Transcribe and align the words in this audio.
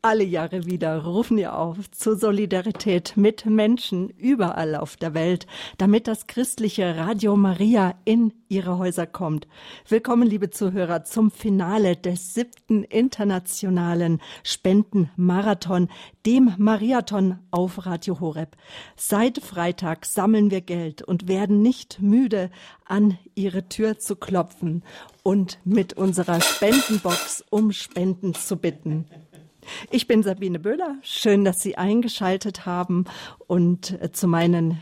alle 0.00 0.22
Jahre 0.22 0.64
wieder 0.64 1.04
rufen 1.04 1.36
wir 1.38 1.56
auf 1.56 1.90
zur 1.90 2.16
Solidarität 2.16 3.16
mit 3.16 3.46
Menschen 3.46 4.10
überall 4.10 4.76
auf 4.76 4.96
der 4.96 5.12
Welt, 5.12 5.48
damit 5.76 6.06
das 6.06 6.28
christliche 6.28 6.96
Radio 6.96 7.36
Maria 7.36 7.94
in 8.04 8.32
ihre 8.48 8.78
Häuser 8.78 9.08
kommt. 9.08 9.48
Willkommen, 9.88 10.28
liebe 10.28 10.50
Zuhörer, 10.50 11.02
zum 11.02 11.32
Finale 11.32 11.96
des 11.96 12.32
siebten 12.34 12.84
internationalen 12.84 14.20
Spendenmarathon, 14.44 15.88
dem 16.24 16.54
Mariathon 16.58 17.40
auf 17.50 17.84
Radio 17.84 18.20
Horeb. 18.20 18.56
Seit 18.94 19.38
Freitag 19.38 20.06
sammeln 20.06 20.52
wir 20.52 20.60
Geld 20.60 21.02
und 21.02 21.26
werden 21.26 21.60
nicht 21.60 22.00
müde, 22.00 22.50
an 22.84 23.18
ihre 23.34 23.68
Tür 23.68 23.98
zu 23.98 24.14
klopfen 24.14 24.82
und 25.24 25.58
mit 25.64 25.94
unserer 25.94 26.40
Spendenbox 26.40 27.44
um 27.50 27.72
Spenden 27.72 28.32
zu 28.34 28.56
bitten. 28.56 29.04
Ich 29.90 30.06
bin 30.06 30.22
Sabine 30.22 30.58
Böhler. 30.58 30.96
Schön, 31.02 31.44
dass 31.44 31.60
Sie 31.60 31.76
eingeschaltet 31.76 32.66
haben 32.66 33.04
und 33.46 34.00
äh, 34.00 34.12
zu 34.12 34.26
meinen 34.28 34.78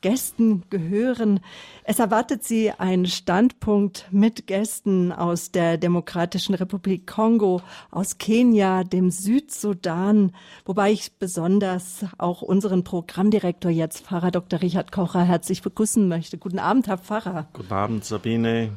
Gästen 0.00 0.62
gehören. 0.70 1.40
Es 1.84 1.98
erwartet 1.98 2.44
Sie 2.44 2.70
ein 2.70 3.06
Standpunkt 3.06 4.06
mit 4.10 4.46
Gästen 4.46 5.10
aus 5.10 5.50
der 5.50 5.78
Demokratischen 5.78 6.54
Republik 6.54 7.06
Kongo, 7.06 7.62
aus 7.90 8.18
Kenia, 8.18 8.84
dem 8.84 9.10
Südsudan, 9.10 10.32
wobei 10.64 10.92
ich 10.92 11.18
besonders 11.18 12.04
auch 12.18 12.42
unseren 12.42 12.84
Programmdirektor 12.84 13.70
jetzt, 13.70 14.06
Pfarrer 14.06 14.30
Dr. 14.30 14.62
Richard 14.62 14.92
Kocher, 14.92 15.24
herzlich 15.24 15.62
begrüßen 15.62 16.06
möchte. 16.06 16.38
Guten 16.38 16.58
Abend, 16.58 16.86
Herr 16.86 16.98
Pfarrer. 16.98 17.48
Guten 17.52 17.72
Abend, 17.72 18.04
Sabine. 18.04 18.70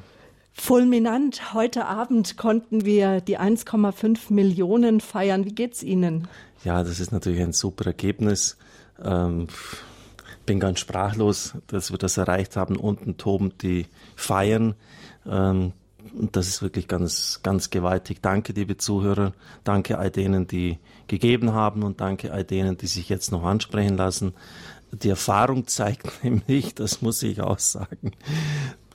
Fulminant. 0.59 1.53
Heute 1.53 1.85
Abend 1.85 2.35
konnten 2.35 2.83
wir 2.85 3.21
die 3.21 3.39
1,5 3.39 4.31
Millionen 4.31 4.99
feiern. 4.99 5.45
Wie 5.45 5.55
geht's 5.55 5.81
Ihnen? 5.81 6.27
Ja, 6.63 6.83
das 6.83 6.99
ist 6.99 7.11
natürlich 7.11 7.41
ein 7.41 7.53
super 7.53 7.87
Ergebnis. 7.87 8.57
Ähm, 9.01 9.47
bin 10.45 10.59
ganz 10.59 10.79
sprachlos, 10.79 11.53
dass 11.67 11.91
wir 11.91 11.97
das 11.97 12.17
erreicht 12.17 12.57
haben. 12.57 12.75
Unten 12.75 13.17
toben 13.17 13.53
die 13.61 13.87
Feiern. 14.15 14.75
Ähm, 15.25 15.71
und 16.17 16.35
das 16.35 16.47
ist 16.47 16.61
wirklich 16.61 16.87
ganz, 16.87 17.39
ganz 17.41 17.69
gewaltig. 17.69 18.19
Danke, 18.21 18.53
liebe 18.53 18.77
Zuhörer. 18.77 19.33
Danke 19.63 19.97
all 19.97 20.11
denen, 20.11 20.45
die 20.45 20.77
gegeben 21.07 21.53
haben 21.53 21.83
und 21.83 22.01
danke 22.01 22.33
all 22.33 22.43
denen, 22.43 22.77
die 22.77 22.87
sich 22.87 23.09
jetzt 23.09 23.31
noch 23.31 23.43
ansprechen 23.43 23.95
lassen. 23.95 24.33
Die 24.91 25.09
Erfahrung 25.09 25.67
zeigt 25.67 26.07
nämlich, 26.23 26.75
das 26.75 27.01
muss 27.01 27.23
ich 27.23 27.41
auch 27.41 27.59
sagen, 27.59 28.11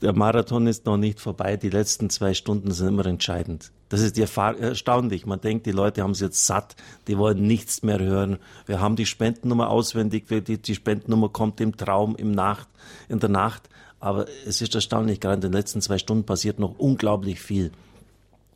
der 0.05 0.13
Marathon 0.13 0.67
ist 0.67 0.85
noch 0.85 0.99
nicht 0.99 1.19
vorbei. 1.19 1.57
Die 1.57 1.71
letzten 1.71 2.11
zwei 2.11 2.35
Stunden 2.35 2.73
sind 2.73 2.89
immer 2.89 3.07
entscheidend. 3.07 3.73
Das 3.89 4.03
ist 4.03 4.19
erstaunlich. 4.19 5.25
Man 5.25 5.41
denkt, 5.41 5.65
die 5.65 5.73
Leute 5.73 6.03
haben 6.03 6.11
es 6.11 6.21
jetzt 6.21 6.47
satt. 6.47 6.77
Die 7.09 7.17
wollen 7.17 7.47
nichts 7.47 7.83
mehr 7.83 7.99
hören. 7.99 8.37
Wir 8.67 8.83
haben 8.83 8.97
die 8.97 9.07
Spendennummer 9.07 9.71
auswendig. 9.71 10.27
Die, 10.29 10.75
Spendennummer 10.75 11.31
kommt 11.31 11.59
im 11.63 11.79
Traum, 11.79 12.17
im 12.17 12.33
Nacht, 12.33 12.69
in 13.09 13.19
der 13.19 13.31
Nacht. 13.31 13.71
Aber 13.99 14.27
es 14.47 14.61
ist 14.61 14.75
erstaunlich. 14.75 15.21
Gerade 15.21 15.37
in 15.37 15.41
den 15.41 15.53
letzten 15.53 15.81
zwei 15.81 15.97
Stunden 15.97 16.25
passiert 16.25 16.59
noch 16.59 16.79
unglaublich 16.79 17.41
viel. 17.41 17.73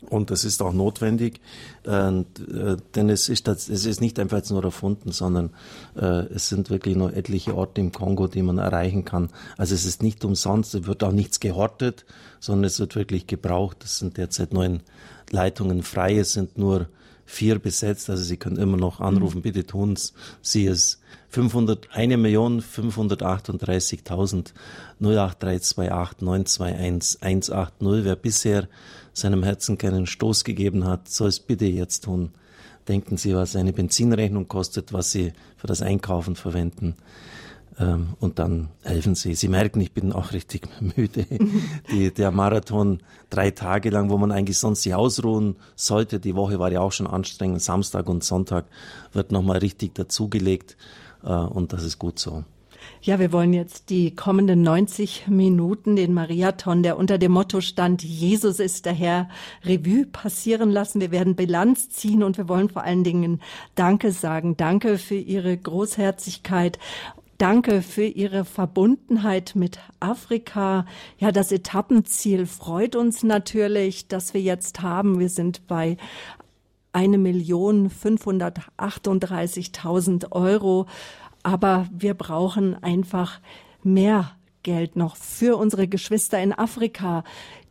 Und 0.09 0.31
das 0.31 0.45
ist 0.45 0.63
auch 0.63 0.73
notwendig, 0.73 1.41
äh, 1.85 2.23
denn 2.95 3.11
es 3.11 3.29
ist, 3.29 3.49
es 3.49 3.69
ist 3.69 4.01
nicht 4.01 4.21
einfach 4.21 4.49
nur 4.51 4.63
erfunden, 4.63 5.11
sondern 5.11 5.51
äh, 5.97 6.27
es 6.33 6.49
sind 6.49 6.71
wirklich 6.71 6.95
noch 6.95 7.11
etliche 7.11 7.57
Orte 7.57 7.81
im 7.81 7.91
Kongo, 7.91 8.29
die 8.29 8.43
man 8.43 8.59
erreichen 8.59 9.05
kann. 9.05 9.31
Also 9.57 9.75
es 9.75 9.85
ist 9.85 10.03
nicht 10.03 10.25
umsonst, 10.25 10.75
es 10.75 10.87
wird 10.87 11.03
auch 11.03 11.13
nichts 11.13 11.41
gehortet, 11.41 12.05
sondern 12.39 12.65
es 12.65 12.79
wird 12.79 12.95
wirklich 12.95 13.27
gebraucht. 13.27 13.79
Es 13.85 13.99
sind 13.99 14.19
derzeit 14.19 14.53
neun 14.53 14.83
Leitungen 15.31 15.83
frei, 15.83 16.19
es 16.19 16.33
sind 16.33 16.59
nur 16.59 16.87
vier 17.29 17.59
besetzt, 17.59 18.09
also 18.09 18.23
Sie 18.23 18.39
können 18.39 18.57
immer 18.57 18.79
noch 18.79 19.01
anrufen, 19.01 19.39
mhm. 19.39 19.43
bitte 19.43 19.67
tun 19.67 19.99
Sie 20.41 20.67
es. 20.67 21.01
500, 21.31 21.91
1.538.000 21.91 24.53
08328 25.01 26.23
921 26.23 27.23
180. 27.23 28.05
Wer 28.05 28.17
bisher 28.17 28.67
seinem 29.13 29.43
Herzen 29.43 29.79
keinen 29.79 30.07
Stoß 30.07 30.45
gegeben 30.45 30.85
hat, 30.85 31.09
soll 31.09 31.29
es 31.29 31.41
bitte 31.41 31.67
jetzt 31.67 32.05
tun. 32.05 32.31
Denken 32.89 33.17
Sie, 33.17 33.35
was 33.35 33.57
eine 33.57 33.73
Benzinrechnung 33.73 34.49
kostet, 34.49 34.93
was 34.93 35.13
Sie 35.13 35.33
für 35.57 35.67
das 35.67 35.83
Einkaufen 35.83 36.37
verwenden. 36.37 36.97
Ähm, 37.79 38.15
und 38.19 38.39
dann 38.39 38.69
helfen 38.83 39.15
Sie. 39.15 39.35
Sie 39.35 39.49
merken, 39.49 39.81
ich 39.81 39.93
bin 39.93 40.13
auch 40.13 40.33
richtig 40.33 40.69
müde. 40.97 41.27
Die, 41.91 42.13
der 42.13 42.31
Marathon 42.31 43.01
drei 43.31 43.51
Tage 43.51 43.91
lang, 43.91 44.11
wo 44.11 44.19
man 44.19 44.33
eigentlich 44.33 44.59
sonst 44.59 44.83
sich 44.83 44.95
ausruhen 44.95 45.57
sollte. 45.77 46.19
Die 46.19 46.35
Woche 46.35 46.59
war 46.59 46.73
ja 46.73 46.81
auch 46.81 46.93
schon 46.93 47.07
anstrengend. 47.07 47.63
Samstag 47.63 48.09
und 48.09 48.25
Sonntag 48.25 48.67
wird 49.13 49.33
nochmal 49.33 49.59
richtig 49.59 49.95
dazugelegt. 49.95 50.77
Äh, 51.23 51.29
und 51.29 51.73
das 51.73 51.85
ist 51.85 51.99
gut 51.99 52.19
so. 52.19 52.45
Ja, 53.09 53.19
wir 53.19 53.33
wollen 53.33 53.55
jetzt 53.55 53.89
die 53.89 54.15
kommenden 54.15 54.61
90 54.61 55.29
Minuten 55.29 55.97
den 55.97 56.13
Mariathon, 56.13 56.83
der 56.83 56.99
unter 56.99 57.17
dem 57.17 57.33
Motto 57.33 57.63
stand, 57.63 58.05
Jesus 58.05 58.61
ist 58.61 58.85
der 58.85 58.93
Herr, 58.93 59.31
Revue 59.65 60.05
passieren 60.05 60.71
lassen. 60.71 61.01
Wir 61.01 61.11
werden 61.11 61.35
Bilanz 61.35 61.89
ziehen 61.89 62.23
und 62.23 62.37
wir 62.37 62.51
wollen 62.51 62.69
vor 62.69 62.85
allen 62.85 63.05
Dingen 63.05 63.41
Danke 63.75 64.13
sagen. 64.13 64.59
Danke 64.59 64.99
für 64.99 65.15
Ihre 65.15 65.57
Großherzigkeit. 65.57 66.79
Danke 67.39 67.81
für 67.81 68.05
Ihre 68.05 68.45
Verbundenheit 68.45 69.53
mit 69.55 69.79
Afrika. 70.01 70.85
Ja, 71.17 71.33
das 71.33 71.51
Etappenziel 71.51 72.45
freut 72.45 72.95
uns 72.95 73.23
natürlich, 73.23 74.09
dass 74.09 74.35
wir 74.35 74.43
jetzt 74.43 74.83
haben. 74.83 75.19
Wir 75.19 75.31
sind 75.31 75.67
bei 75.67 75.97
eine 76.93 77.17
Million 77.17 77.91
538.000 77.91 80.31
Euro. 80.33 80.85
Aber 81.43 81.89
wir 81.91 82.15
brauchen 82.15 82.83
einfach 82.83 83.41
mehr 83.83 84.33
Geld 84.63 84.97
noch 84.97 85.17
für 85.17 85.57
unsere 85.57 85.89
Geschwister 85.89 86.43
in 86.43 86.53
Afrika. 86.53 87.25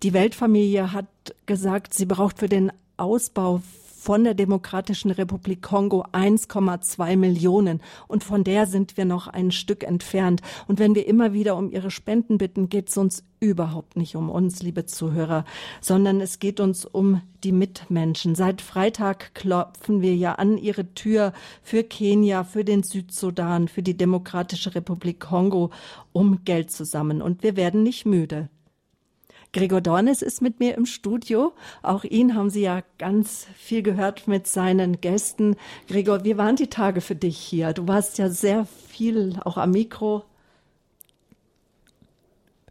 Die 0.03 0.13
Weltfamilie 0.13 0.93
hat 0.93 1.07
gesagt, 1.45 1.93
sie 1.93 2.05
braucht 2.05 2.39
für 2.39 2.49
den 2.49 2.71
Ausbau 2.97 3.61
von 3.97 4.23
der 4.23 4.35
Demokratischen 4.35 5.11
Republik 5.11 5.63
Kongo 5.63 6.03
1,2 6.13 7.17
Millionen. 7.17 7.81
Und 8.07 8.23
von 8.23 8.43
der 8.43 8.67
sind 8.67 8.95
wir 8.95 9.05
noch 9.05 9.27
ein 9.27 9.51
Stück 9.51 9.83
entfernt. 9.83 10.41
Und 10.67 10.79
wenn 10.79 10.93
wir 10.93 11.07
immer 11.07 11.33
wieder 11.33 11.57
um 11.57 11.71
ihre 11.71 11.89
Spenden 11.89 12.37
bitten, 12.37 12.69
geht 12.69 12.89
es 12.89 12.97
uns 12.97 13.23
überhaupt 13.39 13.97
nicht 13.97 14.15
um 14.15 14.29
uns, 14.29 14.61
liebe 14.61 14.85
Zuhörer, 14.85 15.45
sondern 15.81 16.21
es 16.21 16.39
geht 16.39 16.59
uns 16.59 16.85
um 16.85 17.21
die 17.43 17.51
Mitmenschen. 17.51 18.35
Seit 18.35 18.61
Freitag 18.61 19.33
klopfen 19.33 20.01
wir 20.01 20.15
ja 20.15 20.35
an 20.35 20.57
ihre 20.57 20.93
Tür 20.93 21.33
für 21.61 21.83
Kenia, 21.83 22.43
für 22.43 22.63
den 22.63 22.83
Südsudan, 22.83 23.67
für 23.67 23.83
die 23.83 23.97
Demokratische 23.97 24.75
Republik 24.75 25.19
Kongo, 25.19 25.71
um 26.13 26.43
Geld 26.45 26.71
zusammen. 26.71 27.21
Und 27.21 27.43
wir 27.43 27.55
werden 27.55 27.83
nicht 27.83 28.05
müde. 28.05 28.49
Gregor 29.53 29.81
Dornes 29.81 30.21
ist 30.21 30.41
mit 30.41 30.59
mir 30.59 30.75
im 30.75 30.85
Studio. 30.85 31.53
Auch 31.81 32.03
ihn 32.03 32.35
haben 32.35 32.49
Sie 32.49 32.61
ja 32.61 32.83
ganz 32.97 33.47
viel 33.55 33.81
gehört 33.81 34.27
mit 34.27 34.47
seinen 34.47 34.99
Gästen. 35.01 35.55
Gregor, 35.87 36.23
wie 36.23 36.37
waren 36.37 36.55
die 36.55 36.67
Tage 36.67 37.01
für 37.01 37.15
dich 37.15 37.37
hier? 37.37 37.73
Du 37.73 37.87
warst 37.87 38.17
ja 38.17 38.29
sehr 38.29 38.65
viel 38.65 39.39
auch 39.45 39.57
am 39.57 39.71
Mikro. 39.71 40.23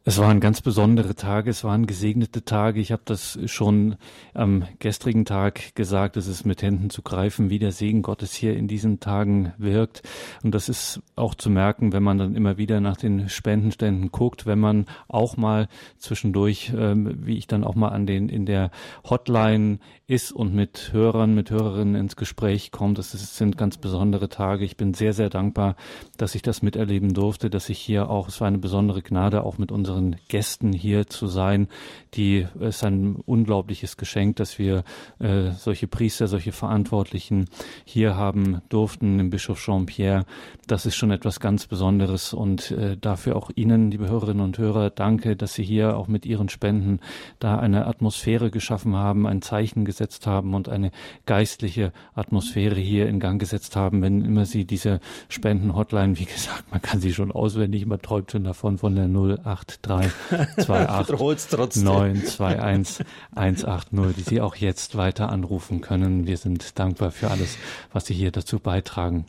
Es 0.08 0.18
waren 0.18 0.38
ganz 0.38 0.60
besondere 0.60 1.16
Tage, 1.16 1.50
es 1.50 1.64
waren 1.64 1.84
gesegnete 1.84 2.44
Tage. 2.44 2.78
Ich 2.78 2.92
habe 2.92 3.02
das 3.04 3.40
schon 3.46 3.96
am 4.34 4.62
gestrigen 4.78 5.24
Tag 5.24 5.74
gesagt, 5.74 6.16
es 6.16 6.28
ist 6.28 6.44
mit 6.44 6.62
Händen 6.62 6.90
zu 6.90 7.02
greifen, 7.02 7.50
wie 7.50 7.58
der 7.58 7.72
Segen 7.72 8.02
Gottes 8.02 8.32
hier 8.32 8.56
in 8.56 8.68
diesen 8.68 9.00
Tagen 9.00 9.52
wirkt. 9.58 10.04
Und 10.44 10.54
das 10.54 10.68
ist 10.68 11.02
auch 11.16 11.34
zu 11.34 11.50
merken, 11.50 11.92
wenn 11.92 12.04
man 12.04 12.18
dann 12.18 12.36
immer 12.36 12.56
wieder 12.56 12.80
nach 12.80 12.96
den 12.96 13.28
Spendenständen 13.28 14.12
guckt, 14.12 14.46
wenn 14.46 14.60
man 14.60 14.86
auch 15.08 15.36
mal 15.36 15.66
zwischendurch, 15.98 16.72
ähm, 16.72 17.26
wie 17.26 17.36
ich 17.36 17.48
dann 17.48 17.64
auch 17.64 17.74
mal 17.74 17.88
an 17.88 18.06
den 18.06 18.28
in 18.28 18.46
der 18.46 18.70
Hotline 19.10 19.80
ist 20.08 20.30
und 20.30 20.54
mit 20.54 20.90
Hörern, 20.92 21.34
mit 21.34 21.50
Hörerinnen 21.50 21.96
ins 21.96 22.14
Gespräch 22.14 22.70
kommt. 22.70 22.96
Das 22.96 23.10
sind 23.10 23.58
ganz 23.58 23.76
besondere 23.76 24.28
Tage. 24.28 24.64
Ich 24.64 24.76
bin 24.76 24.94
sehr, 24.94 25.12
sehr 25.12 25.30
dankbar, 25.30 25.74
dass 26.16 26.36
ich 26.36 26.42
das 26.42 26.62
miterleben 26.62 27.12
durfte, 27.12 27.50
dass 27.50 27.68
ich 27.68 27.80
hier 27.80 28.08
auch, 28.08 28.28
es 28.28 28.40
war 28.40 28.46
eine 28.46 28.58
besondere 28.58 29.02
Gnade, 29.02 29.42
auch 29.42 29.58
mit 29.58 29.72
unseren 29.72 30.14
Gästen 30.28 30.72
hier 30.72 31.08
zu 31.08 31.26
sein. 31.26 31.66
Die 32.14 32.46
es 32.60 32.76
ist 32.76 32.84
ein 32.84 33.16
unglaubliches 33.16 33.96
Geschenk, 33.96 34.36
dass 34.36 34.60
wir 34.60 34.84
äh, 35.18 35.50
solche 35.50 35.88
Priester, 35.88 36.28
solche 36.28 36.52
Verantwortlichen 36.52 37.46
hier 37.84 38.14
haben 38.14 38.62
durften, 38.68 39.18
im 39.18 39.30
Bischof 39.30 39.58
Jean-Pierre. 39.58 40.24
Das 40.68 40.86
ist 40.86 40.94
schon 40.94 41.10
etwas 41.10 41.40
ganz 41.40 41.66
Besonderes 41.66 42.32
und 42.32 42.70
äh, 42.70 42.96
dafür 42.96 43.34
auch 43.34 43.50
Ihnen, 43.56 43.90
liebe 43.90 44.08
Hörerinnen 44.08 44.44
und 44.44 44.56
Hörer, 44.56 44.90
danke, 44.90 45.34
dass 45.34 45.54
Sie 45.54 45.64
hier 45.64 45.96
auch 45.96 46.06
mit 46.06 46.26
Ihren 46.26 46.48
Spenden 46.48 47.00
da 47.40 47.58
eine 47.58 47.86
Atmosphäre 47.86 48.52
geschaffen 48.52 48.94
haben, 48.94 49.26
ein 49.26 49.42
Zeichen 49.42 49.84
gesetzt 49.84 49.95
gesetzt 49.96 50.26
haben 50.26 50.54
und 50.54 50.68
eine 50.68 50.90
geistliche 51.24 51.92
Atmosphäre 52.14 52.76
hier 52.76 53.08
in 53.08 53.18
Gang 53.18 53.40
gesetzt 53.40 53.76
haben, 53.76 54.02
wenn 54.02 54.24
immer 54.24 54.44
Sie 54.44 54.66
diese 54.66 55.00
Spenden-Hotline, 55.28 56.18
wie 56.18 56.26
gesagt, 56.26 56.70
man 56.70 56.82
kann 56.82 57.00
sie 57.00 57.14
schon 57.14 57.32
auswendig, 57.32 57.86
man 57.86 58.02
träumt 58.02 58.30
schon 58.30 58.44
davon, 58.44 58.76
von 58.78 58.94
der 58.94 59.08
083 59.08 60.12
083 60.56 61.20
28 61.20 61.82
921 61.82 63.06
180, 63.34 64.16
die 64.16 64.22
Sie 64.22 64.40
auch 64.40 64.56
jetzt 64.56 64.96
weiter 64.96 65.30
anrufen 65.30 65.80
können. 65.80 66.26
Wir 66.26 66.36
sind 66.36 66.78
dankbar 66.78 67.10
für 67.10 67.30
alles, 67.30 67.56
was 67.92 68.06
Sie 68.06 68.14
hier 68.14 68.30
dazu 68.30 68.58
beitragen. 68.58 69.24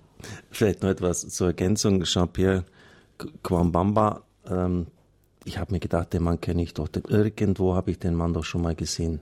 Vielleicht 0.51 0.81
noch 0.81 0.89
etwas 0.89 1.27
zur 1.29 1.47
Ergänzung. 1.47 2.03
Jean-Pierre 2.03 2.65
Kwambamba, 3.43 4.23
ähm, 4.49 4.87
ich 5.47 5.57
habe 5.57 5.71
mir 5.71 5.79
gedacht, 5.79 6.13
den 6.13 6.23
Mann 6.23 6.41
kenne 6.41 6.61
ich 6.61 6.73
doch. 6.73 6.89
Irgendwo 7.07 7.73
habe 7.73 7.91
ich 7.91 7.99
den 7.99 8.15
Mann 8.15 8.33
doch 8.33 8.43
schon 8.43 8.61
mal 8.61 8.75
gesehen. 8.75 9.21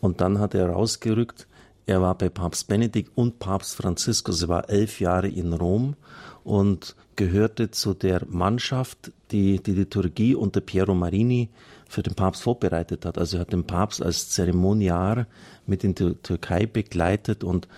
Und 0.00 0.20
dann 0.20 0.38
hat 0.38 0.54
er 0.54 0.70
rausgerückt, 0.70 1.46
er 1.86 2.00
war 2.00 2.14
bei 2.16 2.28
Papst 2.28 2.68
Benedikt 2.68 3.10
und 3.16 3.38
Papst 3.38 3.74
Franziskus. 3.74 4.42
Er 4.42 4.48
war 4.48 4.70
elf 4.70 5.00
Jahre 5.00 5.28
in 5.28 5.52
Rom 5.52 5.96
und 6.44 6.94
gehörte 7.16 7.70
zu 7.70 7.94
der 7.94 8.24
Mannschaft, 8.26 9.12
die 9.32 9.62
die 9.62 9.72
Liturgie 9.72 10.34
unter 10.34 10.60
Piero 10.60 10.94
Marini 10.94 11.50
für 11.88 12.02
den 12.02 12.14
Papst 12.14 12.42
vorbereitet 12.42 13.04
hat. 13.04 13.18
Also 13.18 13.36
er 13.36 13.40
hat 13.40 13.52
den 13.52 13.64
Papst 13.64 14.02
als 14.02 14.30
Zeremoniar 14.30 15.26
mit 15.66 15.84
in 15.84 15.94
die 15.94 16.14
Türkei 16.14 16.66
begleitet 16.66 17.44
und 17.44 17.68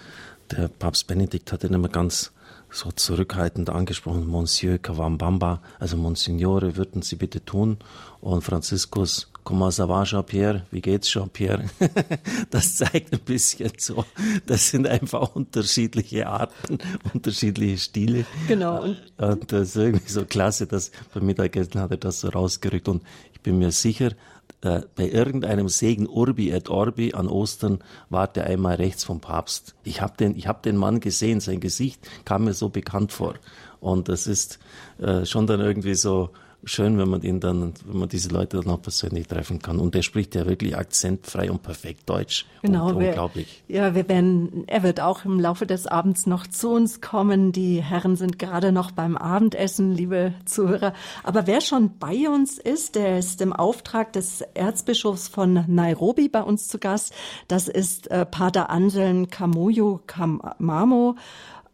der 0.50 0.68
Papst 0.68 1.06
Benedikt 1.06 1.50
hat 1.50 1.64
ihn 1.64 1.74
immer 1.74 1.88
ganz 1.88 2.32
so 2.72 2.90
zurückhaltend 2.90 3.70
angesprochen, 3.70 4.26
Monsieur 4.26 4.78
Kawambamba, 4.78 5.60
also 5.78 5.96
Monsignore, 5.96 6.76
würden 6.76 7.02
Sie 7.02 7.16
bitte 7.16 7.44
tun. 7.44 7.76
Und 8.20 8.42
Franziskus, 8.42 9.30
comment 9.44 9.70
ça 9.70 9.88
va, 9.88 10.04
Jean-Pierre? 10.04 10.64
Wie 10.70 10.80
geht's, 10.80 11.08
Jean-Pierre? 11.08 11.64
das 12.50 12.76
zeigt 12.76 13.12
ein 13.12 13.20
bisschen 13.20 13.72
so, 13.76 14.04
das 14.46 14.70
sind 14.70 14.86
einfach 14.86 15.34
unterschiedliche 15.34 16.26
Arten, 16.26 16.78
unterschiedliche 17.14 17.78
Stile. 17.78 18.24
Genau. 18.48 18.82
Und, 18.82 18.98
und 19.18 19.52
das 19.52 19.70
ist 19.70 19.76
irgendwie 19.76 20.10
so 20.10 20.24
klasse, 20.24 20.66
dass 20.66 20.92
beim 21.12 21.26
Mittagessen 21.26 21.80
hat 21.80 21.90
er 21.90 21.98
das 21.98 22.20
so 22.20 22.28
rausgerückt. 22.28 22.88
Und 22.88 23.02
ich 23.34 23.40
bin 23.40 23.58
mir 23.58 23.72
sicher, 23.72 24.12
äh, 24.62 24.82
bei 24.94 25.08
irgendeinem 25.08 25.68
Segen 25.68 26.06
Urbi 26.06 26.50
et 26.50 26.68
Orbi 26.68 27.14
an 27.14 27.28
Ostern 27.28 27.80
war 28.10 28.28
der 28.28 28.46
einmal 28.46 28.76
rechts 28.76 29.04
vom 29.04 29.20
Papst. 29.20 29.74
Ich 29.84 30.00
habe 30.00 30.16
den, 30.16 30.36
ich 30.36 30.46
hab 30.46 30.62
den 30.62 30.76
Mann 30.76 31.00
gesehen, 31.00 31.40
sein 31.40 31.60
Gesicht 31.60 32.08
kam 32.24 32.44
mir 32.44 32.54
so 32.54 32.68
bekannt 32.68 33.12
vor. 33.12 33.34
Und 33.80 34.08
das 34.08 34.26
ist 34.26 34.60
äh, 34.98 35.26
schon 35.26 35.46
dann 35.46 35.60
irgendwie 35.60 35.94
so 35.94 36.30
schön, 36.64 36.98
wenn 36.98 37.08
man 37.08 37.22
ihn 37.22 37.40
dann, 37.40 37.74
wenn 37.86 37.98
man 38.00 38.08
diese 38.08 38.28
Leute 38.28 38.60
dann 38.60 38.70
auch 38.72 38.82
persönlich 38.82 39.26
treffen 39.26 39.60
kann. 39.60 39.78
Und 39.78 39.94
der 39.94 40.02
spricht 40.02 40.34
ja 40.34 40.46
wirklich 40.46 40.76
akzentfrei 40.76 41.50
und 41.50 41.62
perfekt 41.62 42.08
Deutsch. 42.08 42.46
Genau, 42.62 42.88
und, 42.88 42.96
unglaublich. 42.96 43.62
Wir, 43.66 43.76
ja, 43.76 43.94
wir 43.94 44.08
werden, 44.08 44.64
er 44.66 44.82
wird 44.82 45.00
auch 45.00 45.24
im 45.24 45.40
Laufe 45.40 45.66
des 45.66 45.86
Abends 45.86 46.26
noch 46.26 46.46
zu 46.46 46.70
uns 46.70 47.00
kommen. 47.00 47.52
Die 47.52 47.82
Herren 47.82 48.16
sind 48.16 48.38
gerade 48.38 48.72
noch 48.72 48.90
beim 48.90 49.16
Abendessen, 49.16 49.92
liebe 49.92 50.34
Zuhörer. 50.44 50.92
Aber 51.24 51.46
wer 51.46 51.60
schon 51.60 51.98
bei 51.98 52.28
uns 52.28 52.58
ist, 52.58 52.94
der 52.94 53.18
ist 53.18 53.40
im 53.40 53.52
Auftrag 53.52 54.12
des 54.12 54.42
Erzbischofs 54.54 55.28
von 55.28 55.64
Nairobi 55.66 56.28
bei 56.28 56.42
uns 56.42 56.68
zu 56.68 56.78
Gast. 56.78 57.12
Das 57.48 57.68
ist 57.68 58.10
äh, 58.10 58.24
Pater 58.24 58.70
Anselm 58.70 59.30
Kamuyu 59.30 60.00
Kamamo. 60.06 61.16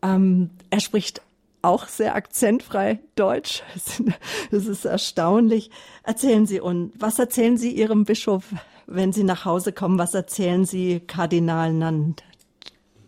Ähm, 0.03 0.51
er 0.71 0.81
spricht 0.81 1.23
auch 1.63 1.89
sehr 1.89 2.15
akzentfrei 2.15 3.01
Deutsch. 3.15 3.63
Das 4.51 4.67
ist 4.67 4.85
erstaunlich. 4.85 5.71
Erzählen 6.03 6.47
Sie 6.47 6.61
uns, 6.61 6.93
was 6.99 7.19
erzählen 7.19 7.57
Sie 7.59 7.73
Ihrem 7.73 8.05
Bischof, 8.05 8.45
wenn 8.87 9.13
Sie 9.13 9.25
nach 9.25 9.45
Hause 9.45 9.73
kommen? 9.73 9.99
Was 9.99 10.15
erzählen 10.15 10.65
Sie 10.65 11.01
Kardinal 11.01 11.73
Nand 11.73 12.25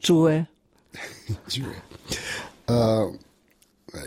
Jue? 0.02 0.46
äh, 2.68 3.06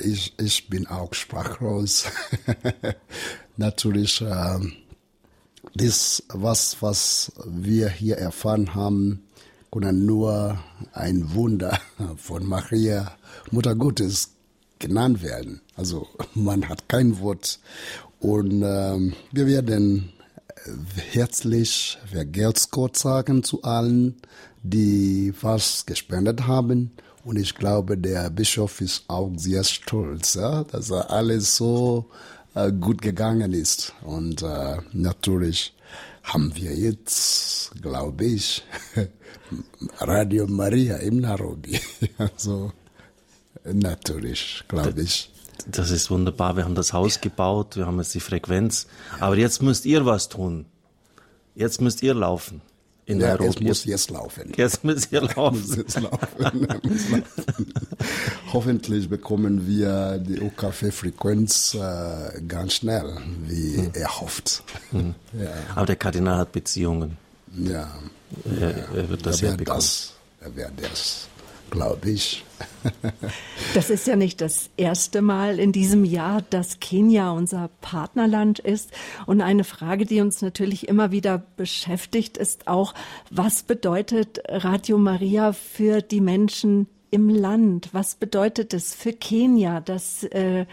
ich, 0.01 0.33
ich 0.39 0.69
bin 0.69 0.87
auch 0.87 1.13
sprachlos. 1.13 2.05
Natürlich, 3.57 4.21
äh, 4.21 4.59
das, 5.75 6.23
was, 6.29 6.81
was 6.81 7.31
wir 7.45 7.89
hier 7.89 8.17
erfahren 8.17 8.75
haben, 8.75 9.23
können 9.71 10.05
nur 10.05 10.59
ein 10.91 11.33
Wunder 11.33 11.79
von 12.17 12.45
Maria, 12.45 13.15
Mutter 13.49 13.75
Gottes, 13.75 14.32
genannt 14.83 15.23
werden. 15.23 15.61
Also 15.75 16.07
man 16.35 16.67
hat 16.69 16.87
kein 16.87 17.19
Wort. 17.19 17.59
Und 18.19 18.61
ähm, 18.63 19.13
wir 19.31 19.47
werden 19.47 20.13
äh, 20.47 20.69
herzlich 21.11 21.97
vergelt's 22.11 22.69
Gott 22.69 22.97
sagen 22.97 23.43
zu 23.43 23.63
allen, 23.63 24.21
die 24.61 25.33
was 25.41 25.85
gespendet 25.85 26.47
haben. 26.47 26.91
Und 27.25 27.37
ich 27.37 27.55
glaube, 27.55 27.97
der 27.97 28.29
Bischof 28.29 28.81
ist 28.81 29.05
auch 29.07 29.31
sehr 29.37 29.63
stolz, 29.63 30.33
ja, 30.33 30.63
dass 30.65 30.89
er 30.89 31.09
alles 31.09 31.55
so 31.55 32.09
äh, 32.53 32.71
gut 32.71 33.01
gegangen 33.01 33.53
ist. 33.53 33.93
Und 34.01 34.41
äh, 34.41 34.77
natürlich 34.91 35.73
haben 36.23 36.53
wir 36.55 36.73
jetzt, 36.75 37.71
glaube 37.81 38.25
ich, 38.25 38.63
Radio 39.99 40.47
Maria 40.47 40.97
im 40.97 41.21
Nairobi. 41.21 41.79
also 42.17 42.71
Natürlich, 43.65 44.63
glaube 44.67 45.01
ich. 45.01 45.29
Das 45.67 45.91
ist 45.91 46.09
wunderbar. 46.11 46.57
Wir 46.57 46.65
haben 46.65 46.75
das 46.75 46.93
Haus 46.93 47.21
gebaut, 47.21 47.77
wir 47.77 47.85
haben 47.85 47.97
jetzt 47.99 48.13
die 48.13 48.19
Frequenz. 48.19 48.87
Aber 49.19 49.37
jetzt 49.37 49.61
müsst 49.61 49.85
ihr 49.85 50.05
was 50.05 50.29
tun. 50.29 50.65
Jetzt 51.55 51.81
müsst 51.81 52.03
ihr 52.03 52.13
laufen. 52.13 52.61
In 53.05 53.19
ja, 53.19 53.27
Nairobi. 53.27 53.49
Es 53.49 53.61
muss 53.61 53.85
jetzt 53.85 54.09
laufen. 54.11 54.53
Jetzt 54.55 54.83
müsst 54.83 55.11
ihr 55.11 55.21
laufen. 55.35 55.75
Jetzt 55.75 55.99
laufen. 56.01 56.67
Hoffentlich 58.51 59.09
bekommen 59.09 59.67
wir 59.67 60.19
die 60.19 60.41
OKF-Frequenz 60.41 61.75
äh, 61.75 62.41
ganz 62.47 62.75
schnell, 62.75 63.17
wie 63.45 63.77
hm. 63.77 63.91
er 63.93 64.19
hofft. 64.19 64.63
Hm. 64.91 65.15
Ja. 65.33 65.49
Aber 65.75 65.87
der 65.87 65.95
Kardinal 65.95 66.37
hat 66.37 66.51
Beziehungen. 66.51 67.17
Ja. 67.57 67.91
Er, 68.59 68.95
er 68.95 69.09
wird 69.09 69.25
das 69.25 69.41
ja 69.41 69.55
bekommen. 69.55 69.79
Das, 69.79 70.13
er 70.41 70.55
wird 70.55 70.71
das 70.79 71.27
glaube 71.73 72.11
ich. 72.11 72.45
Das 73.73 73.89
ist 73.89 74.05
ja 74.05 74.15
nicht 74.15 74.39
das 74.39 74.69
erste 74.77 75.21
Mal 75.21 75.57
in 75.57 75.71
diesem 75.71 76.05
Jahr, 76.05 76.43
dass 76.51 76.79
Kenia 76.79 77.31
unser 77.31 77.71
Partnerland 77.81 78.59
ist. 78.59 78.91
Und 79.25 79.41
eine 79.41 79.63
Frage, 79.63 80.05
die 80.05 80.21
uns 80.21 80.43
natürlich 80.43 80.87
immer 80.87 81.11
wieder 81.11 81.41
beschäftigt, 81.57 82.37
ist 82.37 82.67
auch, 82.67 82.93
was 83.31 83.63
bedeutet 83.63 84.41
Radio 84.47 84.99
Maria 84.99 85.53
für 85.53 86.01
die 86.01 86.21
Menschen 86.21 86.87
im 87.09 87.29
Land? 87.29 87.89
Was 87.93 88.15
bedeutet 88.15 88.73
es 88.75 88.93
für 88.93 89.13
Kenia, 89.13 89.79
dass 89.79 90.23
äh, 90.25 90.65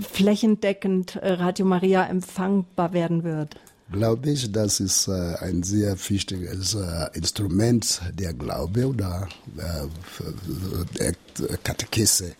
flächendeckend 0.00 1.20
Radio 1.22 1.66
Maria 1.66 2.04
empfangbar 2.04 2.92
werden 2.92 3.22
wird? 3.22 3.56
Glaube 3.92 4.30
ich, 4.30 4.50
das 4.50 4.80
ist 4.80 5.06
äh, 5.08 5.34
ein 5.40 5.62
sehr 5.62 5.96
wichtiges 6.08 6.74
äh, 6.74 7.08
Instrument 7.12 8.00
der 8.14 8.32
Glaube 8.32 8.88
oder 8.88 9.28
äh, 9.56 11.12
der 11.38 11.58
Katechese. 11.58 12.34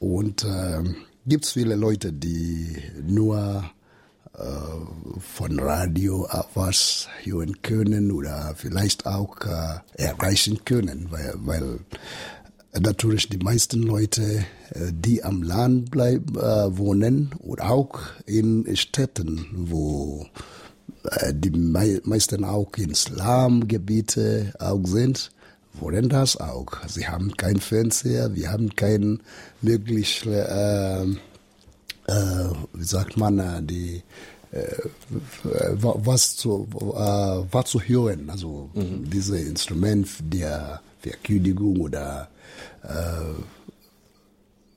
Und 0.00 0.44
äh, 0.44 0.82
gibt 1.26 1.44
es 1.44 1.52
viele 1.52 1.76
Leute, 1.76 2.12
die 2.12 2.76
nur 3.06 3.64
äh, 4.34 4.40
von 5.20 5.58
Radio 5.60 6.28
was 6.54 7.08
hören 7.22 7.62
können 7.62 8.10
oder 8.10 8.54
vielleicht 8.56 9.06
auch 9.06 9.36
äh, 9.42 9.78
erreichen 10.02 10.64
können, 10.64 11.06
weil, 11.10 11.34
weil 11.36 11.78
natürlich 12.78 13.28
die 13.28 13.38
meisten 13.38 13.82
Leute, 13.82 14.44
äh, 14.70 14.92
die 14.92 15.22
am 15.22 15.42
Land 15.42 15.90
bleiben, 15.90 16.36
äh, 16.36 16.76
wohnen 16.76 17.30
oder 17.38 17.70
auch 17.70 18.00
in 18.26 18.76
Städten, 18.76 19.46
wo 19.52 20.24
äh, 20.24 20.59
die 21.32 21.50
meisten 21.50 22.44
auch 22.44 22.72
in 22.76 22.94
Slumgebiete 22.94 24.52
auch 24.58 24.84
sind, 24.84 25.30
wollen 25.74 26.08
das 26.08 26.36
auch. 26.36 26.66
Sie 26.88 27.06
haben 27.06 27.36
keinen 27.36 27.60
Fernseher, 27.60 28.34
wir 28.34 28.50
haben 28.50 28.74
keine 28.74 29.18
Möglichkeit, 29.62 30.48
äh, 30.48 31.02
äh, 31.02 32.50
wie 32.72 32.84
sagt 32.84 33.16
man, 33.16 33.38
äh, 33.38 33.62
die 33.62 34.02
äh, 34.52 34.66
was 35.44 36.36
zu 36.36 36.66
äh, 36.72 37.52
was 37.52 37.70
zu 37.70 37.80
hören, 37.80 38.30
also 38.30 38.68
mhm. 38.74 39.08
diese 39.08 39.38
Instrument 39.38 40.08
der 40.20 40.80
Verkündigung 41.00 41.80
oder 41.80 42.28
äh, 42.82 43.59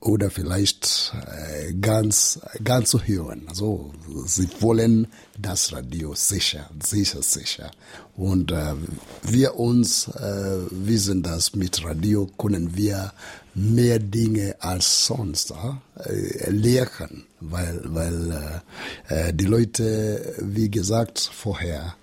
oder 0.04 0.30
vielleicht 0.30 1.14
äh, 1.26 1.72
ganz, 1.74 2.38
ganz 2.62 2.90
zu 2.90 3.00
hören. 3.00 3.46
Also 3.48 3.92
sie 4.26 4.48
wollen 4.60 5.08
das 5.38 5.72
Radio 5.72 6.14
sicher, 6.14 6.70
sicher, 6.82 7.22
sicher. 7.22 7.70
Und 8.14 8.52
äh, 8.52 8.74
wir 9.22 9.58
uns 9.58 10.08
äh, 10.08 10.58
wissen, 10.70 11.22
dass 11.22 11.56
mit 11.56 11.82
Radio 11.84 12.26
können 12.38 12.76
wir 12.76 13.12
mehr 13.54 13.98
Dinge 13.98 14.56
als 14.60 15.06
sonst 15.06 15.52
äh, 15.96 16.50
lernen, 16.50 17.24
weil, 17.40 17.80
weil 17.84 18.62
äh, 19.08 19.28
äh, 19.28 19.32
die 19.32 19.46
Leute, 19.46 20.34
wie 20.38 20.70
gesagt 20.70 21.18
vorher, 21.18 21.94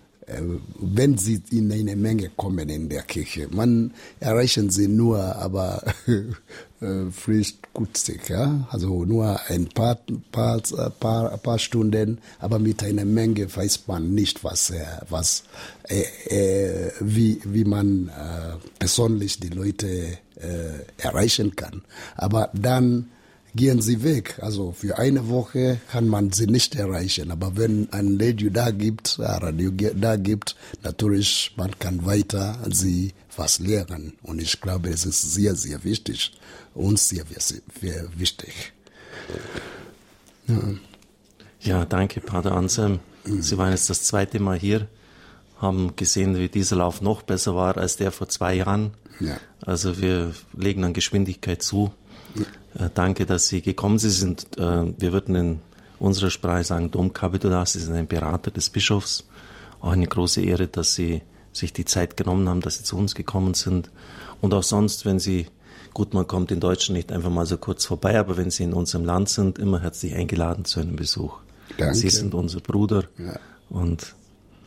wenn 0.79 1.17
sie 1.17 1.41
in 1.51 1.71
eine 1.71 1.95
Menge 1.95 2.29
kommen 2.35 2.69
in 2.69 2.89
der 2.89 3.01
Kirche. 3.03 3.47
Man 3.51 3.93
erreichen 4.19 4.69
sie 4.69 4.87
nur, 4.87 5.19
aber 5.35 5.83
äh, 6.81 7.11
frisch 7.11 7.55
kurzig, 7.73 8.29
ja, 8.29 8.67
also 8.69 9.03
nur 9.05 9.39
ein 9.47 9.67
paar, 9.69 9.97
paar, 10.31 10.61
paar, 10.99 11.37
paar 11.37 11.59
Stunden, 11.59 12.19
aber 12.39 12.59
mit 12.59 12.83
einer 12.83 13.05
Menge 13.05 13.53
weiß 13.53 13.87
man 13.87 14.13
nicht, 14.13 14.43
was, 14.43 14.69
äh, 14.69 14.85
was, 15.09 15.43
äh, 15.89 16.03
äh, 16.27 16.91
wie, 16.99 17.41
wie 17.45 17.65
man 17.65 18.09
äh, 18.09 18.57
persönlich 18.79 19.39
die 19.39 19.49
Leute 19.49 19.87
äh, 19.87 21.01
erreichen 21.01 21.55
kann. 21.55 21.81
Aber 22.15 22.49
dann 22.53 23.09
gehen 23.55 23.81
sie 23.81 24.03
weg. 24.03 24.39
Also 24.41 24.71
für 24.71 24.97
eine 24.97 25.27
Woche 25.27 25.79
kann 25.91 26.07
man 26.07 26.31
sie 26.31 26.47
nicht 26.47 26.75
erreichen. 26.75 27.31
Aber 27.31 27.57
wenn 27.57 27.91
ein 27.91 28.17
Radio 28.19 28.49
da 28.49 28.71
gibt, 28.71 29.19
ein 29.19 29.25
Radio 29.25 29.71
da 29.71 30.15
gibt, 30.15 30.55
natürlich, 30.83 31.53
man 31.57 31.77
kann 31.79 32.05
weiter 32.05 32.57
sie 32.69 33.13
was 33.35 33.59
lernen. 33.59 34.13
Und 34.23 34.41
ich 34.41 34.61
glaube, 34.61 34.89
es 34.89 35.05
ist 35.05 35.33
sehr, 35.33 35.55
sehr 35.55 35.83
wichtig. 35.83 36.33
Uns 36.73 37.09
sehr, 37.09 37.23
sehr 37.27 38.07
wichtig. 38.15 38.73
Ja. 40.47 40.59
ja, 41.61 41.85
danke, 41.85 42.21
Pater 42.21 42.53
Anselm. 42.53 42.99
Sie 43.23 43.57
waren 43.57 43.71
jetzt 43.71 43.89
das 43.89 44.03
zweite 44.03 44.39
Mal 44.39 44.57
hier, 44.57 44.87
haben 45.57 45.95
gesehen, 45.95 46.37
wie 46.37 46.49
dieser 46.49 46.77
Lauf 46.77 47.01
noch 47.01 47.21
besser 47.21 47.55
war 47.55 47.77
als 47.77 47.97
der 47.97 48.11
vor 48.11 48.29
zwei 48.29 48.55
Jahren. 48.55 48.91
Ja. 49.19 49.37
Also 49.61 50.01
wir 50.01 50.33
legen 50.57 50.83
an 50.83 50.93
Geschwindigkeit 50.93 51.61
zu. 51.61 51.91
Äh, 52.77 52.89
danke, 52.93 53.25
dass 53.25 53.47
Sie 53.47 53.61
gekommen 53.61 53.99
sind. 53.99 54.57
Äh, 54.57 54.93
wir 54.97 55.13
würden 55.13 55.35
in 55.35 55.59
unserer 55.99 56.29
Sprache 56.29 56.63
sagen 56.63 56.91
Domkapitular. 56.91 57.65
Sie 57.65 57.79
sind 57.79 57.93
ein 57.93 58.07
Berater 58.07 58.51
des 58.51 58.69
Bischofs. 58.69 59.25
Auch 59.79 59.91
eine 59.91 60.07
große 60.07 60.41
Ehre, 60.41 60.67
dass 60.67 60.95
Sie 60.95 61.21
sich 61.53 61.73
die 61.73 61.85
Zeit 61.85 62.17
genommen 62.17 62.47
haben, 62.47 62.61
dass 62.61 62.77
Sie 62.77 62.83
zu 62.83 62.97
uns 62.97 63.15
gekommen 63.15 63.53
sind. 63.53 63.89
Und 64.41 64.53
auch 64.53 64.63
sonst, 64.63 65.05
wenn 65.05 65.19
Sie, 65.19 65.47
gut, 65.93 66.13
man 66.13 66.27
kommt 66.27 66.51
in 66.51 66.59
Deutschland 66.59 66.97
nicht 66.97 67.11
einfach 67.11 67.29
mal 67.29 67.45
so 67.45 67.57
kurz 67.57 67.85
vorbei, 67.85 68.17
aber 68.17 68.37
wenn 68.37 68.51
Sie 68.51 68.63
in 68.63 68.73
unserem 68.73 69.05
Land 69.05 69.29
sind, 69.29 69.59
immer 69.59 69.81
herzlich 69.81 70.15
eingeladen 70.15 70.65
zu 70.65 70.79
einem 70.79 70.95
Besuch. 70.95 71.39
Danke. 71.77 71.95
Sie 71.95 72.09
sind 72.09 72.33
unser 72.33 72.59
Bruder 72.59 73.05
ja. 73.17 73.39
und 73.69 74.15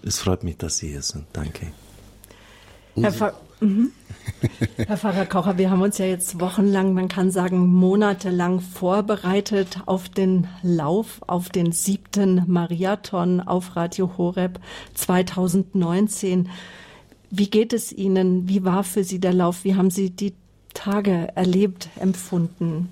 es 0.02 0.18
freut 0.18 0.44
mich, 0.44 0.56
dass 0.56 0.78
Sie 0.78 0.88
hier 0.88 1.02
sind. 1.02 1.24
Danke. 1.32 1.72
Herr, 2.94 3.12
Ver 3.12 3.34
mhm. 3.64 3.92
Herr 4.76 4.96
Pfarrer 4.96 5.26
Kocher, 5.26 5.58
wir 5.58 5.70
haben 5.70 5.82
uns 5.82 5.98
ja 5.98 6.06
jetzt 6.06 6.40
wochenlang, 6.40 6.94
man 6.94 7.08
kann 7.08 7.30
sagen 7.30 7.66
monatelang 7.66 8.60
vorbereitet 8.60 9.80
auf 9.86 10.08
den 10.08 10.46
Lauf, 10.62 11.20
auf 11.26 11.48
den 11.48 11.72
siebten 11.72 12.42
Mariathon 12.46 13.40
auf 13.40 13.76
Radio 13.76 14.16
Horeb 14.16 14.60
2019. 14.94 16.48
Wie 17.30 17.50
geht 17.50 17.72
es 17.72 17.92
Ihnen? 17.92 18.48
Wie 18.48 18.64
war 18.64 18.84
für 18.84 19.04
Sie 19.04 19.18
der 19.18 19.32
Lauf? 19.32 19.64
Wie 19.64 19.74
haben 19.74 19.90
Sie 19.90 20.10
die 20.10 20.34
Tage 20.72 21.28
erlebt, 21.34 21.88
empfunden? 21.98 22.90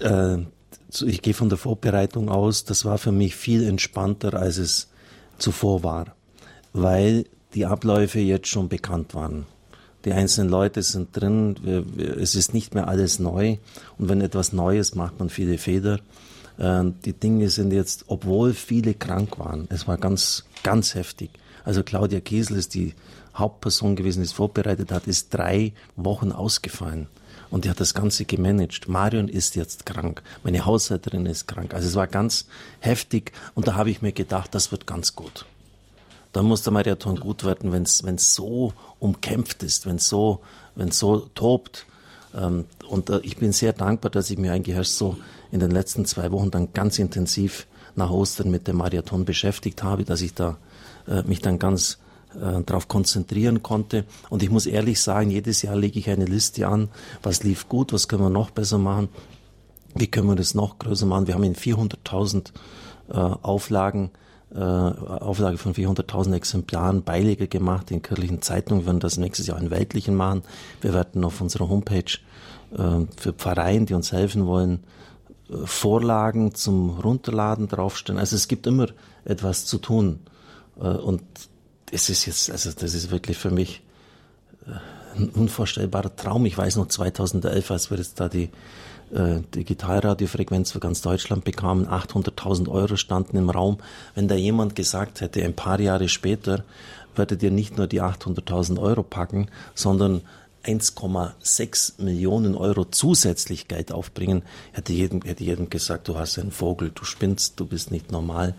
Äh, 0.00 0.38
ich 1.04 1.22
gehe 1.22 1.34
von 1.34 1.48
der 1.48 1.58
Vorbereitung 1.58 2.28
aus, 2.28 2.64
das 2.64 2.84
war 2.84 2.98
für 2.98 3.12
mich 3.12 3.34
viel 3.34 3.64
entspannter, 3.64 4.34
als 4.34 4.58
es 4.58 4.88
zuvor 5.38 5.82
war, 5.82 6.14
weil 6.72 7.24
die 7.54 7.66
Abläufe 7.66 8.20
jetzt 8.20 8.48
schon 8.48 8.68
bekannt 8.68 9.14
waren. 9.14 9.46
Die 10.04 10.12
einzelnen 10.12 10.50
Leute 10.50 10.82
sind 10.82 11.08
drin, 11.12 11.56
es 12.18 12.34
ist 12.34 12.52
nicht 12.52 12.74
mehr 12.74 12.88
alles 12.88 13.18
neu 13.18 13.56
und 13.96 14.08
wenn 14.08 14.20
etwas 14.20 14.52
Neues 14.52 14.94
macht 14.94 15.18
man 15.18 15.30
viele 15.30 15.56
Fehler. 15.56 16.00
Äh, 16.58 16.84
die 17.04 17.14
Dinge 17.14 17.48
sind 17.48 17.72
jetzt, 17.72 18.04
obwohl 18.08 18.52
viele 18.52 18.94
krank 18.94 19.38
waren, 19.38 19.66
es 19.70 19.88
war 19.88 19.96
ganz, 19.96 20.44
ganz 20.62 20.94
heftig. 20.94 21.30
Also 21.64 21.82
Claudia 21.82 22.20
Kiesel 22.20 22.58
ist 22.58 22.74
die 22.74 22.94
Hauptperson 23.34 23.96
gewesen, 23.96 24.20
die 24.20 24.26
es 24.26 24.32
vorbereitet 24.32 24.92
hat, 24.92 25.06
ist 25.06 25.32
drei 25.32 25.72
Wochen 25.96 26.32
ausgefallen. 26.32 27.06
Und 27.50 27.64
die 27.64 27.70
hat 27.70 27.80
das 27.80 27.94
Ganze 27.94 28.26
gemanagt. 28.26 28.88
Marion 28.88 29.28
ist 29.28 29.54
jetzt 29.54 29.86
krank. 29.86 30.22
Meine 30.42 30.66
Haushälterin 30.66 31.24
ist 31.24 31.46
krank. 31.46 31.72
Also 31.72 31.88
es 31.88 31.94
war 31.94 32.06
ganz 32.06 32.46
heftig. 32.80 33.32
Und 33.54 33.68
da 33.68 33.74
habe 33.74 33.90
ich 33.90 34.02
mir 34.02 34.12
gedacht, 34.12 34.54
das 34.54 34.72
wird 34.72 34.86
ganz 34.86 35.14
gut 35.14 35.46
dann 36.34 36.46
muss 36.46 36.62
der 36.62 36.72
Marathon 36.72 37.18
gut 37.20 37.44
werden, 37.44 37.72
wenn 37.72 37.84
es 37.84 38.34
so 38.34 38.72
umkämpft 38.98 39.62
ist, 39.62 39.86
wenn 39.86 39.96
es 39.96 40.08
so, 40.08 40.40
wenn's 40.74 40.98
so 40.98 41.20
tobt. 41.34 41.86
Ähm, 42.34 42.64
und 42.88 43.08
äh, 43.08 43.20
ich 43.22 43.36
bin 43.36 43.52
sehr 43.52 43.72
dankbar, 43.72 44.10
dass 44.10 44.30
ich 44.30 44.38
mir 44.38 44.52
eigentlich 44.52 44.76
erst 44.76 44.98
so 44.98 45.16
in 45.52 45.60
den 45.60 45.70
letzten 45.70 46.04
zwei 46.06 46.32
Wochen 46.32 46.50
dann 46.50 46.72
ganz 46.72 46.98
intensiv 46.98 47.68
nach 47.94 48.10
Ostern 48.10 48.50
mit 48.50 48.66
dem 48.66 48.76
Marathon 48.76 49.24
beschäftigt 49.24 49.84
habe, 49.84 50.04
dass 50.04 50.20
ich 50.22 50.34
da 50.34 50.58
äh, 51.06 51.22
mich 51.22 51.40
dann 51.40 51.60
ganz 51.60 51.98
äh, 52.34 52.64
darauf 52.64 52.88
konzentrieren 52.88 53.62
konnte. 53.62 54.04
Und 54.28 54.42
ich 54.42 54.50
muss 54.50 54.66
ehrlich 54.66 55.00
sagen, 55.00 55.30
jedes 55.30 55.62
Jahr 55.62 55.76
lege 55.76 56.00
ich 56.00 56.10
eine 56.10 56.24
Liste 56.24 56.66
an, 56.66 56.88
was 57.22 57.44
lief 57.44 57.68
gut, 57.68 57.92
was 57.92 58.08
können 58.08 58.22
wir 58.22 58.30
noch 58.30 58.50
besser 58.50 58.78
machen, 58.78 59.08
wie 59.94 60.08
können 60.08 60.26
wir 60.26 60.34
das 60.34 60.54
noch 60.54 60.80
größer 60.80 61.06
machen. 61.06 61.28
Wir 61.28 61.34
haben 61.34 61.44
in 61.44 61.54
400.000 61.54 62.50
äh, 63.10 63.12
Auflagen 63.12 64.10
äh, 64.54 64.58
Auflage 64.58 65.58
von 65.58 65.74
400.000 65.74 66.34
Exemplaren 66.34 67.02
Beilege 67.02 67.48
gemacht 67.48 67.90
in 67.90 68.02
kirchlichen 68.02 68.40
Zeitungen. 68.40 68.82
Wir 68.82 68.86
werden 68.86 69.00
das 69.00 69.16
nächstes 69.16 69.46
Jahr 69.46 69.58
in 69.58 69.70
weltlichen 69.70 70.14
machen. 70.14 70.42
Wir 70.80 70.94
werden 70.94 71.24
auf 71.24 71.40
unserer 71.40 71.68
Homepage 71.68 72.18
äh, 72.72 73.06
für 73.16 73.32
Pfarreien, 73.32 73.86
die 73.86 73.94
uns 73.94 74.12
helfen 74.12 74.46
wollen, 74.46 74.84
äh, 75.50 75.66
Vorlagen 75.66 76.54
zum 76.54 76.90
Runterladen 76.90 77.66
draufstellen. 77.66 78.20
Also 78.20 78.36
es 78.36 78.46
gibt 78.46 78.66
immer 78.66 78.86
etwas 79.24 79.66
zu 79.66 79.78
tun. 79.78 80.20
Äh, 80.78 80.86
und 80.86 81.22
es 81.90 82.08
ist 82.08 82.26
jetzt, 82.26 82.50
also 82.50 82.70
das 82.70 82.94
ist 82.94 83.10
wirklich 83.10 83.36
für 83.36 83.50
mich 83.50 83.82
ein 85.16 85.28
unvorstellbarer 85.28 86.16
Traum. 86.16 86.46
Ich 86.46 86.56
weiß 86.56 86.76
noch 86.76 86.88
2011, 86.88 87.70
als 87.70 87.90
wir 87.90 87.98
jetzt 87.98 88.18
da 88.18 88.28
die 88.28 88.50
äh, 89.14 89.40
Digitalradiofrequenz 89.54 90.72
für 90.72 90.80
ganz 90.80 91.00
Deutschland 91.00 91.44
bekamen, 91.44 91.86
800.000 91.86 92.68
Euro 92.68 92.96
standen 92.96 93.36
im 93.36 93.50
Raum. 93.50 93.78
Wenn 94.14 94.28
da 94.28 94.34
jemand 94.34 94.76
gesagt 94.76 95.20
hätte, 95.20 95.42
ein 95.44 95.54
paar 95.54 95.80
Jahre 95.80 96.08
später 96.08 96.64
werdet 97.16 97.42
ihr 97.42 97.50
nicht 97.50 97.78
nur 97.78 97.86
die 97.86 98.02
800.000 98.02 98.80
Euro 98.80 99.02
packen, 99.02 99.48
sondern 99.74 100.22
1,6 100.64 102.02
Millionen 102.02 102.54
Euro 102.54 102.86
zusätzlich 102.86 103.68
Geld 103.68 103.92
aufbringen, 103.92 104.42
hätte 104.72 104.92
jedem, 104.92 105.22
hätte 105.22 105.44
jedem 105.44 105.70
gesagt, 105.70 106.08
du 106.08 106.18
hast 106.18 106.38
einen 106.38 106.50
Vogel, 106.50 106.90
du 106.94 107.04
spinnst, 107.04 107.60
du 107.60 107.66
bist 107.66 107.90
nicht 107.90 108.10
normal. 108.10 108.54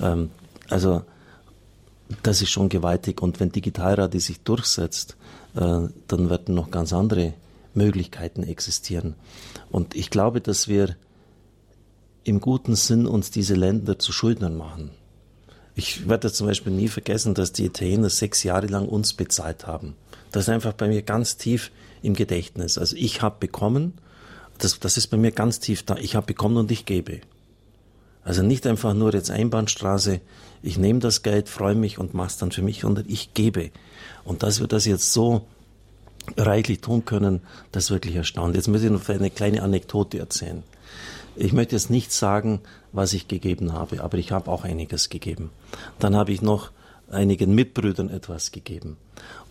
Ähm, 0.00 0.30
also 0.68 1.02
das 2.22 2.40
ist 2.42 2.50
schon 2.50 2.68
gewaltig. 2.68 3.20
Und 3.20 3.40
wenn 3.40 3.52
Digitalradio 3.52 4.20
sich 4.20 4.40
durchsetzt, 4.40 5.16
äh, 5.54 5.88
dann 6.06 6.30
werden 6.30 6.54
noch 6.54 6.70
ganz 6.70 6.92
andere 6.92 7.34
Möglichkeiten 7.78 8.42
existieren. 8.42 9.14
Und 9.70 9.94
ich 9.94 10.10
glaube, 10.10 10.42
dass 10.42 10.68
wir 10.68 10.96
im 12.24 12.40
guten 12.40 12.76
Sinn 12.76 13.06
uns 13.06 13.30
diese 13.30 13.54
Länder 13.54 13.98
zu 13.98 14.12
Schuldnern 14.12 14.56
machen. 14.56 14.90
Ich 15.74 16.08
werde 16.08 16.30
zum 16.30 16.46
Beispiel 16.46 16.72
nie 16.72 16.88
vergessen, 16.88 17.34
dass 17.34 17.52
die 17.52 17.64
Italiener 17.64 18.10
sechs 18.10 18.42
Jahre 18.42 18.66
lang 18.66 18.86
uns 18.86 19.14
bezahlt 19.14 19.66
haben. 19.66 19.94
Das 20.32 20.42
ist 20.42 20.48
einfach 20.50 20.74
bei 20.74 20.88
mir 20.88 21.02
ganz 21.02 21.38
tief 21.38 21.70
im 22.02 22.14
Gedächtnis. 22.14 22.76
Also 22.76 22.96
ich 22.96 23.22
habe 23.22 23.36
bekommen, 23.38 23.94
das, 24.58 24.78
das 24.80 24.96
ist 24.96 25.06
bei 25.06 25.16
mir 25.16 25.30
ganz 25.30 25.60
tief 25.60 25.84
da, 25.84 25.96
ich 25.96 26.16
habe 26.16 26.26
bekommen 26.26 26.56
und 26.58 26.70
ich 26.70 26.84
gebe. 26.84 27.20
Also 28.24 28.42
nicht 28.42 28.66
einfach 28.66 28.92
nur 28.92 29.14
jetzt 29.14 29.30
Einbahnstraße, 29.30 30.20
ich 30.62 30.76
nehme 30.76 30.98
das 30.98 31.22
Geld, 31.22 31.48
freue 31.48 31.76
mich 31.76 31.98
und 31.98 32.12
mache 32.12 32.26
es 32.26 32.36
dann 32.36 32.52
für 32.52 32.62
mich, 32.62 32.80
sondern 32.80 33.06
ich 33.08 33.32
gebe. 33.32 33.70
Und 34.24 34.42
dass 34.42 34.60
wir 34.60 34.66
das 34.66 34.84
jetzt 34.84 35.12
so 35.12 35.46
reichlich 36.36 36.80
tun 36.80 37.04
können, 37.04 37.40
das 37.72 37.84
ist 37.84 37.90
wirklich 37.90 38.16
erstaunt. 38.16 38.54
Jetzt 38.54 38.68
muss 38.68 38.82
ich 38.82 38.90
noch 38.90 39.08
eine 39.08 39.30
kleine 39.30 39.62
Anekdote 39.62 40.18
erzählen. 40.18 40.62
Ich 41.36 41.52
möchte 41.52 41.76
jetzt 41.76 41.90
nicht 41.90 42.12
sagen, 42.12 42.60
was 42.92 43.12
ich 43.12 43.28
gegeben 43.28 43.72
habe, 43.72 44.02
aber 44.02 44.18
ich 44.18 44.32
habe 44.32 44.50
auch 44.50 44.64
einiges 44.64 45.08
gegeben. 45.08 45.50
Dann 45.98 46.16
habe 46.16 46.32
ich 46.32 46.42
noch 46.42 46.70
einigen 47.10 47.54
Mitbrüdern 47.54 48.10
etwas 48.10 48.50
gegeben. 48.50 48.96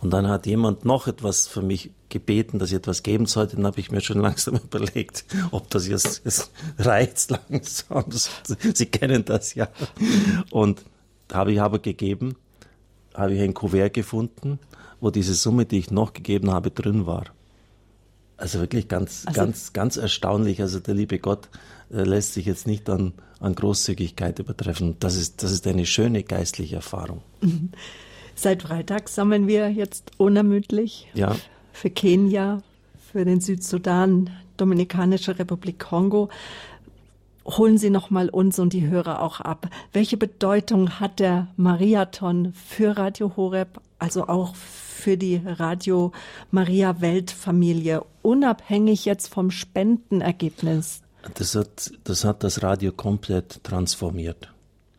Und 0.00 0.10
dann 0.10 0.28
hat 0.28 0.46
jemand 0.46 0.84
noch 0.84 1.06
etwas 1.06 1.46
für 1.46 1.62
mich 1.62 1.90
gebeten, 2.08 2.58
dass 2.58 2.70
ich 2.70 2.76
etwas 2.76 3.02
geben 3.02 3.26
sollte. 3.26 3.56
Dann 3.56 3.66
habe 3.66 3.80
ich 3.80 3.90
mir 3.90 4.00
schon 4.00 4.20
langsam 4.20 4.56
überlegt, 4.56 5.24
ob 5.50 5.70
das 5.70 5.88
jetzt, 5.88 6.24
jetzt 6.24 6.50
reizt 6.78 7.30
langsam. 7.30 8.04
Sie 8.74 8.86
kennen 8.86 9.24
das 9.24 9.54
ja. 9.54 9.68
Und 10.50 10.82
habe 11.32 11.52
ich 11.52 11.60
aber 11.60 11.78
gegeben, 11.78 12.36
habe 13.14 13.34
ich 13.34 13.40
ein 13.40 13.54
Kuvert 13.54 13.94
gefunden 13.94 14.58
wo 15.00 15.10
diese 15.10 15.34
Summe, 15.34 15.64
die 15.64 15.78
ich 15.78 15.90
noch 15.90 16.12
gegeben 16.12 16.50
habe, 16.50 16.70
drin 16.70 17.06
war. 17.06 17.24
Also 18.36 18.60
wirklich 18.60 18.86
ganz, 18.86 19.24
also, 19.26 19.40
ganz, 19.40 19.72
ganz 19.72 19.96
erstaunlich. 19.96 20.60
Also 20.60 20.78
der 20.78 20.94
liebe 20.94 21.18
Gott 21.18 21.48
äh, 21.90 22.02
lässt 22.02 22.34
sich 22.34 22.46
jetzt 22.46 22.66
nicht 22.66 22.88
an, 22.88 23.12
an 23.40 23.54
Großzügigkeit 23.54 24.38
übertreffen. 24.38 24.96
Das 25.00 25.16
ist, 25.16 25.42
das 25.42 25.50
ist 25.50 25.66
eine 25.66 25.86
schöne 25.86 26.22
geistliche 26.22 26.76
Erfahrung. 26.76 27.22
Seit 28.36 28.62
Freitag 28.62 29.08
sammeln 29.08 29.48
wir 29.48 29.70
jetzt 29.70 30.12
unermüdlich 30.16 31.08
ja. 31.14 31.34
für 31.72 31.90
Kenia, 31.90 32.62
für 33.12 33.24
den 33.24 33.40
Südsudan, 33.40 34.30
Dominikanische 34.56 35.38
Republik 35.38 35.80
Kongo. 35.80 36.28
holen 37.44 37.78
Sie 37.78 37.90
noch 37.90 38.10
mal 38.10 38.28
uns 38.28 38.60
und 38.60 38.72
die 38.72 38.86
Hörer 38.86 39.22
auch 39.22 39.40
ab. 39.40 39.68
Welche 39.92 40.16
Bedeutung 40.16 41.00
hat 41.00 41.18
der 41.18 41.48
Mariathon 41.56 42.52
für 42.52 42.96
Radio 42.96 43.36
Horeb, 43.36 43.80
also 43.98 44.28
auch 44.28 44.54
für 44.54 44.87
die 45.16 45.40
Radio 45.44 46.12
Maria 46.50 47.00
Weltfamilie, 47.00 48.04
unabhängig 48.22 49.04
jetzt 49.04 49.28
vom 49.28 49.50
Spendenergebnis? 49.50 51.02
Das 51.34 51.54
hat, 51.54 51.92
das 52.04 52.24
hat 52.24 52.42
das 52.42 52.62
Radio 52.62 52.92
komplett 52.92 53.62
transformiert. 53.64 54.52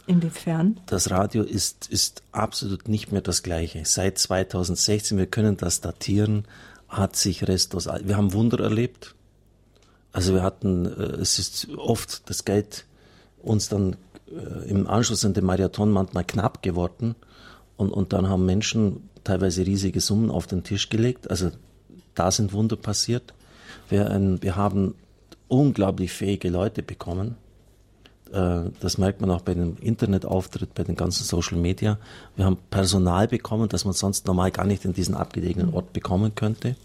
Inwiefern? 0.08 0.80
Das 0.88 1.12
Radio 1.12 1.44
ist, 1.44 1.88
ist 1.88 2.24
absolut 2.32 2.88
nicht 2.88 3.12
mehr 3.12 3.22
das 3.22 3.44
gleiche. 3.44 3.84
Seit 3.86 4.18
2016, 4.18 5.18
wir 5.18 5.28
können 5.28 5.56
das 5.56 5.82
datieren, 5.82 6.46
hat 6.88 7.16
sich 7.16 7.48
restlos, 7.48 7.86
wir 7.86 8.18
haben 8.18 8.34
Wunder 8.34 8.60
erlebt. 8.60 9.14
Also 10.12 10.34
wir 10.34 10.42
hatten, 10.42 10.86
äh, 10.86 11.22
es 11.22 11.38
ist 11.38 11.70
oft 11.78 12.28
das 12.30 12.44
Geld 12.44 12.86
uns 13.42 13.70
dann 13.70 13.96
äh, 14.28 14.70
im 14.70 14.88
Anschluss 14.88 15.26
an 15.26 15.34
den 15.34 15.46
Marathon 15.46 15.92
manchmal 15.92 16.24
knapp 16.24 16.64
geworden. 16.64 17.16
Und, 17.78 17.92
und 17.92 18.12
dann 18.12 18.28
haben 18.28 18.46
Menschen 18.46 19.09
teilweise 19.24 19.66
riesige 19.66 20.02
Summen 20.02 20.32
auf 20.32 20.48
den 20.48 20.64
Tisch 20.64 20.90
gelegt. 20.90 21.30
Also 21.30 21.52
da 22.16 22.32
sind 22.32 22.54
Wunder 22.54 22.76
passiert. 22.76 23.34
Wir, 23.90 24.10
ein, 24.12 24.42
wir 24.42 24.56
haben 24.56 24.96
unglaublich 25.48 26.12
fähige 26.12 26.50
Leute 26.50 26.84
bekommen. 26.84 27.36
Äh, 28.32 28.70
das 28.80 28.98
merkt 28.98 29.22
man 29.22 29.32
auch 29.32 29.42
bei 29.42 29.54
dem 29.54 29.78
Internetauftritt, 29.78 30.74
bei 30.74 30.84
den 30.84 30.96
ganzen 30.96 31.24
Social 31.24 31.58
Media. 31.58 31.98
Wir 32.36 32.46
haben 32.46 32.58
Personal 32.70 33.28
bekommen, 33.28 33.70
das 33.70 33.86
man 33.86 33.94
sonst 33.94 34.28
normal 34.28 34.52
gar 34.52 34.66
nicht 34.66 34.86
in 34.86 34.94
diesen 34.94 35.16
abgelegenen 35.16 35.74
Ort 35.74 35.94
bekommen 35.94 36.36
könnte. 36.36 36.76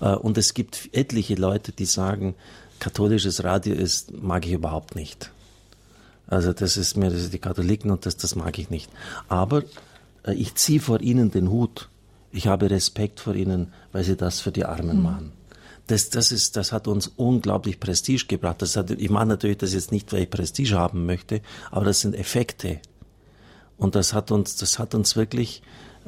Äh, 0.00 0.14
und 0.14 0.38
es 0.38 0.54
gibt 0.54 0.88
etliche 0.92 1.34
Leute, 1.34 1.72
die 1.72 1.84
sagen, 1.84 2.34
katholisches 2.78 3.44
Radio 3.44 3.74
ist, 3.74 4.22
mag 4.22 4.46
ich 4.46 4.52
überhaupt 4.52 4.96
nicht. 4.96 5.30
Also 6.26 6.52
das 6.52 6.76
ist 6.76 6.96
mir, 6.96 7.10
das 7.10 7.22
ist 7.22 7.32
die 7.32 7.38
Katholiken 7.38 7.90
und 7.90 8.06
das, 8.06 8.16
das 8.16 8.36
mag 8.36 8.58
ich 8.58 8.70
nicht. 8.70 8.88
Aber 9.28 9.64
ich 10.26 10.54
ziehe 10.54 10.80
vor 10.80 11.00
ihnen 11.00 11.30
den 11.30 11.50
Hut. 11.50 11.88
Ich 12.32 12.46
habe 12.46 12.70
Respekt 12.70 13.20
vor 13.20 13.34
ihnen, 13.34 13.72
weil 13.92 14.04
sie 14.04 14.16
das 14.16 14.40
für 14.40 14.52
die 14.52 14.64
Armen 14.64 14.98
mhm. 14.98 15.02
machen 15.02 15.32
das, 15.90 16.08
das, 16.08 16.30
ist, 16.30 16.56
das 16.56 16.72
hat 16.72 16.86
uns 16.86 17.08
unglaublich 17.08 17.80
Prestige 17.80 18.26
gebracht. 18.26 18.62
Das 18.62 18.76
hat, 18.76 18.90
ich 18.90 19.10
mache 19.10 19.26
natürlich 19.26 19.58
das 19.58 19.72
jetzt 19.74 19.90
nicht, 19.90 20.12
weil 20.12 20.22
ich 20.22 20.30
Prestige 20.30 20.76
haben 20.76 21.04
möchte, 21.04 21.40
aber 21.70 21.84
das 21.84 22.00
sind 22.00 22.14
Effekte. 22.14 22.80
Und 23.76 23.94
das 23.94 24.12
hat 24.12 24.30
uns, 24.30 24.56
das 24.56 24.78
hat 24.78 24.94
uns 24.94 25.16
wirklich 25.16 25.62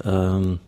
ähm, 0.04 0.60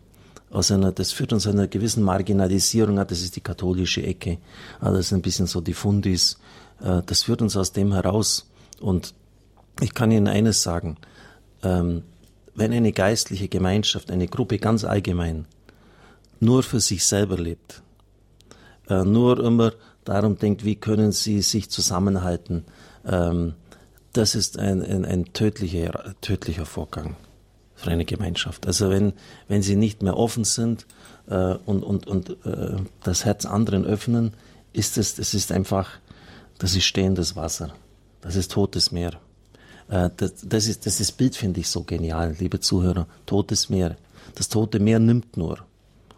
aus 0.49 0.71
einer, 0.71 0.91
das 0.91 1.11
führt 1.11 1.31
uns 1.31 1.47
einer 1.47 1.67
gewissen 1.67 2.03
Marginalisierung, 2.03 2.95
das 2.95 3.21
ist 3.21 3.35
die 3.35 3.41
katholische 3.41 4.03
Ecke, 4.03 4.39
das 4.81 4.99
ist 4.99 5.13
ein 5.13 5.21
bisschen 5.21 5.47
so 5.47 5.61
die 5.61 5.73
Fundis, 5.73 6.39
äh, 6.81 7.01
das 7.05 7.23
führt 7.23 7.41
uns 7.41 7.55
aus 7.55 7.71
dem 7.71 7.93
heraus. 7.93 8.49
Und 8.81 9.13
ich 9.79 9.93
kann 9.93 10.11
Ihnen 10.11 10.27
eines 10.27 10.61
sagen, 10.61 10.97
ähm, 11.63 12.03
wenn 12.55 12.71
eine 12.71 12.91
geistliche 12.91 13.47
Gemeinschaft, 13.47 14.11
eine 14.11 14.27
Gruppe 14.27 14.57
ganz 14.57 14.83
allgemein, 14.83 15.45
nur 16.39 16.63
für 16.63 16.79
sich 16.79 17.05
selber 17.05 17.37
lebt, 17.37 17.81
äh, 18.89 19.03
nur 19.03 19.43
immer 19.43 19.73
darum 20.03 20.37
denkt, 20.37 20.63
wie 20.63 20.75
können 20.75 21.11
sie 21.11 21.41
sich 21.41 21.69
zusammenhalten. 21.69 22.65
Ähm, 23.05 23.53
das 24.13 24.35
ist 24.35 24.57
ein, 24.57 24.81
ein, 24.81 25.05
ein 25.05 25.33
tödlicher, 25.33 26.15
tödlicher 26.21 26.65
Vorgang 26.65 27.17
für 27.75 27.91
eine 27.91 28.05
Gemeinschaft. 28.05 28.65
Also 28.65 28.89
wenn, 28.89 29.13
wenn 29.47 29.61
sie 29.61 29.75
nicht 29.75 30.01
mehr 30.01 30.17
offen 30.17 30.45
sind 30.45 30.85
äh, 31.27 31.55
und, 31.65 31.83
und, 31.83 32.07
und 32.07 32.29
äh, 32.45 32.77
das 33.03 33.25
Herz 33.25 33.45
anderen 33.45 33.85
öffnen, 33.85 34.33
ist 34.71 34.97
es, 34.97 35.15
das 35.15 35.33
ist 35.33 35.51
einfach, 35.51 35.89
das 36.57 36.75
ist 36.75 36.85
stehendes 36.85 37.35
Wasser. 37.35 37.73
Das 38.21 38.35
ist 38.35 38.51
totes 38.51 38.91
Meer. 38.91 39.19
Äh, 39.89 40.09
das, 40.17 40.33
das, 40.43 40.67
ist, 40.67 40.85
das 40.85 40.99
ist 40.99 41.13
Bild, 41.13 41.35
finde 41.35 41.59
ich, 41.59 41.69
so 41.69 41.83
genial, 41.83 42.35
liebe 42.39 42.59
Zuhörer. 42.59 43.07
Totes 43.25 43.69
Meer. 43.69 43.97
Das 44.35 44.49
tote 44.49 44.79
Meer 44.79 44.99
nimmt 44.99 45.37
nur. 45.37 45.59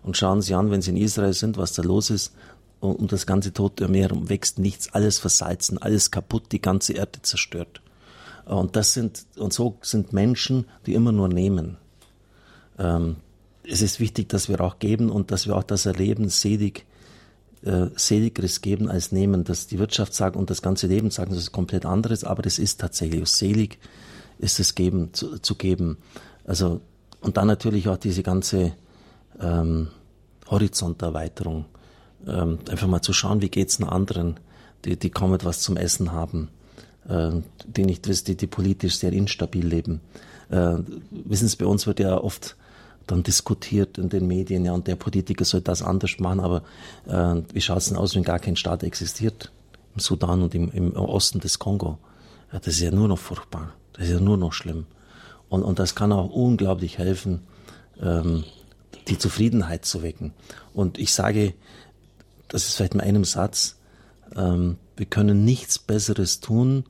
Und 0.04 0.18
schauen 0.18 0.42
Sie 0.42 0.54
an, 0.54 0.72
wenn 0.72 0.82
Sie 0.82 0.92
in 0.92 0.98
Israel 0.98 1.34
sind, 1.34 1.58
was 1.58 1.74
da 1.74 1.82
los 1.84 2.10
ist 2.10 2.34
und 2.80 3.12
das 3.12 3.26
ganze 3.26 3.54
Tote 3.54 3.88
Meer 3.88 4.10
wächst 4.14 4.60
nichts, 4.60 4.94
alles 4.94 5.20
versalzen, 5.20 5.78
alles 5.80 6.12
kaputt, 6.12 6.52
die 6.52 6.62
ganze 6.62 6.94
Erde 6.94 7.22
zerstört. 7.22 7.82
Und 8.46 8.76
das 8.76 8.94
sind, 8.94 9.26
und 9.36 9.52
so 9.52 9.78
sind 9.82 10.14
Menschen, 10.14 10.66
die 10.86 10.94
immer 10.94 11.12
nur 11.12 11.28
nehmen. 11.28 11.78
Ähm, 12.80 13.18
es 13.64 13.82
ist 13.82 14.00
wichtig, 14.00 14.30
dass 14.30 14.48
wir 14.48 14.62
auch 14.62 14.80
geben 14.80 15.10
und 15.10 15.32
dass 15.32 15.48
wir 15.48 15.58
auch 15.58 15.64
das 15.64 15.86
erleben, 15.86 16.30
selig, 16.30 16.86
äh, 17.64 17.88
seligeres 17.96 18.62
geben 18.62 18.90
als 18.90 19.12
nehmen. 19.12 19.44
Dass 19.44 19.68
die 19.68 19.80
Wirtschaft 19.80 20.14
sagt 20.14 20.36
und 20.36 20.50
das 20.50 20.62
ganze 20.62 20.88
Leben 20.88 21.12
sagen, 21.12 21.32
das 21.32 21.40
ist 21.40 21.52
komplett 21.52 21.86
anderes, 21.86 22.24
aber 22.24 22.42
das 22.42 22.60
ist 22.60 22.80
tatsächlich 22.80 23.28
selig, 23.30 23.80
ist 24.40 24.60
es 24.60 24.76
geben, 24.76 25.14
zu, 25.14 25.40
zu 25.40 25.56
geben. 25.56 25.98
Also, 26.46 26.82
und 27.22 27.38
dann 27.38 27.48
natürlich 27.48 27.88
auch 27.90 27.98
diese 27.98 28.24
ganze 28.24 28.74
ähm, 29.40 29.88
Horizonterweiterung 30.50 31.66
ähm, 32.26 32.60
einfach 32.70 32.88
mal 32.88 33.02
zu 33.02 33.14
schauen, 33.14 33.42
wie 33.42 33.50
geht's 33.50 33.78
den 33.78 33.88
anderen, 33.88 34.40
die, 34.86 34.98
die 34.98 35.10
kaum 35.10 35.34
etwas 35.34 35.62
zum 35.62 35.78
Essen 35.78 36.12
haben, 36.12 36.50
äh, 37.08 37.32
die 37.66 37.86
nicht 37.86 38.28
die, 38.28 38.38
die 38.38 38.48
politisch 38.48 38.98
sehr 38.98 39.14
instabil 39.14 39.66
leben. 39.66 40.02
Äh, 40.50 40.78
wissen 41.12 41.48
Sie, 41.48 41.58
bei 41.58 41.66
uns 41.66 41.88
wird 41.88 42.00
ja 42.00 42.18
oft 42.18 42.56
dann 43.08 43.24
diskutiert 43.24 43.98
in 43.98 44.10
den 44.10 44.28
Medien, 44.28 44.66
ja, 44.66 44.74
und 44.74 44.88
der 44.88 44.96
Politiker 44.96 45.46
soll 45.46 45.62
das 45.62 45.82
anders 45.82 46.20
machen, 46.20 46.40
aber 46.40 46.64
äh, 47.08 47.42
wie 47.54 47.62
schaut 47.62 47.80
es 47.80 47.88
denn 47.88 47.98
aus, 47.98 48.16
wenn 48.16 48.24
gar 48.24 48.40
kein 48.40 48.56
Staat 48.56 48.84
existiert? 48.84 49.52
Im 49.96 50.00
Sudan 50.00 50.44
und 50.44 50.54
im, 50.54 50.70
im 50.72 50.94
Osten 50.96 51.40
des 51.40 51.58
Kongo. 51.58 51.98
Ja, 52.52 52.60
das 52.60 52.76
ist 52.76 52.82
ja 52.82 52.92
nur 52.92 53.08
noch 53.08 53.18
furchtbar. 53.18 53.74
Das 53.94 54.06
ist 54.06 54.12
ja 54.12 54.20
nur 54.20 54.38
noch 54.38 54.54
schlimm. 54.54 54.86
Und, 55.50 55.64
und 55.64 55.80
das 55.80 55.96
kann 55.96 56.12
auch 56.12 56.30
unglaublich 56.30 56.98
helfen, 56.98 57.42
ähm, 58.02 58.44
die 59.08 59.18
Zufriedenheit 59.18 59.86
zu 59.86 60.04
wecken. 60.04 60.34
Und 60.74 60.98
ich 61.00 61.14
sage, 61.14 61.54
das 62.48 62.66
ist 62.66 62.76
vielleicht 62.76 62.94
in 62.94 63.02
einem 63.02 63.24
Satz, 63.24 63.78
ähm, 64.36 64.78
wir 64.96 65.06
können 65.06 65.46
nichts 65.46 65.80
Besseres 65.80 66.40
tun, 66.40 66.84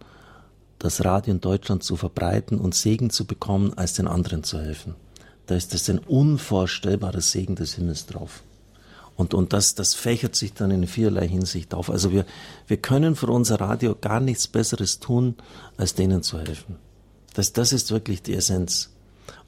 das 0.80 1.04
Radio 1.04 1.34
in 1.34 1.42
Deutschland 1.42 1.84
zu 1.84 1.96
verbreiten 1.96 2.60
und 2.60 2.76
Segen 2.76 3.10
zu 3.10 3.26
bekommen, 3.26 3.74
als 3.76 3.94
den 3.94 4.08
anderen 4.08 4.44
zu 4.44 4.60
helfen. 4.60 4.96
Da 5.48 5.56
ist 5.56 5.74
das 5.74 5.90
ein 5.90 6.00
unvorstellbarer 6.00 7.22
Segen 7.22 7.56
des 7.56 7.76
Himmels 7.76 8.06
drauf. 8.06 8.44
Und, 9.16 9.34
und 9.34 9.52
das, 9.52 9.74
das 9.74 9.96
fächert 9.96 10.36
sich 10.36 10.54
dann 10.54 10.70
in 10.70 10.86
vielerlei 10.86 11.28
Hinsicht 11.28 11.74
auf. 11.74 11.90
Also 11.90 12.12
wir, 12.12 12.26
wir 12.68 12.78
können 12.78 13.16
für 13.16 13.28
unser 13.28 13.60
Radio 13.60 13.96
gar 14.00 14.20
nichts 14.20 14.48
Besseres 14.48 15.00
tun, 15.00 15.36
als 15.76 15.96
denen 15.96 16.22
zu 16.22 16.38
helfen. 16.38 16.76
Das, 17.34 17.52
das 17.52 17.74
ist 17.74 17.92
wirklich 17.92 18.22
die 18.22 18.36
Essenz. 18.36 18.92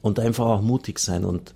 Und 0.02 0.18
einfach 0.18 0.46
auch 0.46 0.62
mutig 0.62 0.98
sein 0.98 1.24
und 1.24 1.54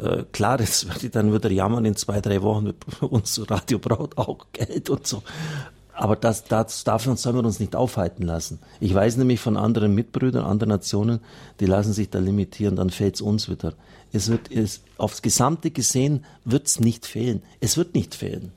äh, 0.00 0.24
klar, 0.32 0.60
jetzt 0.60 0.88
werde 0.88 1.00
ich 1.06 1.12
dann 1.12 1.32
wieder 1.32 1.50
jammern 1.50 1.84
in 1.84 1.96
zwei, 1.96 2.20
drei 2.20 2.42
Wochen, 2.42 2.74
unser 3.00 3.50
Radio 3.50 3.78
braucht 3.78 4.18
auch 4.18 4.46
Geld 4.52 4.90
und 4.90 5.06
so. 5.06 5.22
Aber 5.96 6.16
das, 6.16 6.44
das, 6.44 6.82
davon 6.82 7.16
sollen 7.16 7.36
wir 7.36 7.44
uns 7.44 7.60
nicht 7.60 7.76
aufhalten 7.76 8.24
lassen. 8.24 8.58
Ich 8.80 8.92
weiß 8.92 9.16
nämlich 9.16 9.40
von 9.40 9.56
anderen 9.56 9.94
Mitbrüdern, 9.94 10.44
anderen 10.44 10.70
Nationen, 10.70 11.20
die 11.60 11.66
lassen 11.66 11.92
sich 11.92 12.10
da 12.10 12.18
limitieren, 12.18 12.76
dann 12.76 12.90
fällt 12.90 13.14
es 13.14 13.20
uns 13.20 13.48
wieder. 13.48 13.74
Es 14.12 14.28
wird, 14.28 14.50
es, 14.50 14.82
aufs 14.98 15.22
Gesamte 15.22 15.70
gesehen 15.70 16.24
wird 16.44 16.66
es 16.66 16.80
nicht 16.80 17.06
fehlen. 17.06 17.42
Es 17.60 17.76
wird 17.76 17.94
nicht 17.94 18.14
fehlen. 18.14 18.52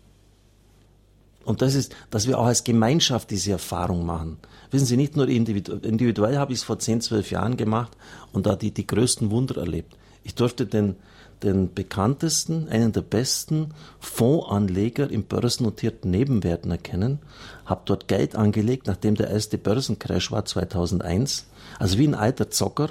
Und 1.45 1.61
das 1.61 1.75
ist, 1.75 1.95
dass 2.09 2.27
wir 2.27 2.39
auch 2.39 2.45
als 2.45 2.63
Gemeinschaft 2.63 3.31
diese 3.31 3.51
Erfahrung 3.51 4.05
machen. 4.05 4.37
Wissen 4.69 4.85
Sie, 4.85 4.97
nicht 4.97 5.15
nur 5.15 5.29
individuell, 5.29 5.79
individuell 5.85 6.37
habe 6.37 6.51
ich 6.51 6.59
es 6.59 6.65
vor 6.65 6.77
zehn, 6.79 6.99
zwölf 7.01 7.31
Jahren 7.31 7.55
gemacht 7.55 7.95
und 8.33 8.45
da 8.45 8.55
die, 8.55 8.71
die 8.71 8.85
größten 8.85 9.31
Wunder 9.31 9.57
erlebt. 9.57 9.95
Ich 10.23 10.35
durfte 10.35 10.65
den, 10.65 10.97
den 11.43 11.73
bekanntesten, 11.73 12.67
einen 12.69 12.91
der 12.91 13.01
besten 13.01 13.73
Fondsanleger 13.99 15.09
im 15.09 15.23
börsennotierten 15.23 16.11
Nebenwerten 16.11 16.71
erkennen, 16.71 17.19
habe 17.65 17.81
dort 17.85 18.07
Geld 18.07 18.35
angelegt, 18.35 18.87
nachdem 18.87 19.15
der 19.15 19.29
erste 19.29 19.57
Börsencrash 19.57 20.31
war 20.31 20.45
2001, 20.45 21.45
also 21.79 21.97
wie 21.97 22.07
ein 22.07 22.15
alter 22.15 22.49
Zocker, 22.49 22.89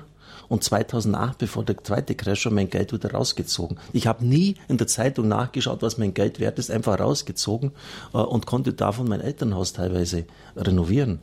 und 0.48 0.62
2008, 0.62 1.38
bevor 1.38 1.64
der 1.64 1.82
zweite 1.82 2.14
Crash 2.14 2.46
war, 2.46 2.52
mein 2.52 2.70
Geld 2.70 2.92
wieder 2.92 3.12
rausgezogen. 3.12 3.78
Ich 3.92 4.06
habe 4.06 4.24
nie 4.24 4.56
in 4.68 4.76
der 4.76 4.86
Zeitung 4.86 5.28
nachgeschaut, 5.28 5.82
was 5.82 5.98
mein 5.98 6.14
Geld 6.14 6.38
wert 6.40 6.58
ist, 6.58 6.70
einfach 6.70 6.98
rausgezogen 7.00 7.72
äh, 8.14 8.18
und 8.18 8.46
konnte 8.46 8.72
davon 8.72 9.08
mein 9.08 9.20
Elternhaus 9.20 9.72
teilweise 9.72 10.24
renovieren. 10.54 11.20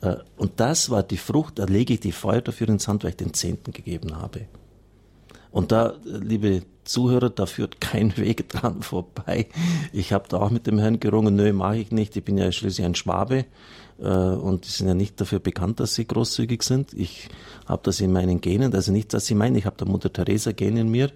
Äh, 0.00 0.16
und 0.36 0.60
das 0.60 0.90
war 0.90 1.02
die 1.02 1.16
Frucht, 1.16 1.58
da 1.58 1.64
lege 1.64 1.94
ich 1.94 2.00
die 2.00 2.12
Feuer 2.12 2.42
dafür 2.42 2.68
ins 2.68 2.88
Hand, 2.88 3.04
weil 3.04 3.10
ich 3.10 3.16
den 3.16 3.34
Zehnten 3.34 3.72
gegeben 3.72 4.16
habe. 4.16 4.42
Und 5.50 5.72
da, 5.72 5.94
liebe 6.04 6.62
Zuhörer, 6.84 7.30
da 7.30 7.46
führt 7.46 7.80
kein 7.80 8.16
Weg 8.16 8.48
dran 8.48 8.82
vorbei. 8.82 9.46
Ich 9.92 10.12
habe 10.12 10.28
da 10.28 10.38
auch 10.38 10.50
mit 10.50 10.66
dem 10.66 10.78
Herrn 10.78 11.00
gerungen, 11.00 11.36
nö, 11.36 11.52
mache 11.52 11.78
ich 11.78 11.90
nicht. 11.90 12.16
Ich 12.16 12.24
bin 12.24 12.38
ja 12.38 12.50
schließlich 12.50 12.86
ein 12.86 12.94
Schwabe 12.94 13.44
äh, 13.98 14.08
und 14.08 14.66
die 14.66 14.70
sind 14.70 14.88
ja 14.88 14.94
nicht 14.94 15.20
dafür 15.20 15.40
bekannt, 15.40 15.80
dass 15.80 15.94
sie 15.94 16.06
großzügig 16.06 16.62
sind. 16.62 16.92
Ich 16.94 17.28
habe 17.66 17.82
das 17.84 18.00
in 18.00 18.12
meinen 18.12 18.40
Genen, 18.40 18.74
also 18.74 18.92
nicht, 18.92 19.12
dass 19.14 19.26
sie 19.26 19.34
meinen, 19.34 19.56
ich 19.56 19.66
habe 19.66 19.76
da 19.76 19.84
Mutter 19.84 20.12
Teresa 20.12 20.52
Gen 20.52 20.76
in 20.76 20.88
mir. 20.88 21.10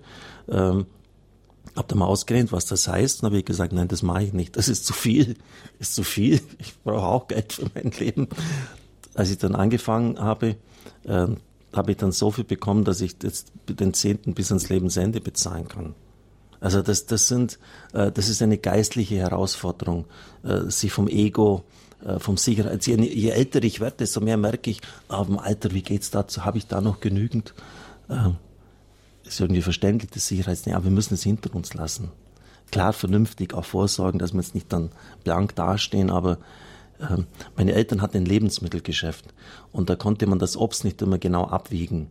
Ähm, 0.49 0.87
hab 1.75 1.89
da 1.89 1.97
mal 1.97 2.07
ausgerechnet, 2.07 2.53
was 2.53 2.67
das 2.67 2.87
heißt, 2.87 3.23
und 3.23 3.27
habe 3.27 3.39
ich 3.39 3.47
gesagt, 3.47 3.73
nein, 3.73 3.89
das 3.89 4.03
mache 4.03 4.25
ich 4.25 4.33
nicht. 4.35 4.57
Das 4.57 4.69
ist 4.69 4.85
zu 4.85 4.93
viel, 4.93 5.37
ist 5.79 5.95
zu 5.95 6.03
viel. 6.03 6.41
Ich 6.59 6.75
brauche 6.85 7.07
auch 7.07 7.29
Geld 7.29 7.55
für 7.55 7.67
mein 7.75 7.93
Leben. 7.93 8.29
als 9.15 9.31
ich 9.31 9.39
dann 9.39 9.55
angefangen 9.55 10.19
habe, 10.19 10.57
äh, 11.05 11.27
habe 11.73 11.93
ich 11.93 11.97
dann 11.97 12.13
so 12.13 12.31
viel 12.31 12.45
bekommen, 12.45 12.85
dass 12.85 13.01
ich 13.01 13.17
jetzt 13.23 13.53
den 13.69 13.95
Zehnten 13.95 14.35
bis 14.35 14.51
ans 14.51 14.69
Lebensende 14.69 15.21
bezahlen 15.21 15.69
kann. 15.69 15.95
Also 16.61 16.81
das, 16.81 17.07
das 17.07 17.27
sind, 17.27 17.59
äh, 17.93 18.13
das 18.13 18.29
ist 18.29 18.41
eine 18.41 18.59
geistliche 18.59 19.17
Herausforderung, 19.17 20.07
äh, 20.45 20.71
sich 20.71 20.93
vom 20.93 21.09
Ego, 21.09 21.65
äh, 22.05 22.21
vom 22.21 22.37
Sicherheit. 22.37 22.87
Je, 22.87 22.97
je, 22.97 23.31
älter 23.31 23.65
ich 23.65 23.81
werde, 23.81 23.97
desto 23.99 24.21
mehr 24.21 24.37
merke 24.37 24.71
ich, 24.71 24.81
ah, 25.09 25.25
im 25.27 25.39
Alter, 25.39 25.73
wie 25.73 25.83
geht's 25.83 26.11
dazu? 26.11 26.45
Habe 26.45 26.59
ich 26.59 26.69
da 26.69 26.81
noch 26.81 27.01
genügend? 27.01 27.53
Äh, 28.09 28.31
ist 29.25 29.41
irgendwie 29.41 29.63
verständlich, 29.63 30.11
das 30.13 30.29
Sicherheitsnetz, 30.29 30.77
aber 30.77 30.85
wir 30.85 30.93
müssen 30.93 31.15
es 31.15 31.23
hinter 31.23 31.55
uns 31.55 31.75
lassen. 31.75 32.11
Klar, 32.71 32.93
vernünftig 32.93 33.55
auch 33.55 33.65
vorsorgen, 33.65 34.19
dass 34.19 34.33
wir 34.33 34.41
jetzt 34.41 34.55
nicht 34.55 34.73
dann 34.73 34.91
blank 35.25 35.55
dastehen, 35.57 36.11
aber 36.11 36.39
meine 37.57 37.73
Eltern 37.73 38.03
hatten 38.03 38.19
ein 38.19 38.25
Lebensmittelgeschäft 38.25 39.25
und 39.73 39.91
da 39.91 39.97
konnte 39.97 40.27
man 40.27 40.39
das 40.39 40.57
Obst 40.57 40.85
nicht 40.85 41.03
immer 41.03 41.19
genau 41.19 41.45
abwiegen. 41.47 42.09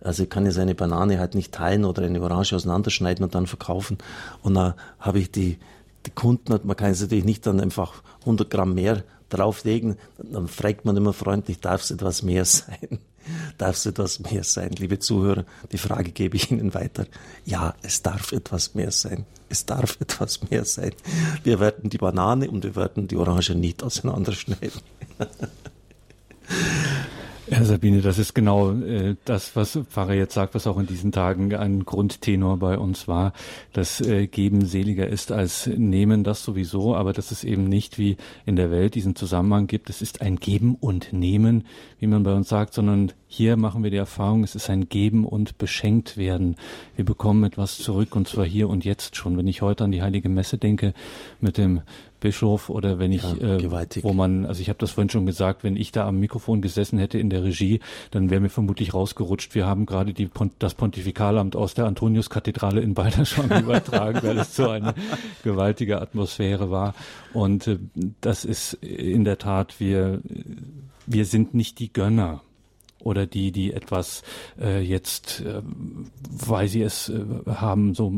Also 0.00 0.24
ich 0.24 0.30
kann 0.30 0.44
jetzt 0.44 0.58
eine 0.58 0.74
Banane 0.74 1.18
halt 1.18 1.34
nicht 1.34 1.52
teilen 1.52 1.84
oder 1.84 2.02
eine 2.02 2.20
Orange 2.20 2.54
auseinanderschneiden 2.54 3.24
und 3.24 3.34
dann 3.34 3.46
verkaufen. 3.46 3.98
Und 4.42 4.54
da 4.54 4.76
habe 5.00 5.18
ich 5.18 5.30
die, 5.30 5.58
die 6.04 6.10
Kunden, 6.10 6.60
man 6.64 6.76
kann 6.76 6.90
es 6.90 7.00
natürlich 7.00 7.24
nicht 7.24 7.46
dann 7.46 7.60
einfach 7.60 8.02
100 8.20 8.50
Gramm 8.50 8.74
mehr 8.74 9.02
drauflegen. 9.30 9.96
Dann 10.18 10.48
fragt 10.48 10.84
man 10.84 10.96
immer 10.96 11.12
freundlich, 11.12 11.60
darf 11.60 11.82
es 11.82 11.90
etwas 11.90 12.22
mehr 12.22 12.44
sein? 12.44 12.98
Darf 13.58 13.76
es 13.76 13.86
etwas 13.86 14.20
mehr 14.20 14.44
sein? 14.44 14.70
Liebe 14.78 14.98
Zuhörer, 14.98 15.44
die 15.72 15.78
Frage 15.78 16.12
gebe 16.12 16.36
ich 16.36 16.50
Ihnen 16.50 16.74
weiter. 16.74 17.06
Ja, 17.44 17.74
es 17.82 18.02
darf 18.02 18.32
etwas 18.32 18.74
mehr 18.74 18.90
sein. 18.90 19.26
Es 19.48 19.64
darf 19.66 19.98
etwas 20.00 20.50
mehr 20.50 20.64
sein. 20.64 20.92
Wir 21.44 21.60
werden 21.60 21.90
die 21.90 21.98
Banane 21.98 22.50
und 22.50 22.64
wir 22.64 22.76
werden 22.76 23.08
die 23.08 23.16
Orange 23.16 23.54
nicht 23.54 23.82
auseinanderschneiden. 23.82 24.80
Ja, 27.48 27.62
Sabine, 27.62 28.00
das 28.00 28.18
ist 28.18 28.34
genau 28.34 28.72
äh, 28.72 29.14
das, 29.24 29.54
was 29.54 29.78
Pfarrer 29.88 30.14
jetzt 30.14 30.34
sagt, 30.34 30.56
was 30.56 30.66
auch 30.66 30.78
in 30.78 30.86
diesen 30.86 31.12
Tagen 31.12 31.54
ein 31.54 31.84
Grundtenor 31.84 32.58
bei 32.58 32.76
uns 32.76 33.06
war. 33.06 33.32
Das 33.72 34.00
äh, 34.00 34.26
Geben 34.26 34.66
seliger 34.66 35.06
ist 35.06 35.30
als 35.30 35.68
Nehmen, 35.68 36.24
das 36.24 36.42
sowieso, 36.42 36.96
aber 36.96 37.12
dass 37.12 37.30
es 37.30 37.44
eben 37.44 37.64
nicht 37.64 37.98
wie 37.98 38.16
in 38.46 38.56
der 38.56 38.72
Welt 38.72 38.96
diesen 38.96 39.14
Zusammenhang 39.14 39.68
gibt. 39.68 39.90
Es 39.90 40.02
ist 40.02 40.22
ein 40.22 40.36
Geben 40.36 40.74
und 40.74 41.12
Nehmen, 41.12 41.66
wie 42.00 42.08
man 42.08 42.24
bei 42.24 42.34
uns 42.34 42.48
sagt, 42.48 42.74
sondern 42.74 43.12
hier 43.28 43.56
machen 43.56 43.82
wir 43.82 43.90
die 43.90 43.96
Erfahrung, 43.96 44.44
es 44.44 44.54
ist 44.54 44.70
ein 44.70 44.88
Geben 44.88 45.24
und 45.24 45.58
beschenkt 45.58 46.16
werden. 46.16 46.56
Wir 46.94 47.04
bekommen 47.04 47.44
etwas 47.44 47.78
zurück 47.78 48.14
und 48.14 48.28
zwar 48.28 48.44
hier 48.44 48.68
und 48.68 48.84
jetzt 48.84 49.16
schon. 49.16 49.36
Wenn 49.36 49.48
ich 49.48 49.62
heute 49.62 49.84
an 49.84 49.90
die 49.90 50.02
Heilige 50.02 50.28
Messe 50.28 50.58
denke 50.58 50.94
mit 51.40 51.58
dem 51.58 51.82
Bischof 52.20 52.70
oder 52.70 52.98
wenn 52.98 53.12
ich, 53.12 53.22
ja, 53.22 53.56
äh, 53.56 54.02
wo 54.02 54.12
man, 54.12 54.46
also 54.46 54.60
ich 54.60 54.68
habe 54.68 54.78
das 54.78 54.92
vorhin 54.92 55.10
schon 55.10 55.26
gesagt, 55.26 55.64
wenn 55.64 55.76
ich 55.76 55.92
da 55.92 56.06
am 56.06 56.18
Mikrofon 56.18 56.62
gesessen 56.62 56.98
hätte 56.98 57.18
in 57.18 57.28
der 57.28 57.42
Regie, 57.42 57.80
dann 58.10 58.30
wäre 58.30 58.40
mir 58.40 58.48
vermutlich 58.48 58.94
rausgerutscht. 58.94 59.54
Wir 59.54 59.66
haben 59.66 59.86
gerade 59.86 60.14
die, 60.14 60.30
das 60.58 60.74
Pontifikalamt 60.74 61.56
aus 61.56 61.74
der 61.74 61.86
Antoniuskathedrale 61.86 62.80
in 62.80 62.94
Balderschwang 62.94 63.50
übertragen, 63.62 64.20
weil 64.22 64.38
es 64.38 64.54
so 64.54 64.68
eine 64.68 64.94
gewaltige 65.42 66.00
Atmosphäre 66.00 66.70
war. 66.70 66.94
Und 67.32 67.66
äh, 67.66 67.78
das 68.20 68.44
ist 68.44 68.74
in 68.74 69.24
der 69.24 69.38
Tat, 69.38 69.78
wir, 69.78 70.20
wir 71.06 71.24
sind 71.24 71.54
nicht 71.54 71.80
die 71.80 71.92
Gönner 71.92 72.40
oder 73.06 73.26
die, 73.26 73.52
die 73.52 73.72
etwas 73.72 74.22
äh, 74.60 74.80
jetzt, 74.82 75.40
äh, 75.40 75.62
weil 76.28 76.68
sie 76.68 76.82
es 76.82 77.08
äh, 77.08 77.24
haben, 77.46 77.94
so 77.94 78.12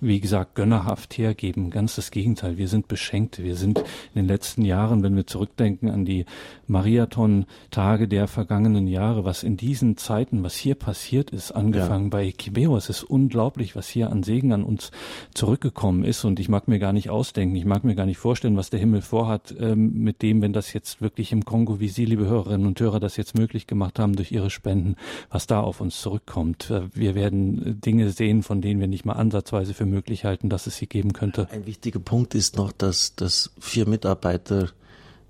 wie 0.00 0.20
gesagt, 0.20 0.54
gönnerhaft 0.54 1.18
hergeben. 1.18 1.70
Ganz 1.70 1.96
das 1.96 2.10
Gegenteil. 2.10 2.56
Wir 2.56 2.68
sind 2.68 2.88
beschenkt. 2.88 3.42
Wir 3.42 3.56
sind 3.56 3.78
in 3.78 3.84
den 4.14 4.26
letzten 4.26 4.62
Jahren, 4.64 5.02
wenn 5.02 5.16
wir 5.16 5.26
zurückdenken 5.26 5.90
an 5.90 6.04
die 6.04 6.24
Mariathon-Tage 6.68 8.08
der 8.08 8.28
vergangenen 8.28 8.86
Jahre, 8.86 9.24
was 9.24 9.42
in 9.42 9.56
diesen 9.56 9.96
Zeiten, 9.96 10.42
was 10.42 10.54
hier 10.54 10.76
passiert 10.76 11.30
ist, 11.30 11.50
angefangen 11.52 12.04
ja. 12.04 12.10
bei 12.10 12.30
Kibeo, 12.30 12.76
es 12.76 12.88
ist 12.88 13.02
unglaublich, 13.02 13.74
was 13.74 13.88
hier 13.88 14.10
an 14.10 14.22
Segen 14.22 14.52
an 14.52 14.62
uns 14.62 14.92
zurückgekommen 15.34 16.04
ist. 16.04 16.24
Und 16.24 16.38
ich 16.38 16.48
mag 16.48 16.68
mir 16.68 16.78
gar 16.78 16.92
nicht 16.92 17.10
ausdenken, 17.10 17.56
ich 17.56 17.64
mag 17.64 17.82
mir 17.82 17.96
gar 17.96 18.06
nicht 18.06 18.18
vorstellen, 18.18 18.56
was 18.56 18.70
der 18.70 18.78
Himmel 18.78 19.02
vorhat 19.02 19.54
ähm, 19.58 19.94
mit 19.94 20.22
dem, 20.22 20.42
wenn 20.42 20.52
das 20.52 20.72
jetzt 20.72 21.00
wirklich 21.00 21.32
im 21.32 21.44
Kongo, 21.44 21.80
wie 21.80 21.88
Sie, 21.88 22.04
liebe 22.04 22.26
Hörerinnen 22.26 22.66
und 22.66 22.78
Hörer, 22.78 23.00
das 23.00 23.16
jetzt 23.16 23.36
möglich 23.36 23.66
gemacht 23.66 23.98
haben 23.98 24.14
durch 24.14 24.27
durch 24.28 24.32
ihre 24.32 24.50
Spenden, 24.50 24.96
was 25.30 25.46
da 25.46 25.60
auf 25.60 25.80
uns 25.80 26.00
zurückkommt. 26.00 26.70
Äh, 26.70 26.82
wir 26.94 27.14
werden 27.14 27.80
Dinge 27.80 28.10
sehen, 28.10 28.42
von 28.42 28.60
denen 28.60 28.80
wir 28.80 28.88
nicht 28.88 29.04
mal 29.04 29.14
ansatzweise 29.14 29.74
für 29.74 29.86
möglich 29.86 30.24
halten, 30.24 30.48
dass 30.48 30.66
es 30.66 30.76
sie 30.76 30.86
geben 30.86 31.12
könnte. 31.12 31.48
Ein 31.50 31.66
wichtiger 31.66 32.00
Punkt 32.00 32.34
ist 32.34 32.56
noch, 32.56 32.72
dass, 32.72 33.14
dass 33.14 33.50
vier 33.58 33.88
Mitarbeiter 33.88 34.70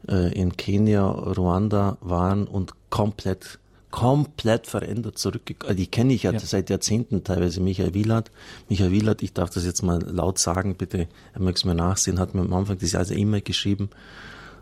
äh, 0.08 0.32
in 0.32 0.56
Kenia, 0.56 1.08
Ruanda 1.08 1.98
waren 2.00 2.46
und 2.46 2.72
komplett 2.90 3.58
komplett 3.90 4.66
verändert 4.66 5.16
zurückgekommen. 5.16 5.74
Die 5.74 5.86
kenne 5.86 6.12
ich 6.12 6.24
ja, 6.24 6.32
ja, 6.32 6.38
seit 6.38 6.68
Jahrzehnten 6.68 7.24
teilweise. 7.24 7.62
Michael 7.62 7.94
Wielert. 7.94 8.30
Michael 8.68 8.90
Wielert, 8.90 9.22
ich 9.22 9.32
darf 9.32 9.48
das 9.48 9.64
jetzt 9.64 9.82
mal 9.82 10.02
laut 10.02 10.38
sagen, 10.38 10.74
bitte, 10.74 11.08
er 11.32 11.40
möge 11.40 11.54
es 11.54 11.64
mir 11.64 11.74
nachsehen, 11.74 12.20
hat 12.20 12.34
mir 12.34 12.42
am 12.42 12.52
Anfang 12.52 12.76
diese 12.76 12.98
also 12.98 13.14
E-Mail 13.14 13.40
geschrieben. 13.40 13.88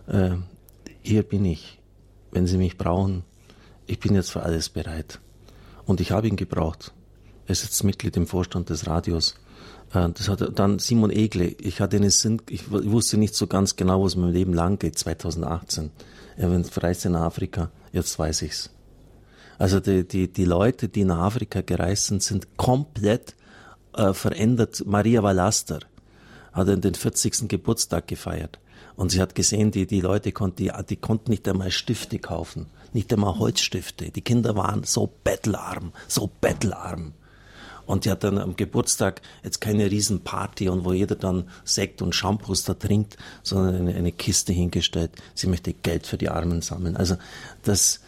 Äh, 0.07 0.37
hier 1.03 1.25
bin 1.25 1.44
ich. 1.44 1.81
Wenn 2.31 2.46
Sie 2.46 2.57
mich 2.57 2.79
brauchen, 2.79 3.25
ich 3.87 4.01
bin 4.01 4.14
jetzt 4.14 4.31
für 4.31 4.42
alles 4.42 4.68
bereit. 4.68 5.20
Und 5.85 6.01
ich 6.01 6.11
habe 6.11 6.29
ihn 6.29 6.37
gebraucht. 6.37 6.92
Er 7.46 7.53
ist 7.53 7.62
jetzt 7.62 7.85
Mitglied 7.85 8.16
im 8.16 8.27
Vorstand 8.27 8.70
des 8.70 8.87
Radios. 8.87 9.37
Äh, 9.94 10.09
das 10.11 10.29
hat 10.29 10.59
dann 10.59 10.79
Simon 10.79 11.11
Egle. 11.11 11.55
Ich 11.61 11.81
hatte 11.81 11.96
einen 11.96 12.11
Sinn, 12.11 12.42
ich 12.51 12.70
wusste 12.70 13.16
nicht 13.16 13.35
so 13.35 13.46
ganz 13.46 13.77
genau, 13.77 14.01
wo 14.01 14.07
es 14.07 14.16
mein 14.16 14.33
Leben 14.33 14.53
lang 14.53 14.79
geht, 14.79 14.99
2018. 14.99 15.90
Er 16.37 16.64
verreist 16.64 17.07
in 17.07 17.14
Afrika, 17.14 17.70
jetzt 17.92 18.18
weiß 18.18 18.42
ich's. 18.42 18.70
Also 19.59 19.81
die, 19.81 20.07
die, 20.07 20.31
die 20.31 20.44
Leute, 20.44 20.88
die 20.88 21.05
nach 21.05 21.18
Afrika 21.18 21.62
gereist 21.62 22.07
sind, 22.07 22.22
sind 22.22 22.57
komplett 22.59 23.35
äh, 23.94 24.12
verändert. 24.12 24.83
Maria 24.85 25.22
Valaster 25.22 25.81
hat 26.53 26.68
den 26.68 26.94
40. 26.94 27.49
Geburtstag 27.49 28.07
gefeiert. 28.09 28.59
Und 28.96 29.12
sie 29.12 29.20
hat 29.20 29.35
gesehen, 29.35 29.70
die, 29.70 29.87
die 29.87 30.01
Leute 30.01 30.33
konnten, 30.33 30.57
die, 30.57 30.72
die 30.88 30.96
konnten 30.96 31.31
nicht 31.31 31.49
einmal 31.49 31.70
Stifte 31.70 32.18
kaufen 32.18 32.66
nicht 32.92 33.12
einmal 33.12 33.38
Holzstifte. 33.38 34.11
Die 34.11 34.22
Kinder 34.22 34.57
waren 34.57 34.85
so 34.85 35.12
bettelarm, 35.25 35.92
so 36.09 36.31
bettelarm. 36.40 37.12
Und 37.87 38.05
die 38.05 38.11
hat 38.11 38.25
dann 38.25 38.38
am 38.38 38.57
Geburtstag 38.57 39.22
jetzt 39.44 39.61
keine 39.61 39.90
Riesenparty 39.90 40.68
und 40.68 40.85
wo 40.85 40.92
jeder 40.92 41.14
dann 41.14 41.49
Sekt 41.64 42.03
und 42.03 42.14
Shampoos 42.14 42.64
da 42.64 42.75
trinkt, 42.75 43.16
sondern 43.44 43.77
eine, 43.77 43.94
eine 43.94 44.12
Kiste 44.12 44.53
hingestellt. 44.53 45.12
Sie 45.35 45.46
möchte 45.46 45.72
Geld 45.72 46.07
für 46.07 46.18
die 46.18 46.29
Armen 46.29 46.62
sammeln. 46.62 46.96
Also 46.96 47.16
das 47.62 48.01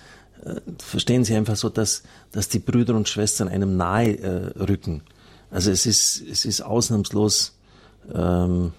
äh, 0.45 0.61
verstehen 0.79 1.25
Sie 1.25 1.37
einfach 1.37 1.57
so, 1.57 1.69
dass, 1.69 2.03
dass 2.33 2.49
die 2.49 2.59
Brüder 2.59 2.97
und 2.97 3.09
Schwestern 3.09 3.49
einem 3.49 3.77
nahe 3.77 4.19
äh, 4.19 4.61
rücken. 4.61 5.03
Also 5.51 5.71
es 5.71 5.87
ist, 5.87 6.23
es 6.29 6.45
ist 6.45 6.61
ausnahmslos 6.61 7.57
ähm, 8.13 8.73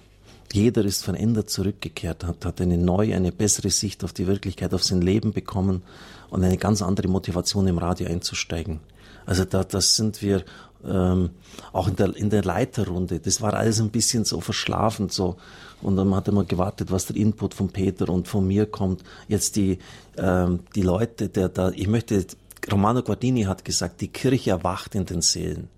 jeder 0.54 0.84
ist 0.84 1.04
verändert 1.04 1.50
zurückgekehrt, 1.50 2.24
hat, 2.24 2.46
hat 2.46 2.62
eine 2.62 2.78
neue, 2.78 3.16
eine 3.16 3.32
bessere 3.32 3.70
Sicht 3.70 4.04
auf 4.04 4.14
die 4.14 4.28
Wirklichkeit, 4.28 4.74
auf 4.74 4.84
sein 4.84 5.02
Leben 5.02 5.32
bekommen 5.32 5.84
und 6.30 6.44
eine 6.44 6.58
ganz 6.58 6.82
andere 6.82 7.08
Motivation 7.08 7.68
im 7.68 7.78
Radio 7.78 8.08
einzusteigen. 8.08 8.80
Also 9.26 9.46
da, 9.46 9.64
das 9.64 9.96
sind 9.96 10.22
wir 10.22 10.44
ähm, 10.84 11.32
auch 11.72 11.88
in 11.88 11.96
der, 11.96 12.16
in 12.16 12.30
der 12.30 12.44
Leiterrunde. 12.44 13.20
Das 13.20 13.42
war 13.42 13.54
alles 13.54 13.80
ein 13.80 13.90
bisschen 13.90 14.26
so 14.26 14.42
verschlafen 14.42 15.10
so. 15.10 15.36
Und 15.82 15.96
dann 15.98 16.14
hat 16.16 16.32
man 16.32 16.48
gewartet, 16.48 16.92
was 16.92 17.06
der 17.06 17.16
Input 17.16 17.54
von 17.54 17.70
Peter 17.70 18.10
und 18.10 18.28
von 18.28 18.46
mir 18.48 18.66
kommt. 18.66 19.04
Jetzt 19.28 19.56
die, 19.56 19.78
ähm, 20.18 20.62
die 20.76 20.82
Leute, 20.82 21.30
der 21.30 21.50
da, 21.50 21.70
ich 21.70 21.88
möchte, 21.88 22.26
Romano 22.72 23.02
Guardini 23.02 23.44
hat 23.44 23.64
gesagt, 23.64 24.02
die 24.02 24.08
Kirche 24.08 24.52
erwacht 24.52 24.96
in 24.96 25.06
den 25.06 25.22
Seelen 25.22 25.70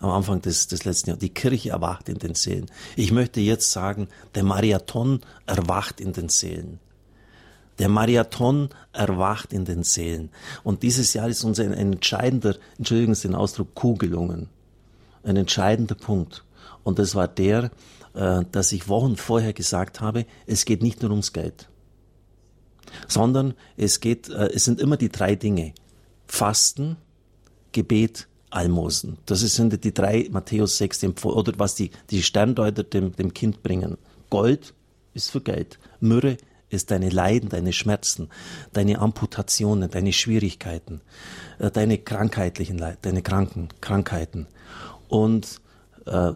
am 0.00 0.10
Anfang 0.10 0.40
des, 0.42 0.66
des 0.66 0.84
letzten 0.84 1.10
Jahres. 1.10 1.20
Die 1.20 1.34
Kirche 1.34 1.70
erwacht 1.70 2.08
in 2.08 2.18
den 2.18 2.34
Seelen. 2.34 2.66
Ich 2.96 3.12
möchte 3.12 3.40
jetzt 3.40 3.70
sagen, 3.70 4.08
der 4.34 4.44
Marathon 4.44 5.20
erwacht 5.46 6.00
in 6.00 6.12
den 6.12 6.28
Seelen. 6.28 6.80
Der 7.78 7.88
Marathon 7.88 8.70
erwacht 8.92 9.52
in 9.52 9.64
den 9.64 9.84
Seelen. 9.84 10.30
Und 10.64 10.82
dieses 10.82 11.14
Jahr 11.14 11.28
ist 11.28 11.44
uns 11.44 11.60
ein, 11.60 11.72
ein 11.72 11.94
entscheidender, 11.94 12.56
entschuldigen 12.78 13.14
Sie 13.14 13.28
den 13.28 13.34
Ausdruck, 13.34 13.74
Kuh 13.74 13.94
gelungen. 13.94 14.48
Ein 15.22 15.36
entscheidender 15.36 15.94
Punkt. 15.94 16.44
Und 16.82 16.98
das 16.98 17.14
war 17.14 17.28
der, 17.28 17.70
äh, 18.14 18.44
dass 18.50 18.72
ich 18.72 18.88
Wochen 18.88 19.16
vorher 19.16 19.52
gesagt 19.52 20.00
habe, 20.00 20.26
es 20.46 20.64
geht 20.64 20.82
nicht 20.82 21.02
nur 21.02 21.10
ums 21.10 21.32
Geld, 21.32 21.68
sondern 23.06 23.54
es 23.76 24.00
geht, 24.00 24.28
äh, 24.30 24.48
es 24.52 24.64
sind 24.64 24.80
immer 24.80 24.96
die 24.96 25.10
drei 25.10 25.34
Dinge. 25.34 25.74
Fasten, 26.26 26.96
Gebet 27.72 28.28
Almosen. 28.50 29.18
Das 29.26 29.40
sind 29.40 29.84
die 29.84 29.94
drei 29.94 30.28
Matthäus 30.30 30.78
6, 30.78 31.04
oder 31.24 31.52
was 31.56 31.74
die, 31.74 31.90
die 32.10 32.22
Sterndeuter 32.22 32.82
dem, 32.82 33.14
dem 33.14 33.32
Kind 33.32 33.62
bringen. 33.62 33.96
Gold 34.28 34.74
ist 35.14 35.30
für 35.30 35.40
Geld. 35.40 35.78
Myrrhe 36.00 36.36
ist 36.68 36.90
deine 36.90 37.10
Leiden, 37.10 37.48
deine 37.48 37.72
Schmerzen, 37.72 38.28
deine 38.72 39.00
Amputationen, 39.00 39.90
deine 39.90 40.12
Schwierigkeiten, 40.12 41.00
äh, 41.58 41.70
deine 41.70 41.98
krankheitlichen 41.98 42.78
Leid, 42.78 42.98
deine 43.02 43.22
Kranken, 43.22 43.68
Krankheiten. 43.80 44.46
Und 45.08 45.60
äh, 46.06 46.28
äh, 46.28 46.34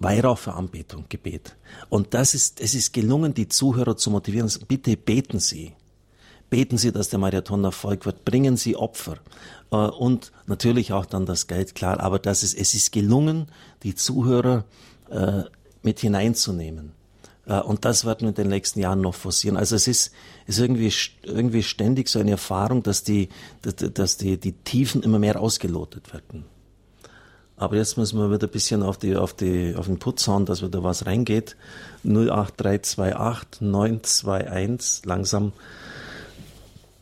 Weihrauch 0.00 0.38
für 0.38 0.54
Anbetung, 0.54 1.04
Gebet. 1.10 1.56
Und 1.90 2.14
das 2.14 2.34
ist, 2.34 2.60
es 2.60 2.74
ist 2.74 2.92
gelungen, 2.92 3.34
die 3.34 3.48
Zuhörer 3.48 3.96
zu 3.98 4.10
motivieren. 4.10 4.50
Bitte 4.66 4.96
beten 4.96 5.38
Sie. 5.40 5.74
Beten 6.50 6.76
Sie, 6.76 6.92
dass 6.92 7.08
der 7.08 7.18
Marathon 7.18 7.64
Erfolg 7.64 8.04
wird, 8.04 8.24
bringen 8.24 8.56
Sie 8.56 8.76
Opfer 8.76 9.16
äh, 9.70 9.76
und 9.76 10.32
natürlich 10.46 10.92
auch 10.92 11.06
dann 11.06 11.26
das 11.26 11.46
Geld, 11.46 11.74
klar, 11.74 12.00
aber 12.00 12.18
das 12.18 12.42
ist, 12.42 12.54
es 12.54 12.74
ist 12.74 12.92
gelungen, 12.92 13.46
die 13.82 13.94
Zuhörer 13.94 14.64
äh, 15.10 15.44
mit 15.82 16.00
hineinzunehmen. 16.00 16.92
Äh, 17.46 17.60
und 17.60 17.84
das 17.84 18.04
werden 18.04 18.22
wir 18.22 18.28
in 18.30 18.34
den 18.34 18.48
nächsten 18.48 18.80
Jahren 18.80 19.00
noch 19.00 19.14
forcieren. 19.14 19.56
Also 19.56 19.76
es 19.76 19.88
ist, 19.88 20.12
ist 20.46 20.58
irgendwie, 20.58 20.92
irgendwie 21.22 21.62
ständig 21.62 22.08
so 22.08 22.18
eine 22.18 22.32
Erfahrung, 22.32 22.82
dass 22.82 23.02
die, 23.02 23.28
dass, 23.62 24.16
die, 24.16 24.38
die 24.38 24.52
Tiefen 24.52 25.02
immer 25.02 25.18
mehr 25.18 25.40
ausgelotet 25.40 26.12
werden. 26.12 26.44
Aber 27.56 27.76
jetzt 27.76 27.98
müssen 27.98 28.18
wir 28.18 28.30
wieder 28.32 28.46
ein 28.46 28.50
bisschen 28.50 28.82
auf, 28.82 28.96
die, 28.96 29.16
auf, 29.16 29.34
die, 29.34 29.74
auf 29.76 29.84
den 29.84 29.98
Putz 29.98 30.26
hauen, 30.26 30.46
dass 30.46 30.62
wieder 30.62 30.82
was 30.82 31.04
reingeht. 31.04 31.56
08328 32.04 33.60
921 33.60 35.04
langsam 35.04 35.52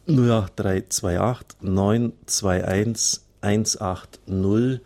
08328 0.09 1.61
921 1.61 3.21
180 3.41 4.81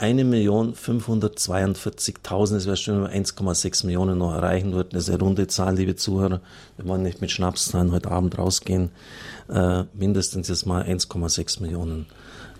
1.542.000, 0.00 2.56
es 2.56 2.66
wäre 2.66 2.76
schön, 2.76 3.02
wenn 3.02 3.12
wir 3.12 3.22
1,6 3.22 3.84
Millionen 3.84 4.16
noch 4.16 4.32
erreichen 4.32 4.72
würden. 4.72 4.88
Das 4.92 5.02
ist 5.04 5.10
eine 5.10 5.22
runde 5.22 5.46
Zahl, 5.46 5.76
liebe 5.76 5.94
Zuhörer. 5.94 6.40
Wir 6.78 6.88
wollen 6.88 7.02
nicht 7.02 7.20
mit 7.20 7.30
Schnapszahlen 7.30 7.92
heute 7.92 8.10
Abend 8.10 8.38
rausgehen. 8.38 8.92
Äh, 9.50 9.84
mindestens 9.92 10.48
jetzt 10.48 10.64
mal 10.64 10.84
1,6 10.84 11.60
Millionen. 11.60 12.06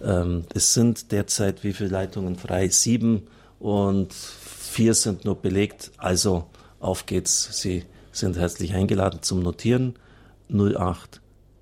Ähm, 0.02 0.44
es 0.52 0.74
sind 0.74 1.12
derzeit 1.12 1.64
wie 1.64 1.72
viele 1.72 1.88
Leitungen 1.88 2.36
frei? 2.36 2.68
Sieben 2.68 3.22
und 3.58 4.12
vier 4.12 4.92
sind 4.92 5.24
nur 5.24 5.36
belegt. 5.36 5.92
Also 5.96 6.44
auf 6.78 7.06
geht's. 7.06 7.58
Sie 7.58 7.86
sind 8.12 8.36
herzlich 8.36 8.74
eingeladen 8.74 9.20
zum 9.22 9.42
Notieren. 9.42 9.94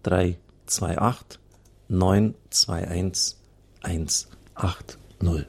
08328 0.02 1.38
921 1.88 3.37
180. 3.84 5.48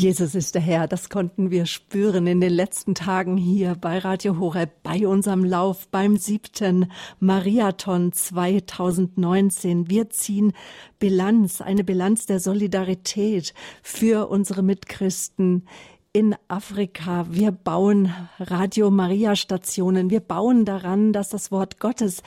Jesus 0.00 0.36
ist 0.36 0.54
der 0.54 0.62
Herr, 0.62 0.86
das 0.86 1.10
konnten 1.10 1.50
wir 1.50 1.66
spüren 1.66 2.28
in 2.28 2.40
den 2.40 2.52
letzten 2.52 2.94
Tagen 2.94 3.36
hier 3.36 3.74
bei 3.74 3.98
Radio 3.98 4.38
Horeb, 4.38 4.70
bei 4.84 5.08
unserem 5.08 5.42
Lauf 5.42 5.88
beim 5.88 6.16
siebten 6.16 6.92
Mariathon 7.18 8.12
2019. 8.12 9.90
Wir 9.90 10.08
ziehen 10.08 10.52
Bilanz, 11.00 11.60
eine 11.60 11.82
Bilanz 11.82 12.26
der 12.26 12.38
Solidarität 12.38 13.54
für 13.82 14.28
unsere 14.28 14.62
Mitchristen 14.62 15.66
in 16.12 16.36
Afrika. 16.46 17.26
Wir 17.30 17.50
bauen 17.50 18.14
Radio 18.38 18.92
Maria 18.92 19.34
Stationen. 19.34 20.10
Wir 20.10 20.20
bauen 20.20 20.64
daran, 20.64 21.12
dass 21.12 21.28
das 21.28 21.50
Wort 21.50 21.80
Gottes 21.80 22.22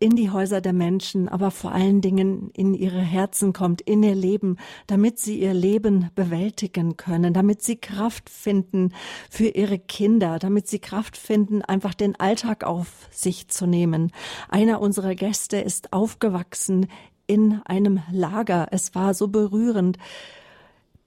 in 0.00 0.14
die 0.14 0.30
Häuser 0.30 0.60
der 0.60 0.72
Menschen, 0.72 1.28
aber 1.28 1.50
vor 1.50 1.72
allen 1.72 2.00
Dingen 2.00 2.50
in 2.52 2.74
ihre 2.74 3.00
Herzen 3.00 3.52
kommt, 3.52 3.80
in 3.80 4.02
ihr 4.02 4.14
Leben, 4.14 4.56
damit 4.86 5.18
sie 5.18 5.40
ihr 5.40 5.54
Leben 5.54 6.10
bewältigen 6.14 6.96
können, 6.96 7.34
damit 7.34 7.62
sie 7.62 7.76
Kraft 7.76 8.30
finden 8.30 8.94
für 9.28 9.48
ihre 9.48 9.78
Kinder, 9.78 10.38
damit 10.38 10.68
sie 10.68 10.78
Kraft 10.78 11.16
finden, 11.16 11.62
einfach 11.62 11.94
den 11.94 12.18
Alltag 12.20 12.62
auf 12.62 13.08
sich 13.10 13.48
zu 13.48 13.66
nehmen. 13.66 14.12
Einer 14.48 14.80
unserer 14.80 15.16
Gäste 15.16 15.58
ist 15.58 15.92
aufgewachsen 15.92 16.86
in 17.26 17.60
einem 17.64 18.00
Lager. 18.10 18.68
Es 18.70 18.94
war 18.94 19.14
so 19.14 19.28
berührend. 19.28 19.98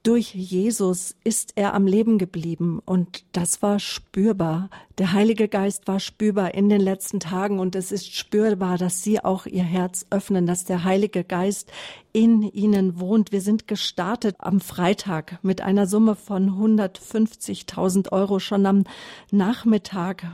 Durch 0.04 0.34
Jesus 0.34 1.16
ist 1.24 1.54
er 1.58 1.76
am 1.76 1.86
Leben 1.86 2.18
geblieben 2.18 2.82
und 2.84 3.24
das 3.34 3.62
war 3.62 3.78
spürbar. 3.78 4.72
Der 4.98 5.14
Heilige 5.14 5.48
Geist 5.48 5.88
war 5.88 6.00
spürbar 6.00 6.56
in 6.56 6.70
den 6.70 6.82
letzten 6.82 7.20
Tagen 7.20 7.60
und 7.60 7.76
es 7.76 7.92
ist 7.92 8.12
spürbar, 8.12 8.80
dass 8.80 9.04
Sie 9.04 9.24
auch 9.24 9.46
Ihr 9.46 9.64
Herz 9.64 10.08
öffnen, 10.10 10.48
dass 10.48 10.66
der 10.66 10.86
Heilige 10.86 11.24
Geist 11.24 11.72
in 12.14 12.42
Ihnen 12.42 13.00
wohnt. 13.00 13.32
Wir 13.32 13.42
sind 13.42 13.68
gestartet 13.68 14.38
am 14.40 14.60
Freitag 14.60 15.38
mit 15.44 15.62
einer 15.62 15.86
Summe 15.86 16.16
von 16.16 16.50
150.000 16.50 18.12
Euro 18.12 18.40
schon 18.40 18.66
am 18.66 18.86
Nachmittag 19.30 20.26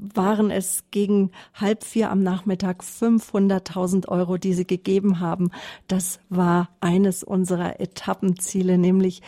waren 0.00 0.50
es 0.50 0.84
gegen 0.90 1.30
halb 1.54 1.84
vier 1.84 2.10
am 2.10 2.22
Nachmittag 2.22 2.82
500.000 2.82 4.08
Euro, 4.08 4.38
die 4.38 4.54
sie 4.54 4.66
gegeben 4.66 5.20
haben. 5.20 5.50
Das 5.88 6.20
war 6.28 6.70
eines 6.80 7.22
unserer 7.22 7.80
Etappenziele, 7.80 8.78
nämlich 8.78 9.22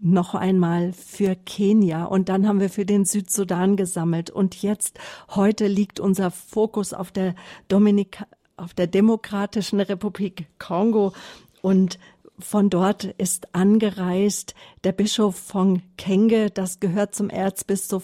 noch 0.00 0.34
einmal 0.34 0.92
für 0.92 1.34
Kenia. 1.34 2.04
Und 2.04 2.28
dann 2.28 2.46
haben 2.46 2.60
wir 2.60 2.70
für 2.70 2.84
den 2.84 3.04
Südsudan 3.04 3.76
gesammelt. 3.76 4.30
Und 4.30 4.62
jetzt 4.62 4.98
heute 5.30 5.66
liegt 5.66 5.98
unser 5.98 6.30
Fokus 6.30 6.92
auf 6.92 7.10
der 7.10 7.34
Dominika 7.68 8.26
auf 8.56 8.72
der 8.72 8.86
Demokratischen 8.86 9.80
Republik 9.80 10.46
Kongo. 10.58 11.12
Und 11.60 11.98
von 12.38 12.70
dort 12.70 13.04
ist 13.04 13.54
angereist 13.54 14.54
der 14.84 14.92
Bischof 14.92 15.36
von 15.36 15.82
Kenge, 15.96 16.50
das 16.50 16.78
gehört 16.78 17.14
zum 17.14 17.30
Erzbistum 17.30 18.02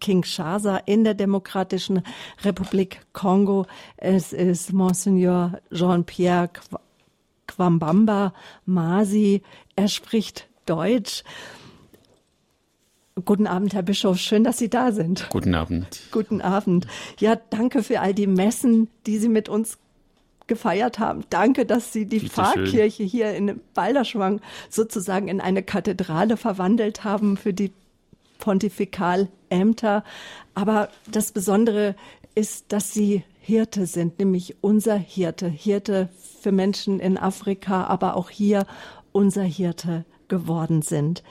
Kinshasa 0.00 0.78
in 0.78 1.04
der 1.04 1.14
Demokratischen 1.14 2.02
Republik 2.42 3.00
Kongo. 3.12 3.66
Es 3.96 4.32
ist 4.32 4.72
Monsignor 4.72 5.60
Jean-Pierre 5.72 6.50
Kwambamba 7.46 8.32
Masi. 8.64 9.42
Er 9.76 9.88
spricht 9.88 10.48
Deutsch. 10.66 11.22
Guten 13.24 13.46
Abend, 13.46 13.74
Herr 13.74 13.82
Bischof. 13.82 14.18
Schön, 14.18 14.44
dass 14.44 14.58
Sie 14.58 14.70
da 14.70 14.92
sind. 14.92 15.28
Guten 15.30 15.54
Abend. 15.54 16.00
Guten 16.10 16.40
Abend. 16.40 16.86
Ja, 17.18 17.36
danke 17.36 17.82
für 17.82 18.00
all 18.00 18.14
die 18.14 18.26
Messen, 18.26 18.88
die 19.06 19.18
Sie 19.18 19.28
mit 19.28 19.48
uns 19.48 19.78
gefeiert 20.46 20.98
haben. 20.98 21.24
Danke, 21.30 21.66
dass 21.66 21.92
Sie 21.92 22.06
die 22.06 22.20
Bitte 22.20 22.32
Pfarrkirche 22.32 23.02
schön. 23.02 23.06
hier 23.06 23.34
in 23.34 23.60
Balderschwang 23.74 24.40
sozusagen 24.68 25.28
in 25.28 25.40
eine 25.40 25.62
Kathedrale 25.62 26.36
verwandelt 26.36 27.04
haben 27.04 27.36
für 27.36 27.52
die 27.52 27.72
Pontifikalämter. 29.50 30.04
Aber 30.54 30.88
das 31.10 31.32
Besondere 31.32 31.94
ist, 32.34 32.72
dass 32.72 32.94
sie 32.94 33.24
Hirte 33.40 33.86
sind, 33.86 34.18
nämlich 34.18 34.56
unser 34.60 34.96
Hirte, 34.96 35.48
Hirte 35.48 36.08
für 36.40 36.52
Menschen 36.52 37.00
in 37.00 37.18
Afrika, 37.18 37.84
aber 37.84 38.16
auch 38.16 38.30
hier 38.30 38.66
unser 39.12 39.42
Hirte 39.42 40.04
geworden 40.28 40.82
sind. 40.82 41.22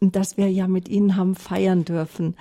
Dass 0.00 0.36
wir 0.36 0.50
ja 0.50 0.68
mit 0.68 0.88
Ihnen 0.88 1.16
haben 1.16 1.34
feiern 1.34 1.84
dürfen. 1.84 2.36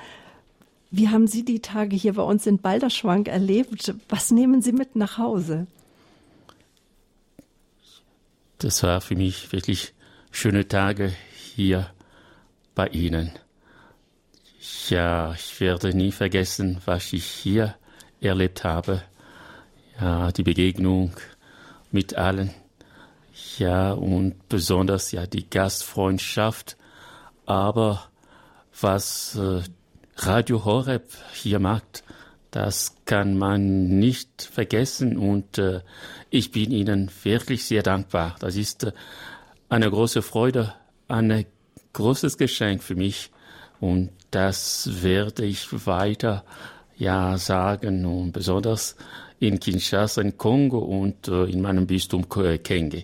Wie 0.92 1.10
haben 1.10 1.28
Sie 1.28 1.46
die 1.46 1.62
Tage 1.62 1.96
hier 1.96 2.14
bei 2.14 2.24
uns 2.24 2.46
in 2.46 2.58
Balderschwank 2.58 3.28
erlebt? 3.28 3.96
Was 4.10 4.32
nehmen 4.32 4.62
Sie 4.62 4.74
mit 4.74 4.96
nach 4.96 5.18
Hause? 5.18 5.68
Das 8.58 8.84
war 8.84 9.00
für 9.02 9.16
mich 9.16 9.52
wirklich 9.54 9.94
schöne 10.32 10.68
Tage 10.68 11.14
hier 11.56 11.90
bei 12.76 12.88
Ihnen. 12.88 13.32
Ja, 14.88 15.34
ich 15.34 15.60
werde 15.60 15.94
nie 15.94 16.14
vergessen, 16.14 16.80
was 16.86 17.12
ich 17.12 17.26
hier 17.26 17.76
erlebt 18.22 18.64
habe. 18.64 19.02
Ja, 20.00 20.32
die 20.32 20.44
Begegnung 20.44 21.12
mit 21.92 22.16
allen. 22.16 22.52
Ja, 23.58 23.92
und 23.92 24.48
besonders 24.48 25.12
ja 25.12 25.28
die 25.28 25.50
Gastfreundschaft. 25.50 26.78
Aber 27.46 28.08
was 28.80 29.36
äh, 29.36 29.64
Radio 30.16 30.64
Horeb 30.64 31.10
hier 31.34 31.60
macht, 31.60 32.06
das 32.52 32.96
kann 33.04 33.38
man 33.38 34.00
nicht 34.00 34.44
vergessen 34.44 35.18
und 35.18 35.58
äh, 35.58 35.82
ich 36.30 36.52
bin 36.52 36.72
Ihnen 36.72 37.12
wirklich 37.24 37.66
sehr 37.66 37.84
dankbar. 37.84 38.38
Das 38.40 38.56
ist 38.56 38.86
äh, 38.86 38.94
eine 39.68 39.90
große 39.90 40.22
Freude, 40.22 40.74
eine 41.10 41.46
großes 41.92 42.38
Geschenk 42.38 42.82
für 42.82 42.96
mich 42.96 43.30
und 43.82 44.10
das 44.34 45.04
werde 45.04 45.46
ich 45.46 45.86
weiter 45.86 46.44
ja 46.98 47.38
sagen 47.38 48.06
und 48.06 48.32
besonders 48.32 48.96
in 49.40 49.60
Kinshasa, 49.60 50.22
in 50.22 50.38
Kongo 50.38 50.80
und 50.80 51.28
äh, 51.28 51.46
in 51.46 51.62
meinem 51.62 51.86
Bistum 51.86 52.28
Kenge. 52.30 53.04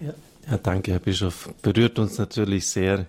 Ja, 0.00 0.14
ja, 0.50 0.58
danke, 0.58 0.92
Herr 0.92 0.98
Bischof. 0.98 1.50
Berührt 1.62 1.98
uns 1.98 2.18
natürlich 2.18 2.66
sehr. 2.66 3.06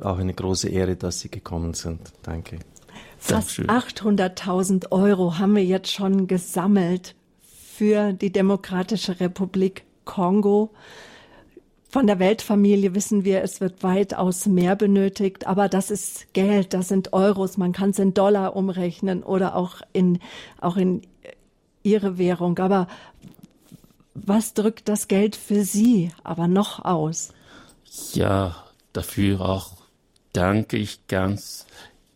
Auch 0.00 0.18
eine 0.18 0.32
große 0.32 0.68
Ehre, 0.68 0.96
dass 0.96 1.20
Sie 1.20 1.28
gekommen 1.28 1.74
sind. 1.74 2.00
Danke. 2.22 2.58
Fast 3.18 3.58
800.000 3.58 4.90
Euro 4.90 5.38
haben 5.38 5.54
wir 5.54 5.64
jetzt 5.64 5.92
schon 5.92 6.26
gesammelt 6.26 7.14
für 7.76 8.12
die 8.12 8.32
Demokratische 8.32 9.20
Republik 9.20 9.84
Kongo. 10.04 10.70
Von 11.92 12.06
der 12.06 12.18
Weltfamilie 12.18 12.94
wissen 12.94 13.22
wir, 13.22 13.42
es 13.42 13.60
wird 13.60 13.82
weitaus 13.82 14.46
mehr 14.46 14.76
benötigt, 14.76 15.46
aber 15.46 15.68
das 15.68 15.90
ist 15.90 16.32
Geld, 16.32 16.72
das 16.72 16.88
sind 16.88 17.12
Euros, 17.12 17.58
man 17.58 17.72
kann 17.72 17.90
es 17.90 17.98
in 17.98 18.14
Dollar 18.14 18.56
umrechnen 18.56 19.22
oder 19.22 19.54
auch 19.54 19.82
in, 19.92 20.18
auch 20.58 20.78
in 20.78 21.02
Ihre 21.82 22.16
Währung. 22.16 22.58
Aber 22.60 22.88
was 24.14 24.54
drückt 24.54 24.88
das 24.88 25.06
Geld 25.06 25.36
für 25.36 25.64
Sie 25.64 26.10
aber 26.24 26.48
noch 26.48 26.82
aus? 26.82 27.34
Ja, 28.14 28.56
dafür 28.94 29.42
auch 29.42 29.72
danke 30.32 30.78
ich 30.78 31.06
ganz 31.08 31.66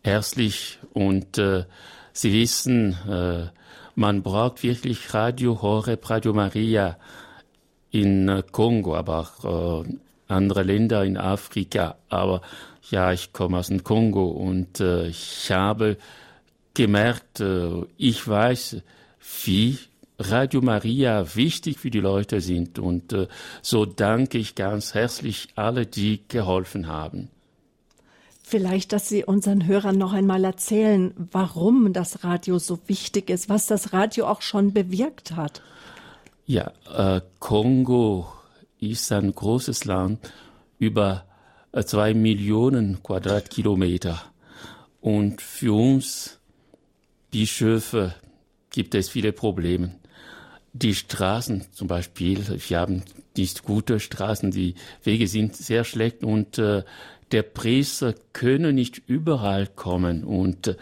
herzlich 0.03 0.79
und 0.93 1.37
äh, 1.37 1.65
Sie 2.13 2.33
wissen, 2.33 2.97
äh, 3.07 3.49
man 3.93 4.23
braucht 4.23 4.63
wirklich 4.63 5.13
Radio 5.13 5.61
Horeb, 5.61 6.09
Radio 6.09 6.33
Maria 6.33 6.97
in 7.97 8.29
äh, 8.29 8.43
Kongo, 8.51 8.95
aber 8.95 9.19
auch 9.19 9.83
äh, 9.85 9.89
andere 10.27 10.63
Länder 10.63 11.03
in 11.03 11.17
Afrika. 11.17 11.95
Aber 12.09 12.41
ja, 12.89 13.11
ich 13.11 13.33
komme 13.33 13.57
aus 13.57 13.67
dem 13.67 13.83
Kongo 13.83 14.27
und 14.27 14.79
äh, 14.79 15.07
ich 15.07 15.51
habe 15.51 15.97
gemerkt, 16.73 17.39
äh, 17.39 17.83
ich 17.97 18.27
weiß, 18.27 18.77
wie 19.43 19.79
Radio 20.19 20.61
Maria 20.61 21.35
wichtig 21.35 21.79
für 21.79 21.89
die 21.89 21.99
Leute 21.99 22.41
sind. 22.41 22.79
Und 22.79 23.13
äh, 23.13 23.27
so 23.61 23.85
danke 23.85 24.37
ich 24.37 24.55
ganz 24.55 24.93
herzlich 24.93 25.49
alle, 25.55 25.85
die 25.85 26.21
geholfen 26.27 26.87
haben. 26.87 27.29
Vielleicht, 28.43 28.93
dass 28.93 29.09
Sie 29.09 29.25
unseren 29.25 29.67
Hörern 29.67 29.97
noch 29.97 30.13
einmal 30.13 30.45
erzählen, 30.45 31.13
warum 31.17 31.91
das 31.91 32.23
Radio 32.23 32.59
so 32.59 32.79
wichtig 32.87 33.29
ist, 33.29 33.49
was 33.49 33.67
das 33.67 33.91
Radio 33.91 34.25
auch 34.25 34.41
schon 34.41 34.71
bewirkt 34.71 35.35
hat. 35.35 35.61
Ja, 36.49 36.71
äh, 36.95 37.19
Kongo 37.39 38.31
ist 38.79 39.11
ein 39.11 39.35
großes 39.35 39.83
Land, 39.83 40.31
über 40.79 41.25
äh, 41.73 41.83
zwei 41.83 42.13
Millionen 42.13 43.03
Quadratkilometer. 43.03 44.21
Und 45.01 45.41
für 45.41 45.73
uns 45.73 46.39
Bischöfe 47.31 48.15
gibt 48.69 48.95
es 48.95 49.09
viele 49.09 49.33
Probleme. 49.33 49.95
Die 50.71 50.95
Straßen 50.95 51.65
zum 51.73 51.89
Beispiel, 51.89 52.45
wir 52.47 52.79
haben 52.79 53.03
nicht 53.35 53.63
gute 53.63 53.99
Straßen, 53.99 54.49
die 54.49 54.75
Wege 55.03 55.27
sind 55.27 55.53
sehr 55.53 55.83
schlecht 55.83 56.23
und 56.23 56.57
äh, 56.59 56.85
der 57.33 57.43
Priester 57.43 58.15
könne 58.31 58.71
nicht 58.71 59.01
überall 59.05 59.67
kommen 59.67 60.23
und 60.23 60.67
äh, 60.67 60.75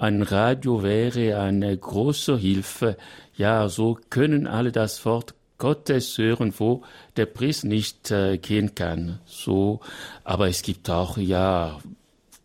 ein 0.00 0.22
Radio 0.22 0.82
wäre 0.82 1.38
eine 1.38 1.76
große 1.76 2.38
Hilfe. 2.38 2.96
Ja, 3.36 3.68
so 3.68 3.98
können 4.08 4.46
alle 4.46 4.72
das 4.72 5.04
Wort 5.04 5.34
Gottes 5.58 6.16
hören, 6.16 6.54
wo 6.56 6.82
der 7.18 7.26
Priester 7.26 7.68
nicht 7.68 8.10
äh, 8.10 8.38
gehen 8.38 8.74
kann. 8.74 9.20
So, 9.26 9.80
aber 10.24 10.48
es 10.48 10.62
gibt 10.62 10.88
auch 10.88 11.18
ja 11.18 11.80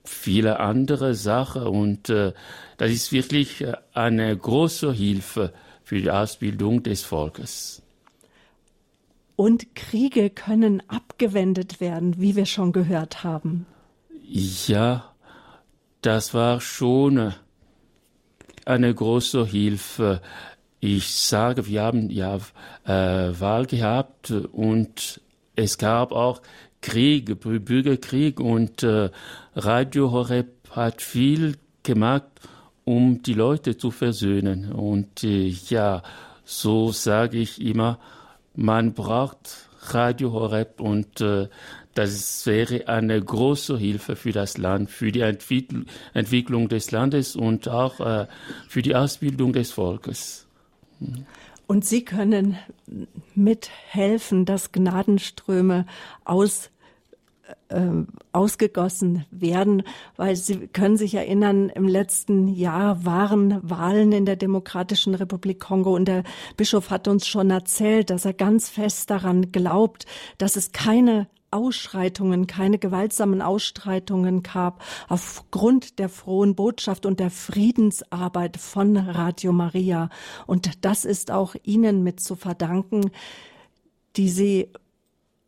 viele 0.04 0.60
andere 0.60 1.16
Sachen 1.16 1.64
und 1.64 2.10
äh, 2.10 2.34
das 2.76 2.92
ist 2.92 3.14
wirklich 3.14 3.62
äh, 3.62 3.78
eine 3.94 4.36
große 4.36 4.92
Hilfe 4.92 5.54
für 5.82 6.02
die 6.02 6.12
Ausbildung 6.12 6.84
des 6.84 7.04
Volkes. 7.04 7.82
Und 9.38 9.76
Kriege 9.76 10.30
können 10.30 10.84
abgewendet 10.90 11.80
werden, 11.80 12.20
wie 12.20 12.36
wir 12.36 12.46
schon 12.46 12.74
gehört 12.74 13.24
haben. 13.24 13.66
Ja, 14.28 15.14
das 16.02 16.34
war 16.34 16.60
schon 16.60 17.34
eine 18.66 18.94
große 18.94 19.46
Hilfe. 19.46 20.22
Ich 20.80 21.14
sage, 21.14 21.68
wir 21.68 21.84
haben 21.84 22.10
ja 22.10 22.38
äh, 22.86 23.40
Wahl 23.40 23.66
gehabt 23.66 24.32
und 24.32 25.22
es 25.56 25.78
gab 25.78 26.12
auch 26.12 26.42
Krieg, 26.82 27.40
Bürgerkrieg 27.40 28.40
und 28.40 28.84
äh, 28.84 29.10
Radio 29.56 30.12
Horeb 30.12 30.50
hat 30.72 31.02
viel 31.02 31.56
gemacht, 31.84 32.28
um 32.84 33.24
die 33.24 33.34
Leute 33.34 33.78
zu 33.78 33.90
versöhnen. 33.92 34.72
Und 34.72 35.24
äh, 35.24 35.48
ja, 35.48 36.04
so 36.44 36.92
sage 36.92 37.38
ich 37.38 37.62
immer, 37.62 38.00
man 38.54 38.94
braucht 38.94 39.70
Radio 39.94 40.32
Horeb 40.32 40.80
und 40.80 41.22
äh, 41.22 41.48
das 41.96 42.46
wäre 42.46 42.88
eine 42.88 43.20
große 43.20 43.78
Hilfe 43.78 44.16
für 44.16 44.32
das 44.32 44.58
Land, 44.58 44.92
für 44.92 45.12
die 45.12 45.22
Entwickl 45.22 45.86
Entwicklung 46.14 46.70
des 46.70 46.92
Landes 46.92 47.36
und 47.36 47.68
auch 47.68 48.00
äh, 48.00 48.28
für 48.68 48.82
die 48.82 48.96
Ausbildung 48.96 49.54
des 49.54 49.72
Volkes. 49.72 50.46
Und 51.68 51.86
Sie 51.86 52.06
können 52.06 52.58
mithelfen, 53.34 54.46
dass 54.46 54.72
Gnadenströme 54.72 55.86
aus 56.26 56.70
äh, 57.70 57.90
ausgegossen 58.32 59.26
werden, 59.32 59.84
weil 60.18 60.36
Sie 60.36 60.68
können 60.68 60.98
sich 60.98 61.16
erinnern, 61.16 61.70
im 61.70 61.88
letzten 61.88 62.48
Jahr 62.50 63.06
waren 63.06 63.60
Wahlen 63.64 64.12
in 64.12 64.26
der 64.26 64.36
Demokratischen 64.36 65.16
Republik 65.16 65.60
Kongo 65.62 65.96
und 65.96 66.06
der 66.06 66.24
Bischof 66.58 66.90
hat 66.90 67.08
uns 67.08 67.26
schon 67.26 67.52
erzählt, 67.52 68.10
dass 68.10 68.26
er 68.26 68.34
ganz 68.34 68.70
fest 68.70 69.10
daran 69.10 69.52
glaubt, 69.52 70.06
dass 70.38 70.56
es 70.56 70.72
keine 70.74 71.28
Ausschreitungen, 71.56 72.48
keine 72.48 72.78
gewaltsamen 72.78 73.42
Ausschreitungen 73.42 74.44
gab, 74.44 74.84
aufgrund 75.08 76.00
der 76.00 76.10
frohen 76.10 76.54
Botschaft 76.54 77.06
und 77.06 77.20
der 77.20 77.32
Friedensarbeit 77.32 78.58
von 78.58 78.98
Radio 78.98 79.54
Maria. 79.54 80.10
Und 80.46 80.84
das 80.84 81.06
ist 81.06 81.32
auch 81.32 81.56
Ihnen 81.64 82.04
mit 82.04 82.20
zu 82.20 82.36
verdanken, 82.36 83.12
die 84.18 84.30
Sie 84.30 84.70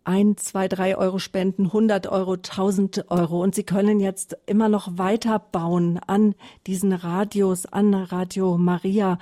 ein, 0.05 0.37
zwei, 0.37 0.69
drei 0.69 0.97
Euro 0.97 1.19
spenden, 1.19 1.65
100 1.65 2.07
Euro, 2.07 2.33
1000 2.33 3.11
Euro. 3.11 3.43
Und 3.43 3.55
Sie 3.55 3.63
können 3.63 3.99
jetzt 3.99 4.37
immer 4.45 4.69
noch 4.69 4.97
weiter 4.97 5.37
bauen 5.37 5.99
an 6.07 6.33
diesen 6.65 6.93
Radios, 6.93 7.65
an 7.65 7.93
Radio 7.93 8.57
Maria, 8.57 9.19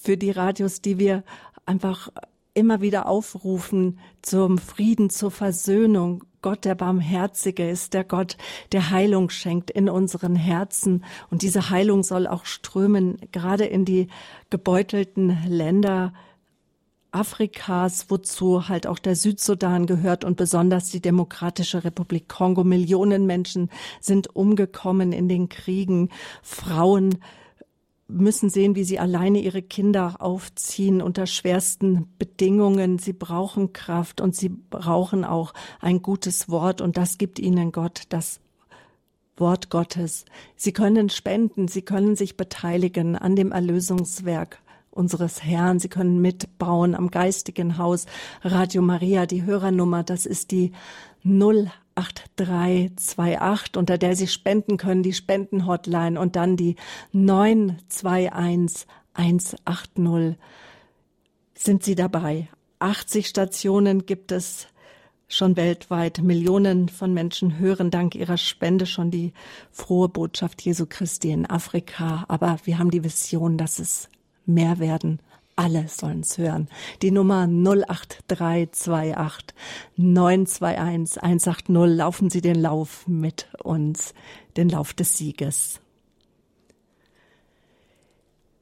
für 0.00 0.18
die 0.18 0.30
Radios, 0.30 0.82
die 0.82 0.98
wir 0.98 1.24
einfach 1.64 2.10
immer 2.58 2.80
wieder 2.80 3.06
aufrufen 3.06 3.98
zum 4.20 4.58
Frieden, 4.58 5.10
zur 5.10 5.30
Versöhnung. 5.30 6.24
Gott, 6.42 6.64
der 6.64 6.74
Barmherzige, 6.74 7.68
ist 7.68 7.94
der 7.94 8.04
Gott, 8.04 8.36
der 8.72 8.90
Heilung 8.90 9.30
schenkt 9.30 9.70
in 9.70 9.88
unseren 9.88 10.34
Herzen. 10.34 11.04
Und 11.30 11.42
diese 11.42 11.70
Heilung 11.70 12.02
soll 12.02 12.26
auch 12.26 12.44
strömen, 12.44 13.18
gerade 13.32 13.64
in 13.64 13.84
die 13.84 14.08
gebeutelten 14.50 15.38
Länder 15.46 16.12
Afrikas, 17.10 18.06
wozu 18.08 18.68
halt 18.68 18.86
auch 18.86 18.98
der 18.98 19.16
Südsudan 19.16 19.86
gehört 19.86 20.24
und 20.24 20.36
besonders 20.36 20.90
die 20.90 21.00
Demokratische 21.00 21.84
Republik 21.84 22.28
Kongo. 22.28 22.64
Millionen 22.64 23.24
Menschen 23.24 23.70
sind 24.00 24.34
umgekommen 24.34 25.12
in 25.12 25.28
den 25.28 25.48
Kriegen. 25.48 26.10
Frauen 26.42 27.18
müssen 28.08 28.48
sehen, 28.48 28.74
wie 28.74 28.84
sie 28.84 28.98
alleine 28.98 29.40
ihre 29.40 29.62
Kinder 29.62 30.16
aufziehen 30.18 31.02
unter 31.02 31.26
schwersten 31.26 32.08
Bedingungen. 32.18 32.98
Sie 32.98 33.12
brauchen 33.12 33.74
Kraft 33.74 34.20
und 34.20 34.34
sie 34.34 34.48
brauchen 34.48 35.24
auch 35.24 35.52
ein 35.80 36.00
gutes 36.02 36.48
Wort 36.48 36.80
und 36.80 36.96
das 36.96 37.18
gibt 37.18 37.38
ihnen 37.38 37.70
Gott, 37.70 38.02
das 38.08 38.40
Wort 39.36 39.70
Gottes. 39.70 40.24
Sie 40.56 40.72
können 40.72 41.10
spenden, 41.10 41.68
sie 41.68 41.82
können 41.82 42.16
sich 42.16 42.36
beteiligen 42.36 43.14
an 43.14 43.36
dem 43.36 43.52
Erlösungswerk 43.52 44.60
unseres 44.90 45.44
Herrn. 45.44 45.78
Sie 45.78 45.88
können 45.88 46.20
mitbauen 46.20 46.94
am 46.94 47.10
geistigen 47.10 47.78
Haus. 47.78 48.06
Radio 48.42 48.82
Maria, 48.82 49.26
die 49.26 49.44
Hörernummer, 49.44 50.02
das 50.02 50.26
ist 50.26 50.50
die 50.50 50.72
08328, 51.98 53.76
unter 53.76 53.98
der 53.98 54.14
Sie 54.16 54.28
spenden 54.28 54.76
können, 54.76 55.02
die 55.02 55.12
Spendenhotline 55.12 56.18
und 56.20 56.36
dann 56.36 56.56
die 56.56 56.76
921 57.12 58.86
180. 59.14 60.38
Sind 61.54 61.82
Sie 61.82 61.94
dabei? 61.96 62.48
80 62.78 63.26
Stationen 63.26 64.06
gibt 64.06 64.30
es 64.30 64.68
schon 65.26 65.56
weltweit. 65.56 66.22
Millionen 66.22 66.88
von 66.88 67.12
Menschen 67.12 67.58
hören 67.58 67.90
dank 67.90 68.14
ihrer 68.14 68.38
Spende 68.38 68.86
schon 68.86 69.10
die 69.10 69.32
frohe 69.70 70.08
Botschaft 70.08 70.62
Jesu 70.62 70.86
Christi 70.88 71.30
in 71.30 71.46
Afrika. 71.46 72.24
Aber 72.28 72.58
wir 72.64 72.78
haben 72.78 72.90
die 72.90 73.04
Vision, 73.04 73.58
dass 73.58 73.78
es 73.78 74.08
mehr 74.46 74.78
werden. 74.78 75.20
Alle 75.58 75.86
sollen 75.88 76.20
es 76.20 76.38
hören. 76.38 76.68
Die 77.02 77.10
Nummer 77.10 77.48
08328 77.48 79.56
921 79.96 81.20
180. 81.20 81.96
Laufen 81.96 82.30
Sie 82.30 82.40
den 82.40 82.62
Lauf 82.62 83.08
mit 83.08 83.48
uns, 83.64 84.14
den 84.56 84.68
Lauf 84.68 84.94
des 84.94 85.18
Sieges. 85.18 85.80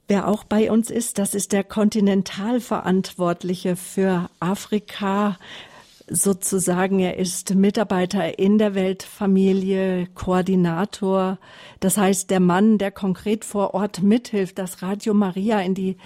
Wer 0.09 0.27
auch 0.27 0.45
bei 0.45 0.71
uns 0.71 0.91
ist, 0.91 1.19
das 1.19 1.35
ist 1.35 1.53
der 1.53 1.65
Kontinentalverantwortliche 1.65 3.77
für 3.77 4.31
Afrika, 4.41 5.37
sozusagen, 6.09 7.01
er 7.01 7.17
ist 7.17 7.55
Mitarbeiter 7.55 8.38
in 8.38 8.59
der 8.59 8.75
Weltfamilie, 8.75 10.07
Koordinator. 10.15 11.38
Das 11.81 11.97
heißt, 11.97 12.31
der 12.31 12.40
Mann, 12.40 12.79
der 12.79 12.92
konkret 12.92 13.44
vor 13.44 13.75
Ort 13.75 14.03
mithilft, 14.03 14.59
dass 14.59 14.83
Radio 14.83 15.15
Maria 15.15 15.61
in 15.61 15.75
die 15.75 15.97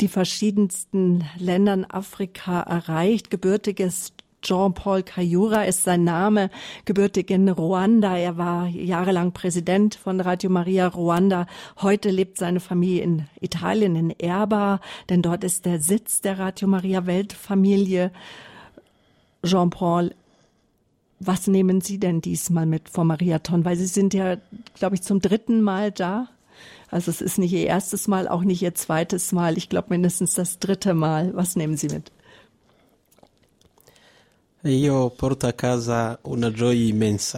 die 0.00 0.08
verschiedensten 0.08 1.24
Ländern 1.38 1.84
Afrika 1.84 2.60
erreicht. 2.60 3.30
Gebürtiges 3.30 4.12
Jean-Paul 4.42 5.02
Kayura 5.02 5.64
ist 5.64 5.82
sein 5.82 6.04
Name, 6.04 6.50
gebürtig 6.84 7.30
in 7.30 7.48
Ruanda. 7.48 8.16
Er 8.16 8.38
war 8.38 8.68
jahrelang 8.68 9.32
Präsident 9.32 9.96
von 9.96 10.20
Radio 10.20 10.48
Maria 10.48 10.86
Ruanda. 10.86 11.46
Heute 11.82 12.10
lebt 12.10 12.38
seine 12.38 12.60
Familie 12.60 13.02
in 13.02 13.26
Italien, 13.40 13.96
in 13.96 14.10
Erba, 14.10 14.80
denn 15.08 15.22
dort 15.22 15.42
ist 15.42 15.66
der 15.66 15.80
Sitz 15.80 16.20
der 16.20 16.38
Radio 16.38 16.68
Maria 16.68 17.06
Weltfamilie. 17.06 18.12
Jean-Paul, 19.44 20.14
was 21.20 21.48
nehmen 21.48 21.80
Sie 21.80 21.98
denn 21.98 22.20
diesmal 22.20 22.66
mit 22.66 22.88
vom 22.88 23.08
Mariathon? 23.08 23.64
Weil 23.64 23.76
Sie 23.76 23.86
sind 23.86 24.14
ja, 24.14 24.36
glaube 24.74 24.94
ich, 24.94 25.02
zum 25.02 25.20
dritten 25.20 25.62
Mal 25.62 25.90
da. 25.90 26.28
Also 26.90 27.10
es 27.10 27.20
ist 27.20 27.38
nicht 27.38 27.52
Ihr 27.52 27.66
erstes 27.66 28.08
Mal, 28.08 28.28
auch 28.28 28.42
nicht 28.42 28.62
Ihr 28.62 28.74
zweites 28.74 29.32
Mal. 29.32 29.58
Ich 29.58 29.68
glaube 29.68 29.88
mindestens 29.90 30.34
das 30.34 30.58
dritte 30.58 30.94
Mal. 30.94 31.34
Was 31.34 31.56
nehmen 31.56 31.76
Sie 31.76 31.88
mit? 31.88 32.10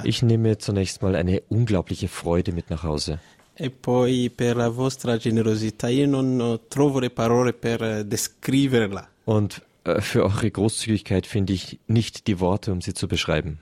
Ich 0.04 0.22
nehme 0.22 0.58
zunächst 0.58 1.02
mal 1.02 1.14
eine 1.16 1.42
unglaubliche 1.48 2.08
Freude 2.08 2.52
mit 2.52 2.70
nach 2.70 2.82
Hause. 2.82 3.18
E 3.62 3.68
poi 3.68 4.30
per 4.34 4.56
la 4.56 4.70
vostra 4.70 5.18
generosità 5.18 5.90
io 5.90 6.06
non 6.06 6.60
trovo 6.68 6.98
le 6.98 7.10
parole 7.10 7.52
per 7.52 8.04
descriverla. 8.04 9.06
Und 9.26 9.60
äh, 9.84 10.00
für 10.00 10.24
eure 10.24 10.50
Großzügigkeit 10.50 11.26
finde 11.26 11.52
ich 11.52 11.78
nicht 11.86 12.26
die 12.26 12.40
Worte, 12.40 12.72
um 12.72 12.80
sie 12.80 12.94
zu 12.94 13.06
beschreiben. 13.06 13.58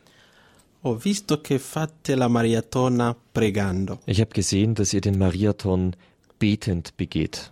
Ich 4.07 4.21
habe 4.21 4.33
gesehen, 4.33 4.75
dass 4.75 4.93
ihr 4.93 5.01
den 5.01 5.19
Mariathon 5.19 5.97
betend 6.39 6.97
begeht. 6.97 7.51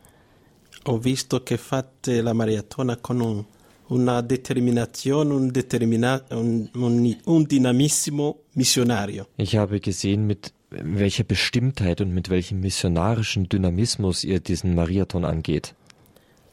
Ho 0.84 0.98
visto 0.98 1.42
che 1.42 1.56
fate 1.56 2.22
la 2.22 2.32
maratona 2.32 2.96
con 2.96 3.20
un, 3.20 3.44
una 3.88 4.20
determinazione, 4.20 5.34
un, 5.34 5.50
determina, 5.50 6.24
un, 6.30 6.68
un, 6.74 7.16
un 7.24 7.44
dinamissimo 7.44 8.42
missionario. 8.52 9.26
Ich 9.36 9.56
habe 9.56 9.80
gesehen, 9.80 10.26
mit 10.26 10.52
welcher 10.70 11.24
Bestimmtheit 11.24 12.00
und 12.00 12.12
mit 12.12 12.30
welchem 12.30 12.60
missionarischen 12.60 13.48
Dynamismus 13.48 14.22
ihr 14.22 14.38
diesen 14.38 14.76
Mariathon 14.76 15.24
angeht. 15.24 15.74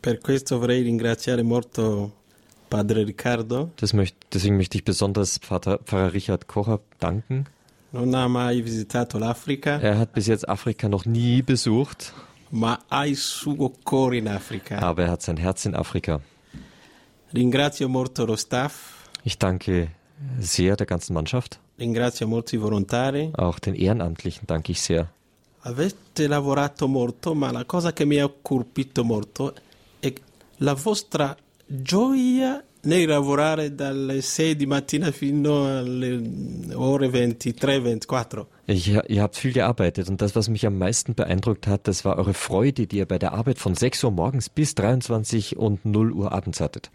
Per 0.02 0.20
questo 0.20 0.58
vorrei 0.58 0.82
ringraziare 0.82 1.44
molto 1.44 2.23
Padre 2.74 3.06
Riccardo. 3.06 3.70
Das 3.76 3.94
möcht, 3.94 4.16
deswegen 4.34 4.58
möchte 4.58 4.80
ich 4.80 4.84
besonders 4.84 5.40
Vater, 5.44 5.78
Pfarrer 5.86 6.14
Richard 6.14 6.48
Kocher 6.48 6.80
danken. 7.00 7.46
Non 7.92 8.16
ha 8.16 8.28
mai 8.28 8.66
visitato 8.66 9.20
l'Africa. 9.20 9.80
Er 9.80 10.00
hat 10.00 10.14
bis 10.14 10.26
jetzt 10.26 10.50
Afrika 10.50 10.90
noch 10.90 11.06
nie 11.06 11.44
besucht. 11.44 12.14
Ma 12.50 12.80
ha 12.90 13.06
il 13.06 13.16
suo 13.16 13.72
cuore 13.84 14.18
in 14.18 14.28
Africa. 14.28 14.80
Aber 14.80 15.04
er 15.04 15.12
hat 15.12 15.22
sein 15.22 15.38
Herz 15.38 15.66
in 15.66 15.76
Afrika. 15.76 16.22
Ringrazio 17.32 17.88
molto 17.88 18.26
lo 18.26 18.36
staff. 18.36 19.08
Ich 19.24 19.38
danke 19.38 19.90
sehr 20.40 20.76
der 20.76 20.88
ganzen 20.88 21.14
Mannschaft. 21.14 21.60
Ringrazio 21.78 22.28
molto 22.28 22.56
i 22.56 22.60
volontari. 22.60 23.34
Auch 23.38 23.60
den 23.60 23.76
Ehrenamtlichen 23.76 24.48
danke 24.48 24.72
ich 24.72 24.82
sehr. 24.82 25.12
Avete 25.62 26.26
lavorato 26.26 26.88
molto, 26.88 27.36
ma 27.36 27.52
la 27.52 27.66
cosa 27.66 27.94
che 27.94 28.06
mi 28.06 28.18
ha 28.18 28.28
colpito 28.42 29.04
molto 29.04 29.54
è 30.00 30.12
la 30.58 30.74
vostra 30.74 31.38
gioia 31.68 32.64
nel 32.86 33.08
lavorare 33.08 33.74
dalle 33.74 34.22
6 34.22 34.56
di 34.56 34.66
mattina 34.66 35.12
fino 35.12 35.66
alle 35.66 36.22
ore 36.74 37.10
23, 37.10 37.54
24. 37.54 38.46
Ich, 38.66 38.88
ihr 38.90 39.22
habt 39.22 39.38
viel 39.38 39.54
gearbeitet 39.54 40.10
und 40.10 40.22
das, 40.22 40.36
was 40.36 40.50
mich 40.50 40.66
am 40.66 40.78
meisten 40.78 41.16
beeindruckt 41.16 41.68
hat, 41.68 41.88
das 41.88 42.04
war 42.04 42.18
eure 42.18 42.34
Freude, 42.34 42.88
die 42.88 42.98
ihr 42.98 43.06
bei 43.06 43.18
der 43.18 43.34
Arbeit 43.34 43.60
von 43.60 43.76
6 43.76 44.04
Uhr 44.04 44.12
morgens 44.12 44.50
bis 44.50 44.76
23 44.76 45.58
und 45.58 45.86
0 45.86 46.12
Uhr 46.12 46.32
abends 46.32 46.60
hattet. 46.60 46.92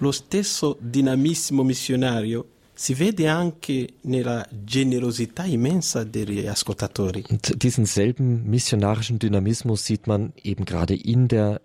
Lo 0.00 0.12
stesso 0.12 0.76
dinamissimo 0.80 1.64
missionario 1.64 2.46
si 2.72 2.94
vede 2.94 3.26
anche 3.26 3.88
nella 4.02 4.46
generosità 4.50 5.44
immensa 5.44 6.04
degli 6.04 6.46
ascoltatori. 6.46 7.24
Und 7.28 7.60
diesen 7.60 7.84
selben 7.84 8.48
missionarischen 8.48 9.18
Dynamismus 9.18 9.84
sieht 9.84 10.06
man 10.06 10.32
eben 10.40 10.64
gerade 10.64 10.94
in 10.94 11.26
der 11.26 11.60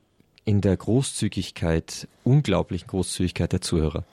in 0.45 0.61
der 0.61 0.77
Großzügigkeit, 0.77 2.07
unglaublichen 2.23 2.87
Großzügigkeit 2.87 3.51
der 3.51 3.61
Zuhörer. 3.61 4.03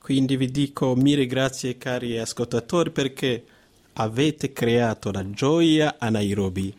Quindi 0.00 0.36
vi 0.36 0.50
dico 0.50 0.96
mille 0.96 1.26
grazie 1.26 1.78
cari 1.78 2.18
ascoltatori 2.18 2.90
perché 2.90 3.44
avete 3.94 4.52
creato 4.52 5.12
la 5.12 5.22
gioia 5.22 5.96
a 5.98 6.10
Nairobi. 6.10 6.74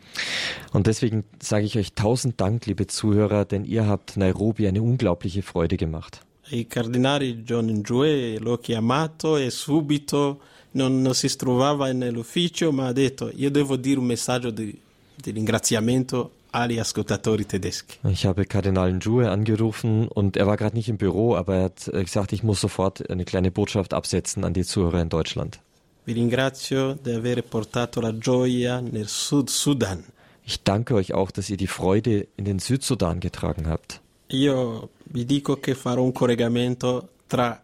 Und 0.72 0.86
deswegen 0.86 1.24
sage 1.38 1.64
ich 1.64 1.78
euch 1.78 1.92
tausend 1.94 2.38
Dank, 2.40 2.66
liebe 2.66 2.86
Zuhörer, 2.86 3.44
denn 3.44 3.64
ihr 3.64 3.86
habt 3.86 4.16
Nairobi 4.16 4.66
eine 4.66 4.82
unglaubliche 4.82 5.42
Freude 5.42 5.76
gemacht. 5.76 6.20
Il 6.50 6.66
cardinale 6.68 7.42
John 7.46 7.66
Njue 7.66 8.38
l'ho 8.38 8.58
chiamato 8.58 9.38
e 9.38 9.48
subito 9.50 10.40
non, 10.72 11.00
non 11.00 11.14
si 11.14 11.34
trovava 11.36 11.90
nell'ufficio, 11.92 12.72
ma 12.72 12.88
ha 12.88 12.92
detto 12.92 13.30
io 13.34 13.50
devo 13.50 13.76
dire 13.76 13.98
un 13.98 14.04
messaggio 14.04 14.50
di, 14.50 14.76
di 15.14 15.30
ringraziamento 15.30 16.30
agli 16.54 16.78
ascoltatori 16.78 17.44
tedeschi. 17.44 17.98
Ich 18.08 18.24
habe 18.26 18.44
Kardinal 18.44 18.92
Njue 18.92 19.30
angerufen 19.30 20.08
und 20.08 20.36
er 20.36 20.46
war 20.46 20.56
gerade 20.56 20.76
nicht 20.76 20.88
im 20.88 20.96
Büro, 20.96 21.34
aber 21.34 21.56
er 21.56 21.64
hat 21.64 21.90
gesagt, 21.92 22.32
ich 22.32 22.42
muss 22.42 22.60
sofort 22.60 23.10
eine 23.10 23.24
kleine 23.24 23.50
Botschaft 23.50 23.92
absetzen 23.92 24.44
an 24.44 24.54
die 24.54 24.64
Zuhörer 24.64 25.00
in 25.00 25.08
Deutschland. 25.08 25.60
Vi 26.06 26.12
ringrazio 26.12 26.94
di 26.94 27.12
aver 27.12 27.42
portato 27.42 28.00
la 28.00 28.12
gioia 28.12 28.80
nel 28.80 29.08
Sud 29.08 29.48
Sudan. 29.50 30.04
Ich 30.44 30.62
danke 30.62 30.94
euch 30.94 31.14
auch, 31.14 31.30
dass 31.30 31.48
ihr 31.48 31.56
die 31.56 31.66
Freude 31.66 32.26
in 32.36 32.44
den 32.44 32.58
Südsudan 32.58 33.20
getragen 33.20 33.66
habt. 33.66 34.00
Io 34.28 34.90
vi 35.06 35.24
dico 35.24 35.56
che 35.56 35.74
farò 35.74 36.02
un 36.02 36.12
collegamento 36.12 37.08
tra 37.26 37.60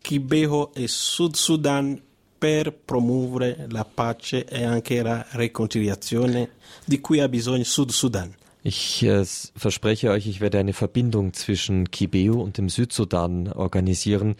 Kibeho 0.00 0.72
e 0.74 0.88
Sud 0.88 1.36
Sudan 1.36 2.00
per 2.42 2.72
promuovere 2.72 3.68
la 3.70 3.84
pace 3.84 4.44
e 4.44 4.64
anche 4.64 5.00
la 5.00 5.24
riconciliazione 5.30 6.48
di 6.84 7.00
cui 7.00 7.20
ha 7.20 7.28
bisogno 7.28 7.62
Sud 7.62 7.92
Sudan. 7.92 8.34
Ich 8.64 9.04
äh, 9.04 9.24
verspreche 9.54 10.10
euch, 10.10 10.26
ich 10.26 10.40
werde 10.40 10.58
eine 10.58 10.72
Verbindung 10.72 11.34
zwischen 11.34 11.88
Kibeo 11.92 12.40
und 12.40 12.58
dem 12.58 12.68
Südsudan 12.68 13.52
organisieren, 13.52 14.34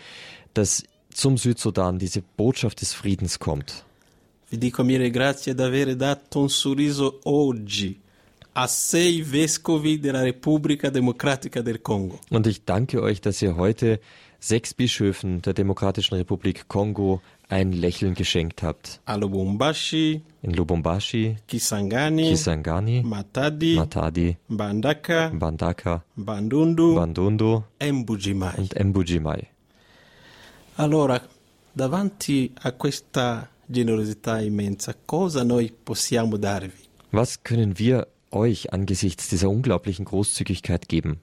dass 0.52 0.82
zum 1.14 1.36
Südsudan 1.38 2.00
diese 2.00 2.22
Botschaft 2.36 2.80
des 2.80 2.92
Friedens 2.92 3.38
kommt. 3.38 3.84
Vi 4.48 4.58
dico 4.58 4.82
mille 4.82 5.08
grazie 5.12 5.54
di 5.54 5.62
aver 5.62 5.94
dato 5.94 6.40
un 6.40 6.48
sorriso 6.48 7.20
oggi 7.22 8.00
a 8.54 8.66
sei 8.66 9.22
vescovi 9.22 10.00
della 10.00 10.22
Repubblica 10.22 10.90
Democratica 10.90 11.62
del 11.62 11.80
Congo. 11.80 12.18
Und 12.30 12.48
ich 12.48 12.64
danke 12.64 13.00
euch, 13.00 13.20
dass 13.20 13.40
ihr 13.42 13.54
heute 13.54 14.00
sechs 14.40 14.74
Bischöfen 14.74 15.40
der 15.42 15.54
Demokratischen 15.54 16.16
Republik 16.16 16.66
Kongo 16.66 17.22
ein 17.52 17.72
Lächeln 17.72 18.14
geschenkt 18.14 18.62
habt. 18.62 19.00
A 19.04 19.14
Lubumbashi, 19.16 20.22
In 20.42 20.54
Lubumbashi, 20.54 21.36
Kisangani, 21.46 22.30
Kisangani, 22.30 23.02
Matadi, 23.02 23.76
Matadi, 23.76 24.36
Mbandaka, 24.48 25.30
Bandaka, 25.34 26.02
Bandundu 26.16 26.94
Bandundu 26.94 27.62
Mbujimai. 27.80 28.56
und 28.58 28.74
Mbujimai. 28.74 29.46
Allora, 30.76 31.20
davanti 31.72 32.50
a 32.62 32.72
questa 32.72 33.48
generosità 33.66 34.40
immensa, 34.40 34.94
cosa 35.04 35.42
noi 35.44 35.70
possiamo 35.84 36.36
darvi? 36.38 36.88
Was 37.10 37.42
können 37.42 37.78
wir 37.78 38.06
euch 38.30 38.72
angesichts 38.72 39.28
dieser 39.28 39.50
unglaublichen 39.50 40.04
Großzügigkeit 40.06 40.88
geben? 40.88 41.20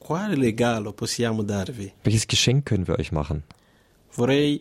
Quale 0.00 0.36
regalo 0.36 0.92
possiamo 0.92 1.42
darvi? 1.42 1.92
Welches 2.02 2.26
Geschenk 2.26 2.64
können 2.66 2.86
wir 2.88 2.98
euch 2.98 3.12
machen? 3.12 3.44
Vorrei 4.08 4.60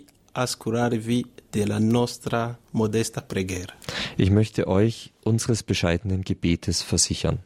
Ich 4.17 4.29
möchte 4.29 4.67
euch 4.67 5.13
unseres 5.23 5.63
bescheidenen 5.63 6.23
Gebetes 6.23 6.81
versichern. 6.81 7.39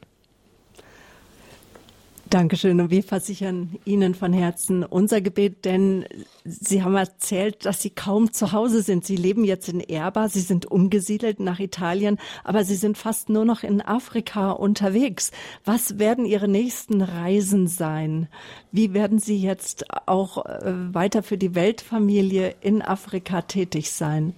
Dankeschön. 2.29 2.81
Und 2.81 2.89
wir 2.89 3.03
versichern 3.03 3.77
Ihnen 3.85 4.15
von 4.15 4.33
Herzen 4.33 4.83
unser 4.83 5.21
Gebet, 5.21 5.63
denn 5.63 6.05
Sie 6.43 6.81
haben 6.83 6.95
erzählt, 6.95 7.65
dass 7.65 7.81
Sie 7.81 7.91
kaum 7.91 8.33
zu 8.33 8.51
Hause 8.51 8.81
sind. 8.81 9.05
Sie 9.05 9.15
leben 9.15 9.45
jetzt 9.45 9.69
in 9.69 9.79
Erba, 9.79 10.27
Sie 10.27 10.41
sind 10.41 10.65
umgesiedelt 10.65 11.39
nach 11.39 11.59
Italien, 11.59 12.17
aber 12.43 12.63
Sie 12.63 12.75
sind 12.75 12.97
fast 12.97 13.29
nur 13.29 13.45
noch 13.45 13.61
in 13.63 13.79
Afrika 13.81 14.51
unterwegs. 14.51 15.31
Was 15.65 15.99
werden 15.99 16.25
Ihre 16.25 16.47
nächsten 16.47 17.01
Reisen 17.01 17.67
sein? 17.67 18.27
Wie 18.71 18.93
werden 18.93 19.19
Sie 19.19 19.37
jetzt 19.37 19.85
auch 20.07 20.45
äh, 20.45 20.93
weiter 20.93 21.21
für 21.21 21.37
die 21.37 21.53
Weltfamilie 21.53 22.55
in 22.59 22.81
Afrika 22.81 23.43
tätig 23.43 23.91
sein? 23.91 24.33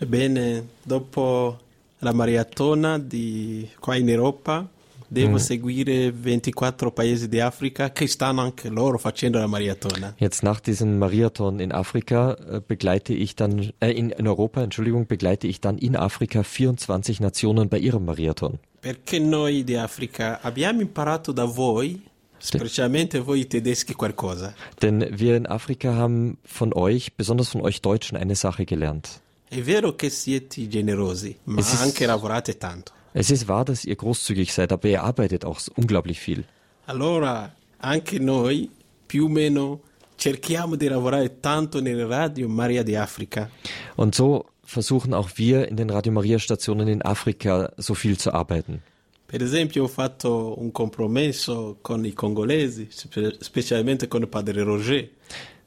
Ebbene, 0.00 0.62
dopo 0.84 1.58
la 2.00 2.12
maratona 2.12 2.98
di 2.98 3.68
qua 3.80 3.96
in 3.96 4.08
Europa, 4.08 4.66
devo 5.10 5.38
seguire 5.38 6.12
24 6.12 6.92
paesi 6.92 7.28
di 7.28 7.40
Africa 7.40 7.90
che 7.90 8.06
stanno 8.06 8.42
anche 8.42 8.68
loro 8.68 8.96
facendo 8.96 9.38
la 9.38 9.46
maratona. 9.46 10.14
Jetzt 10.18 10.42
nach 10.42 10.60
diesem 10.60 10.98
Marathon 10.98 11.60
in 11.60 11.72
Afrika 11.72 12.36
äh, 12.48 12.60
begleite 12.66 13.12
ich 13.12 13.34
dann, 13.34 13.72
äh, 13.80 13.90
in, 13.90 14.10
in 14.10 14.26
Europa, 14.26 14.62
Entschuldigung, 14.62 15.06
begleite 15.06 15.46
ich 15.46 15.60
dann 15.60 15.78
in 15.78 15.96
Afrika 15.96 16.42
24 16.42 17.20
Nationen 17.20 17.68
bei 17.68 17.78
ihrem 17.78 18.04
Marathon. 18.04 18.58
Perché 18.80 19.18
noi 19.18 19.64
di 19.64 19.76
Africa 19.76 20.40
abbiamo 20.42 20.80
imparato 20.80 21.32
da 21.32 21.44
voi 21.44 22.00
specialmente 22.38 23.20
voi 23.20 23.46
tedeschi 23.46 23.94
qualcosa. 23.94 24.54
Denn 24.80 25.06
wir 25.18 25.36
in 25.36 25.46
Afrika 25.46 25.94
haben 25.94 26.38
von 26.44 26.72
euch, 26.72 27.14
besonders 27.16 27.50
von 27.50 27.60
euch 27.60 27.82
Deutschen, 27.82 28.16
eine 28.16 28.34
Sache 28.34 28.64
gelernt. 28.64 29.20
È 29.48 29.60
vero 29.60 29.96
che 29.96 30.10
siete 30.10 30.68
generosi, 30.68 31.36
ma 31.44 31.58
Es 31.58 31.80
anche 31.80 32.06
lavorate 32.06 32.56
tanto. 32.56 32.92
Es 33.12 33.30
ist 33.30 33.48
wahr, 33.48 33.64
dass 33.64 33.84
ihr 33.84 33.96
großzügig 33.96 34.52
seid, 34.52 34.72
aber 34.72 34.88
ihr 34.88 35.02
arbeitet 35.02 35.44
auch 35.44 35.60
unglaublich 35.76 36.20
viel. 36.20 36.44
Allora, 36.86 37.52
anche 37.78 38.20
noi, 38.20 38.70
più 39.06 39.24
o 39.24 39.28
meno, 39.28 39.80
cerchiamo 40.16 40.76
di 40.76 40.88
lavorare 40.88 41.40
tanto 41.40 41.80
nelle 41.80 42.06
radio 42.06 42.48
Maria 42.48 42.82
di 42.82 42.96
Africa. 42.96 43.50
Und 43.96 44.14
so 44.14 44.46
versuchen 44.64 45.14
auch 45.14 45.30
wir 45.36 45.68
in 45.68 45.76
den 45.76 45.90
Radio 45.90 46.12
Maria 46.12 46.38
Stationen 46.38 46.88
in 46.88 47.02
Afrika 47.02 47.72
so 47.76 47.94
viel 47.94 48.16
zu 48.18 48.32
arbeiten. 48.32 48.82
Per 49.26 49.42
esempio, 49.42 49.84
ho 49.84 49.88
fatto 49.88 50.58
un 50.58 50.72
compromesso 50.72 51.78
con 51.82 52.04
i 52.04 52.12
congolesi, 52.12 52.88
spe- 52.90 53.36
specialmente 53.40 54.08
con 54.08 54.28
Padre 54.28 54.62
Roger. 54.62 55.04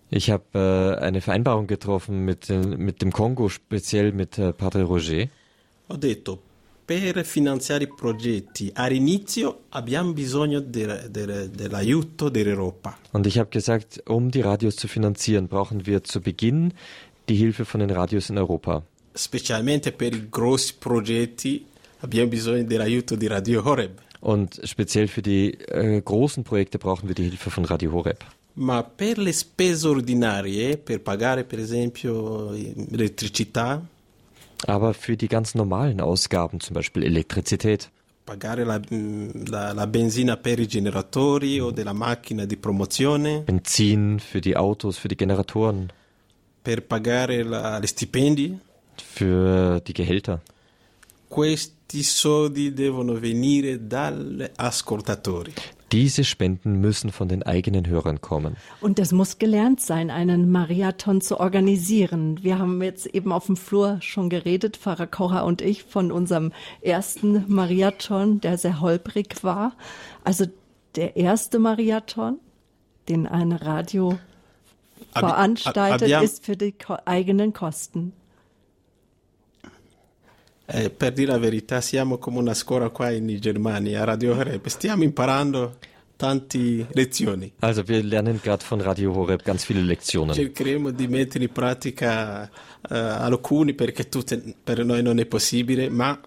Ich 0.09 0.29
habe 0.29 0.43
äh, 0.53 1.01
eine 1.01 1.21
Vereinbarung 1.21 1.65
getroffen 1.65 2.25
mit, 2.25 2.49
den, 2.49 2.77
mit 2.77 3.01
dem 3.01 3.11
Kongo, 3.11 3.47
speziell 3.49 4.11
mit 4.11 4.37
äh, 4.37 4.51
Padre 4.51 4.83
Roger. 4.83 5.27
Ho 5.87 5.95
detto, 5.95 6.39
per 6.86 7.23
finanziare 7.25 7.86
i 7.86 7.88
progetti 7.88 8.69
all'inizio 8.73 9.63
abbiamo 9.69 10.13
bisogno 10.13 10.59
de- 10.59 11.09
de- 11.09 11.49
dell'aiuto 11.49 12.29
dell'Europa. 12.29 12.97
Und 13.11 13.25
ich 13.25 13.38
habe 13.38 13.49
gesagt, 13.49 14.01
um 14.07 14.29
die 14.29 14.41
Radios 14.41 14.75
zu 14.75 14.88
finanzieren, 14.88 15.47
brauchen 15.47 15.86
wir 15.86 16.03
zu 16.03 16.19
Beginn 16.21 16.73
die 17.29 17.36
Hilfe 17.36 17.63
von 17.65 17.79
den 17.79 17.89
Radios 17.91 18.29
in 18.29 18.38
Europa. 18.38 18.84
Specialmente 19.15 19.91
per 19.91 20.13
i 20.13 20.27
grossi 20.29 20.73
progetti 20.77 21.65
abbiamo 21.99 22.29
bisogno 22.29 22.63
dell'aiuto 22.63 23.15
di 23.15 23.27
Radio 23.27 23.63
Horeb. 23.63 24.01
Und 24.19 24.59
speziell 24.63 25.07
für 25.07 25.21
die 25.21 25.51
äh, 25.67 26.01
großen 26.01 26.43
Projekte 26.43 26.77
brauchen 26.79 27.07
wir 27.07 27.15
die 27.15 27.23
Hilfe 27.23 27.49
von 27.49 27.65
Radio 27.65 27.91
Horeb. 27.91 28.23
Ma 28.55 28.84
per 28.84 29.17
le 29.17 29.34
spese 29.34 29.89
ordinarie, 29.89 30.77
per 30.77 31.01
pagare 31.01 31.43
per 31.43 31.59
esempio 31.59 32.51
l'elettricità, 32.51 33.81
Aber 34.68 34.93
für 34.93 35.18
die 35.18 35.28
ganz 35.28 35.55
normalen 35.55 35.99
Ausgaben, 36.01 36.59
zum 36.59 36.74
Beispiel 36.76 37.03
Elektrizität, 37.03 37.89
la, 38.64 38.80
la- 39.49 39.72
la 39.74 39.86
Benzin 39.86 40.30
für 44.20 44.39
die 44.39 44.55
Autos, 44.55 44.97
für 44.97 45.09
die 45.09 45.18
Generatoren, 45.18 45.91
per 46.64 46.80
pagare 46.82 47.43
la- 47.43 47.80
gli 47.80 47.88
stipendi, 47.88 48.57
für 48.97 49.82
die 49.82 49.93
Gehälter. 49.93 50.41
questi 51.28 52.03
soldi 52.03 52.74
devono 52.74 53.20
venire 53.20 53.80
dagli 53.88 54.47
ascoltatori. 54.55 55.51
Diese 55.93 56.23
Spenden 56.23 56.81
müssen 56.81 57.11
von 57.11 57.27
den 57.27 57.43
eigenen 57.43 57.85
Hörern 57.85 58.19
kommen. 58.19 58.57
Und 58.81 58.97
das 58.97 59.11
muss 59.11 59.37
gelernt 59.37 59.79
sein, 59.79 60.09
einen 60.09 60.49
Marathon 60.49 61.21
zu 61.21 61.39
organisieren. 61.39 62.43
Wir 62.43 62.57
haben 62.57 62.81
jetzt 62.81 63.05
eben 63.05 63.31
auf 63.31 63.45
dem 63.45 63.55
Flur 63.55 63.99
schon 64.01 64.29
geredet, 64.29 64.75
Pfarrer 64.75 65.05
Kocher 65.05 65.45
und 65.45 65.61
ich, 65.61 65.83
von 65.83 66.11
unserem 66.11 66.51
ersten 66.81 67.45
Marathon, 67.47 68.41
der 68.41 68.57
sehr 68.57 68.81
holprig 68.81 69.43
war. 69.43 69.73
Also 70.23 70.45
der 70.95 71.15
erste 71.15 71.59
Marathon, 71.59 72.39
den 73.07 73.27
ein 73.27 73.51
Radio 73.51 74.17
veranstaltet, 75.11 76.09
ist 76.23 76.43
für 76.43 76.57
die 76.57 76.73
eigenen 77.05 77.53
Kosten. 77.53 78.13
Eh, 80.66 80.89
per 80.89 81.11
dire 81.11 81.32
la 81.32 81.38
verità, 81.38 81.82
siamo 81.82 82.18
come 82.18 82.39
una 82.39 82.53
scuola 82.53 82.89
qua 82.89 83.11
in 83.11 83.28
Germania, 83.39 84.03
Radio 84.05 84.36
Horeb. 84.36 84.66
Stiamo 84.68 85.03
imparando 85.03 85.78
tante 86.16 86.88
lezioni. 86.91 87.51
Also 87.59 87.84
wir 87.86 88.03
lernen 88.03 88.39
gerade 88.41 88.64
von 88.64 88.82
Radio 88.82 89.14
Horeb 89.14 89.43
ganz 89.43 89.66
viele 89.66 89.82
Lektionen. 89.82 90.34
Cercheremo 90.34 90.91
di 90.91 91.07
mettere 91.07 91.43
in 91.43 91.51
pratica 91.51 92.49
eh, 92.89 92.97
alcuni 92.97 93.74
perché 93.74 94.07
tutte 94.07 94.55
per 94.64 94.86
noi 94.86 95.01
non 95.01 95.20
è 95.20 95.26
possibile, 95.26 95.89
ma 95.89 96.18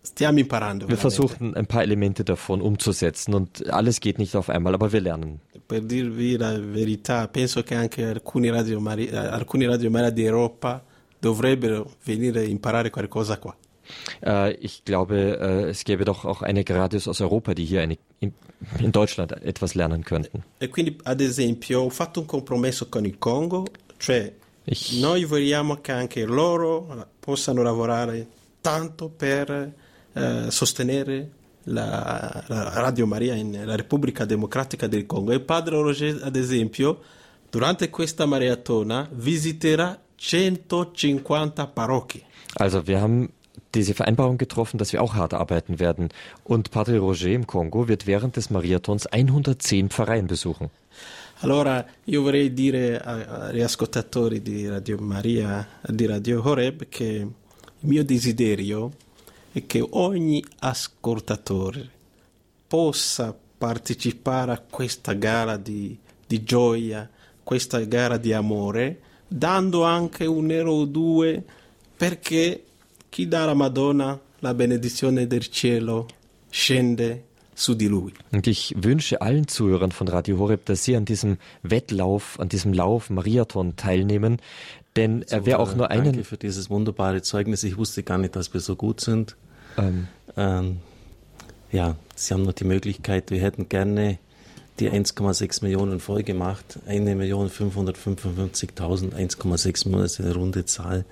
stiamo 0.00 0.38
imparando. 0.38 0.86
Wir 0.86 0.96
veramente. 0.96 1.26
versuchen 1.26 1.54
ein 1.54 1.66
paar 1.66 1.82
Elemente 1.82 2.24
davon 2.24 2.62
umzusetzen 2.62 3.34
und 3.34 3.68
alles 3.68 4.00
geht 4.00 4.18
nicht 4.18 4.34
auf 4.34 4.48
einmal, 4.48 4.72
aber 4.72 4.90
wir 4.92 5.02
lernen. 5.02 5.40
Per 5.66 5.82
dirvi 5.82 6.38
la 6.38 6.58
verità, 6.58 7.28
penso 7.28 7.62
che 7.62 7.74
anche 7.74 8.06
alcuni 8.06 8.48
Radio 8.48 8.80
Maria, 8.80 9.30
alcuni 9.30 9.66
radio 9.66 9.90
Maria 9.90 10.08
di 10.08 10.24
Europa 10.24 10.82
dovrebbero 11.20 11.90
venire 12.04 12.40
a 12.40 12.44
imparare 12.44 12.90
qualcosa 12.90 13.38
qua. 13.38 13.56
Äh, 14.20 14.52
ich 14.60 14.82
glaube, 14.84 15.38
äh, 15.38 15.70
es 15.70 15.82
gäbe 15.84 16.04
doch 16.04 16.24
auch 16.24 16.42
einige 16.42 16.74
Radios 16.74 17.08
aus 17.08 17.20
Europa, 17.20 17.54
die 17.54 17.64
hier 17.64 17.80
eine, 17.80 17.96
in, 18.20 18.32
in 18.78 18.92
Deutschland 18.92 19.32
etwas 19.32 19.74
lernen 19.74 20.04
könnten. 20.04 20.44
E 20.60 20.68
quindi, 20.68 20.96
ad 21.04 21.20
esempio, 21.20 21.80
ho 21.82 21.88
fatto 21.90 22.20
un 22.20 22.26
compromesso 22.26 22.88
con 22.88 23.06
il 23.06 23.18
Congo, 23.18 23.66
cioè 23.98 24.30
Ich- 24.64 25.00
noi 25.00 25.24
vogliamo 25.24 25.76
che 25.80 25.92
anche 25.92 26.24
loro 26.26 27.06
possano 27.18 27.62
lavorare 27.62 28.26
tanto 28.60 29.08
per 29.08 29.72
eh, 30.12 30.50
sostenere 30.50 31.30
la, 31.64 32.44
la 32.48 32.70
Radio 32.74 33.06
Maria 33.06 33.34
nella 33.42 33.74
Repubblica 33.76 34.26
Democratica 34.26 34.86
del 34.86 35.06
Congo. 35.06 35.32
E 35.32 35.40
padre 35.40 35.76
Roger, 35.80 36.20
ad 36.22 36.36
esempio, 36.36 37.00
durante 37.48 37.88
questa 37.88 38.26
maratona 38.26 39.08
visiterà 39.12 39.98
150 40.18 41.66
parrocchie. 41.66 42.22
Also 42.56 42.86
wir 42.86 43.00
haben 43.00 43.30
diese 43.74 43.94
Vereinbarung 43.94 44.38
getroffen, 44.38 44.78
dass 44.78 44.92
wir 44.92 45.02
auch 45.02 45.14
hart 45.14 45.34
arbeiten 45.34 45.78
werden. 45.78 46.08
Und 46.44 46.70
Padre 46.70 46.98
Roger 46.98 47.28
im 47.28 47.46
Kongo 47.46 47.88
wird 47.88 48.06
während 48.06 48.36
des 48.36 48.50
Marathons 48.50 49.06
110 49.06 49.90
Pfarreien 49.90 50.26
besuchen. 50.26 50.70
Allora 51.40 51.86
io 52.06 52.22
vorrei 52.22 52.52
dire 52.52 53.00
agli 53.00 53.60
ascoltatori 53.60 54.42
di 54.42 54.66
Radio 54.68 54.98
Maria, 54.98 55.66
di 55.86 56.06
Radio 56.06 56.42
Horeb, 56.44 56.88
che 56.88 57.04
il 57.04 57.88
mio 57.88 58.04
desiderio 58.04 58.90
è 59.52 59.64
che 59.64 59.86
ogni 59.88 60.42
ascoltatore 60.58 61.90
possa 62.66 63.36
partecipare 63.58 64.52
a 64.52 64.62
questa 64.68 65.12
gara 65.12 65.56
di, 65.56 65.96
di 66.26 66.42
gioia, 66.42 67.08
questa 67.44 67.78
gara 67.80 68.16
di 68.16 68.32
amore, 68.32 69.00
dando 69.28 69.84
anche 69.84 70.26
un 70.26 70.50
euro 70.50 70.72
o 70.72 70.84
due, 70.86 71.44
perché 71.96 72.64
chi 73.08 73.28
dà 73.28 73.42
alla 73.42 73.54
Madonna 73.54 74.18
la 74.40 74.54
benedizione 74.54 75.26
del 75.26 75.48
cielo 75.48 76.06
scende 76.50 77.24
su 77.52 77.74
di 77.74 77.88
lui. 77.88 78.12
Und 78.30 78.46
ich 78.46 78.74
wünsche 78.76 79.20
allen 79.20 79.48
Zuhörern 79.48 79.90
von 79.90 80.08
Radio 80.08 80.38
Horeb, 80.38 80.64
dass 80.66 80.84
sie 80.84 80.96
an 80.96 81.04
diesem 81.04 81.38
Wettlauf, 81.62 82.38
an 82.38 82.48
diesem 82.48 82.72
Lauf 82.72 83.10
Marathon 83.10 83.76
teilnehmen. 83.76 84.40
Denn 84.96 85.22
er 85.28 85.44
wer 85.44 85.60
auch 85.60 85.74
nur 85.74 85.88
Danke 85.88 86.10
einen, 86.10 86.24
für 86.24 86.36
dieses 86.36 86.70
wunderbare 86.70 87.22
Zeugnis. 87.22 87.62
Ich 87.64 87.76
wusste 87.76 88.02
gar 88.02 88.18
nicht, 88.18 88.34
dass 88.34 88.54
wir 88.54 88.60
so 88.60 88.76
gut 88.76 89.00
sind. 89.00 89.36
ähm, 89.76 90.08
Ähm, 90.36 90.78
ja, 91.72 91.96
Sie 92.14 92.32
haben 92.32 92.44
noch 92.44 92.52
die 92.52 92.64
Möglichkeit, 92.64 93.30
wir 93.30 93.40
hätten 93.40 93.68
gerne 93.68 94.18
die 94.80 94.90
1,6 94.90 95.62
Millionen 95.62 96.00
voll 96.00 96.22
gemacht. 96.22 96.78
1.555.000, 96.88 99.14
1,6 99.14 99.86
Millionen 99.86 100.04
ist 100.04 100.20
eine 100.20 100.34
runde 100.34 100.64
Zahl. 100.64 101.04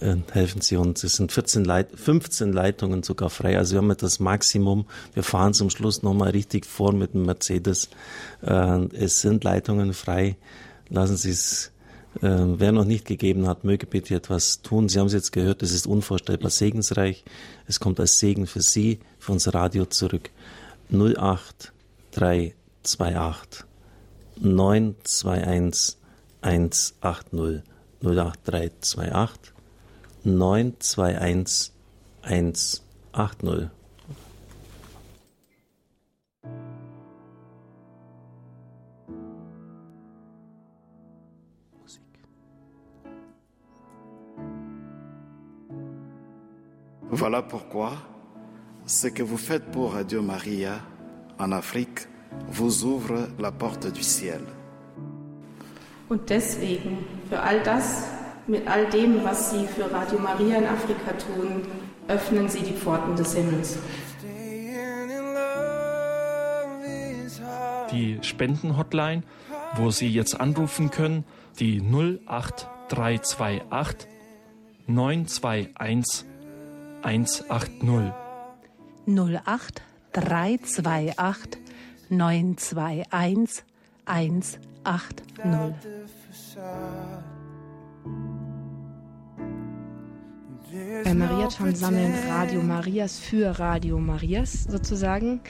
Äh, 0.00 0.16
helfen 0.32 0.60
Sie 0.60 0.76
uns. 0.76 1.04
Es 1.04 1.14
sind 1.14 1.32
14 1.32 1.64
Leit 1.64 1.88
15 1.94 2.52
Leitungen 2.52 3.02
sogar 3.02 3.30
frei. 3.30 3.58
Also 3.58 3.74
wir 3.74 3.78
haben 3.78 3.90
jetzt 3.90 4.02
das 4.02 4.20
Maximum. 4.20 4.86
Wir 5.14 5.22
fahren 5.22 5.54
zum 5.54 5.70
Schluss 5.70 6.02
nochmal 6.02 6.30
richtig 6.30 6.66
vor 6.66 6.92
mit 6.92 7.14
dem 7.14 7.26
Mercedes. 7.26 7.90
Äh, 8.42 8.86
es 8.94 9.20
sind 9.20 9.44
Leitungen 9.44 9.92
frei. 9.92 10.36
Lassen 10.88 11.16
Sie 11.16 11.30
es 11.30 11.72
äh, 12.22 12.28
wer 12.28 12.72
noch 12.72 12.84
nicht 12.84 13.04
gegeben 13.04 13.46
hat, 13.46 13.64
möge 13.64 13.86
bitte 13.86 14.14
etwas 14.14 14.62
tun. 14.62 14.88
Sie 14.88 14.98
haben 14.98 15.06
es 15.06 15.12
jetzt 15.12 15.32
gehört, 15.32 15.62
es 15.62 15.72
ist 15.72 15.86
unvorstellbar 15.86 16.50
segensreich. 16.50 17.24
Es 17.66 17.78
kommt 17.78 18.00
als 18.00 18.18
Segen 18.18 18.46
für 18.46 18.62
Sie, 18.62 19.00
für 19.18 19.32
unser 19.32 19.54
Radio 19.54 19.86
zurück. 19.86 20.30
08328 22.84 23.66
921 24.42 25.72
180 26.42 27.62
08328 28.02 29.54
921 30.24 31.44
180. 32.24 33.70
Voilà 47.12 47.42
pourquoi 47.42 47.92
ce 48.86 49.08
que 49.08 49.22
vous 49.22 49.36
faites 49.36 49.70
pour 49.72 49.92
Radio 49.92 50.22
Maria 50.22 50.80
en 51.38 51.50
Afrique 51.52 52.09
vous 52.50 52.84
ouvre 52.84 53.28
la 53.38 53.50
porte 53.50 53.92
du 53.92 54.02
ciel. 54.02 54.40
Und 56.08 56.28
deswegen, 56.28 56.98
für 57.28 57.40
all 57.40 57.62
das, 57.62 58.04
mit 58.46 58.66
all 58.66 58.88
dem, 58.90 59.22
was 59.22 59.52
Sie 59.52 59.66
für 59.66 59.92
Radio 59.92 60.18
Maria 60.18 60.58
in 60.58 60.66
Afrika 60.66 61.12
tun, 61.12 61.62
öffnen 62.08 62.48
Sie 62.48 62.62
die 62.62 62.72
Pforten 62.72 63.14
des 63.14 63.34
Himmels. 63.34 63.78
Die 67.92 68.18
Spendenhotline, 68.22 69.22
wo 69.76 69.90
Sie 69.90 70.08
jetzt 70.08 70.40
anrufen 70.40 70.90
können, 70.90 71.24
die 71.60 71.80
08328 71.80 74.08
921 74.88 76.24
180. 77.02 78.12
08328 79.06 81.59
921 82.10 83.62
180. 84.04 84.60
Bei 91.04 91.14
Mariathon 91.14 91.74
sammeln 91.74 92.12
Radio 92.28 92.62
Marias 92.62 93.18
für 93.18 93.58
Radio 93.58 93.98
Marias 93.98 94.64
sozusagen. 94.64 95.40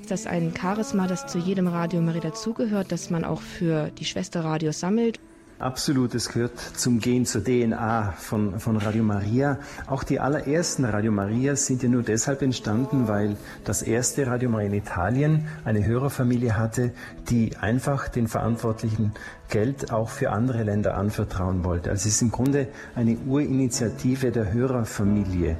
Ist 0.00 0.10
das 0.10 0.26
ein 0.26 0.52
Charisma, 0.56 1.06
das 1.06 1.26
zu 1.26 1.38
jedem 1.38 1.68
Radio 1.68 2.00
Maria 2.00 2.20
dazugehört, 2.20 2.90
dass 2.90 3.10
man 3.10 3.24
auch 3.24 3.40
für 3.40 3.90
die 3.90 4.04
Schwesterradios 4.04 4.80
sammelt? 4.80 5.20
Absolut, 5.62 6.12
es 6.16 6.28
gehört 6.28 6.58
zum 6.58 6.98
Gen, 6.98 7.24
zur 7.24 7.44
DNA 7.44 8.14
von, 8.18 8.58
von 8.58 8.78
Radio 8.78 9.04
Maria. 9.04 9.60
Auch 9.86 10.02
die 10.02 10.18
allerersten 10.18 10.84
Radio 10.84 11.12
Marias 11.12 11.66
sind 11.66 11.84
ja 11.84 11.88
nur 11.88 12.02
deshalb 12.02 12.42
entstanden, 12.42 13.06
weil 13.06 13.36
das 13.64 13.82
erste 13.82 14.26
Radio 14.26 14.50
Maria 14.50 14.66
in 14.66 14.74
Italien 14.74 15.46
eine 15.64 15.86
Hörerfamilie 15.86 16.58
hatte, 16.58 16.92
die 17.30 17.56
einfach 17.58 18.08
den 18.08 18.26
Verantwortlichen 18.26 19.12
Geld 19.50 19.92
auch 19.92 20.08
für 20.08 20.32
andere 20.32 20.64
Länder 20.64 20.96
anvertrauen 20.96 21.62
wollte. 21.62 21.90
Also 21.90 22.08
es 22.08 22.16
ist 22.16 22.22
im 22.22 22.32
Grunde 22.32 22.66
eine 22.96 23.16
Urinitiative 23.18 24.32
der 24.32 24.52
Hörerfamilie. 24.52 25.56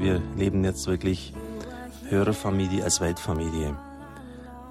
Wir 0.00 0.22
leben 0.38 0.64
jetzt 0.64 0.86
wirklich 0.86 1.34
Hörerfamilie 2.08 2.82
als 2.82 3.02
Weltfamilie. 3.02 3.76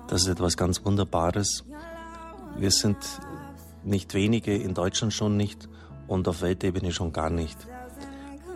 Das 0.09 0.21
ist 0.21 0.29
etwas 0.29 0.55
ganz 0.55 0.85
Wunderbares. 0.85 1.65
Wir 2.57 2.71
sind 2.71 2.97
nicht 3.83 4.13
wenige, 4.13 4.55
in 4.55 4.73
Deutschland 4.73 5.13
schon 5.13 5.35
nicht 5.35 5.67
und 6.07 6.27
auf 6.27 6.41
Weltebene 6.41 6.91
schon 6.91 7.11
gar 7.11 7.29
nicht. 7.29 7.57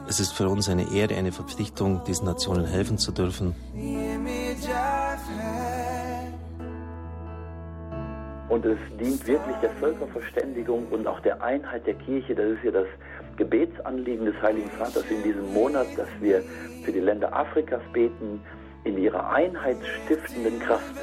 Es 0.08 0.20
ist 0.20 0.32
für 0.32 0.48
uns 0.48 0.70
eine 0.70 0.94
Ehre, 0.94 1.16
eine 1.16 1.32
Verpflichtung, 1.32 2.04
diesen 2.06 2.26
Nationen 2.26 2.66
helfen 2.66 2.98
zu 2.98 3.12
dürfen. 3.12 3.54
Und 8.50 8.66
es 8.66 8.78
dient 9.00 9.28
wirklich 9.28 9.56
der 9.62 9.70
Völkerverständigung 9.80 10.88
und 10.88 11.06
auch 11.06 11.20
der 11.22 11.42
Einheit 11.42 11.86
der 11.86 11.96
Kirche. 11.96 12.34
Das 12.34 12.46
ist 12.46 12.64
ja 12.64 12.72
das 12.72 12.88
Gebetsanliegen 13.38 14.26
des 14.26 14.36
Heiligen 14.42 14.70
Vaters 14.72 15.06
in 15.10 15.24
diesem 15.24 15.54
Monat, 15.54 15.88
dass 15.98 16.10
wir 16.20 16.44
für 16.84 16.92
die 16.92 17.00
Länder 17.00 17.34
Afrikas 17.34 17.82
beten, 17.94 18.42
in 18.84 18.98
ihrer 18.98 19.32
einheitsstiftenden 19.32 20.60
Kraft. 20.60 20.96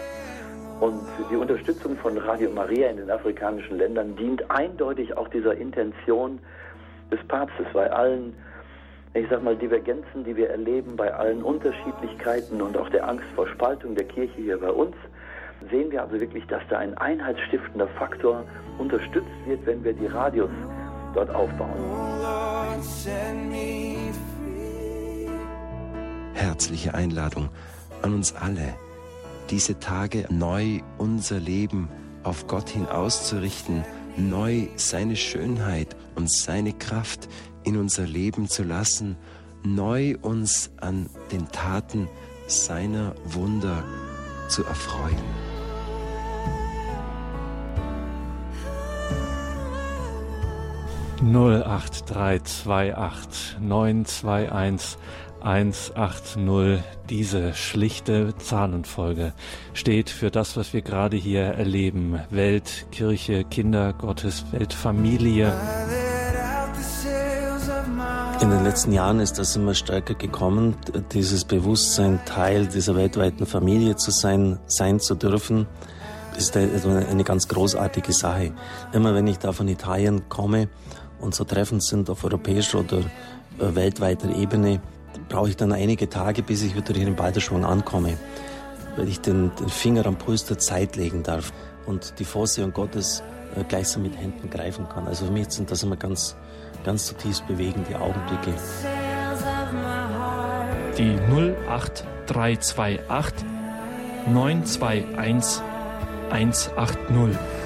Und 0.80 1.02
die 1.30 1.36
Unterstützung 1.36 1.96
von 1.96 2.16
Radio 2.18 2.50
Maria 2.50 2.88
in 2.88 2.98
den 2.98 3.10
afrikanischen 3.10 3.78
Ländern 3.78 4.14
dient 4.14 4.48
eindeutig 4.50 5.16
auch 5.16 5.28
dieser 5.28 5.56
Intention 5.56 6.38
des 7.10 7.18
Papstes 7.26 7.66
bei 7.72 7.90
allen, 7.90 8.34
ich 9.14 9.26
sag 9.28 9.42
mal, 9.42 9.56
Divergenzen, 9.56 10.22
die 10.24 10.36
wir 10.36 10.50
erleben, 10.50 10.96
bei 10.96 11.12
allen 11.12 11.42
Unterschiedlichkeiten 11.42 12.62
und 12.62 12.76
auch 12.76 12.88
der 12.90 13.08
Angst 13.08 13.26
vor 13.34 13.48
Spaltung 13.48 13.96
der 13.96 14.04
Kirche 14.04 14.36
hier 14.36 14.58
bei 14.58 14.70
uns, 14.70 14.94
sehen 15.68 15.90
wir 15.90 16.02
also 16.02 16.20
wirklich, 16.20 16.46
dass 16.46 16.62
da 16.70 16.78
ein 16.78 16.96
einheitsstiftender 16.96 17.88
Faktor 17.88 18.44
unterstützt 18.78 19.26
wird, 19.46 19.66
wenn 19.66 19.82
wir 19.82 19.92
die 19.92 20.06
Radios 20.06 20.50
dort 21.12 21.34
aufbauen. 21.34 21.74
Herzliche 26.34 26.94
Einladung 26.94 27.48
an 28.02 28.14
uns 28.14 28.32
alle 28.36 28.74
diese 29.50 29.78
Tage 29.78 30.26
neu 30.30 30.80
unser 30.98 31.40
Leben 31.40 31.88
auf 32.22 32.46
Gott 32.46 32.68
hin 32.68 32.86
auszurichten, 32.86 33.84
neu 34.16 34.66
seine 34.76 35.16
Schönheit 35.16 35.96
und 36.14 36.30
seine 36.30 36.72
Kraft 36.72 37.28
in 37.64 37.76
unser 37.76 38.06
Leben 38.06 38.48
zu 38.48 38.62
lassen, 38.62 39.16
neu 39.62 40.16
uns 40.22 40.70
an 40.80 41.08
den 41.32 41.48
Taten 41.48 42.08
seiner 42.46 43.14
Wunder 43.24 43.84
zu 44.48 44.64
erfreuen. 44.64 45.16
Null 51.20 51.64
acht 51.64 52.08
drei 52.08 52.38
zwei 52.40 52.96
acht 52.96 53.58
neun 53.60 54.04
zwei 54.04 54.52
eins 54.52 54.98
180, 55.40 56.82
diese 57.08 57.54
schlichte 57.54 58.36
Zahlenfolge, 58.38 59.32
steht 59.72 60.10
für 60.10 60.30
das, 60.30 60.56
was 60.56 60.72
wir 60.72 60.82
gerade 60.82 61.16
hier 61.16 61.42
erleben. 61.42 62.20
Welt, 62.30 62.86
Kirche, 62.90 63.44
Kinder, 63.44 63.92
Gottes 63.92 64.44
Welt, 64.52 64.72
Familie. 64.72 65.52
In 68.40 68.50
den 68.50 68.64
letzten 68.64 68.92
Jahren 68.92 69.20
ist 69.20 69.38
das 69.38 69.56
immer 69.56 69.74
stärker 69.74 70.14
gekommen, 70.14 70.76
dieses 71.12 71.44
Bewusstsein, 71.44 72.20
Teil 72.24 72.66
dieser 72.66 72.94
weltweiten 72.94 73.46
Familie 73.46 73.96
zu 73.96 74.10
sein, 74.10 74.58
sein 74.66 75.00
zu 75.00 75.14
dürfen, 75.14 75.66
ist 76.36 76.56
eine 76.56 77.24
ganz 77.24 77.48
großartige 77.48 78.12
Sache. 78.12 78.52
Immer 78.92 79.14
wenn 79.14 79.26
ich 79.26 79.38
da 79.38 79.52
von 79.52 79.66
Italien 79.66 80.28
komme 80.28 80.68
und 81.20 81.34
so 81.34 81.44
Treffen 81.44 81.80
sind 81.80 82.08
auf 82.10 82.22
europäischer 82.22 82.78
oder 82.80 82.98
äh, 82.98 83.74
weltweiter 83.74 84.28
Ebene, 84.34 84.80
brauche 85.28 85.50
ich 85.50 85.56
dann 85.56 85.72
einige 85.72 86.08
Tage, 86.08 86.42
bis 86.42 86.62
ich 86.62 86.76
wieder 86.76 86.94
hier 86.94 87.06
in 87.06 87.16
Balderschwang 87.16 87.64
ankomme, 87.64 88.16
weil 88.96 89.08
ich 89.08 89.20
den, 89.20 89.50
den, 89.58 89.68
Finger 89.68 90.06
am 90.06 90.16
Puls 90.16 90.44
der 90.44 90.58
Zeit 90.58 90.96
legen 90.96 91.22
darf 91.22 91.52
und 91.86 92.18
die 92.18 92.24
Vorsehung 92.24 92.72
Gottes 92.72 93.22
äh, 93.56 93.64
gleichsam 93.64 94.02
mit 94.02 94.16
Händen 94.16 94.50
greifen 94.50 94.88
kann. 94.88 95.06
Also 95.06 95.26
für 95.26 95.32
mich 95.32 95.50
sind 95.50 95.70
das 95.70 95.82
immer 95.82 95.96
ganz, 95.96 96.36
ganz 96.84 97.06
zutiefst 97.06 97.46
bewegende 97.46 98.00
Augenblicke. 98.00 98.54
Die 100.96 101.16
08328 101.68 103.46
921 104.26 105.62
180. 106.30 107.57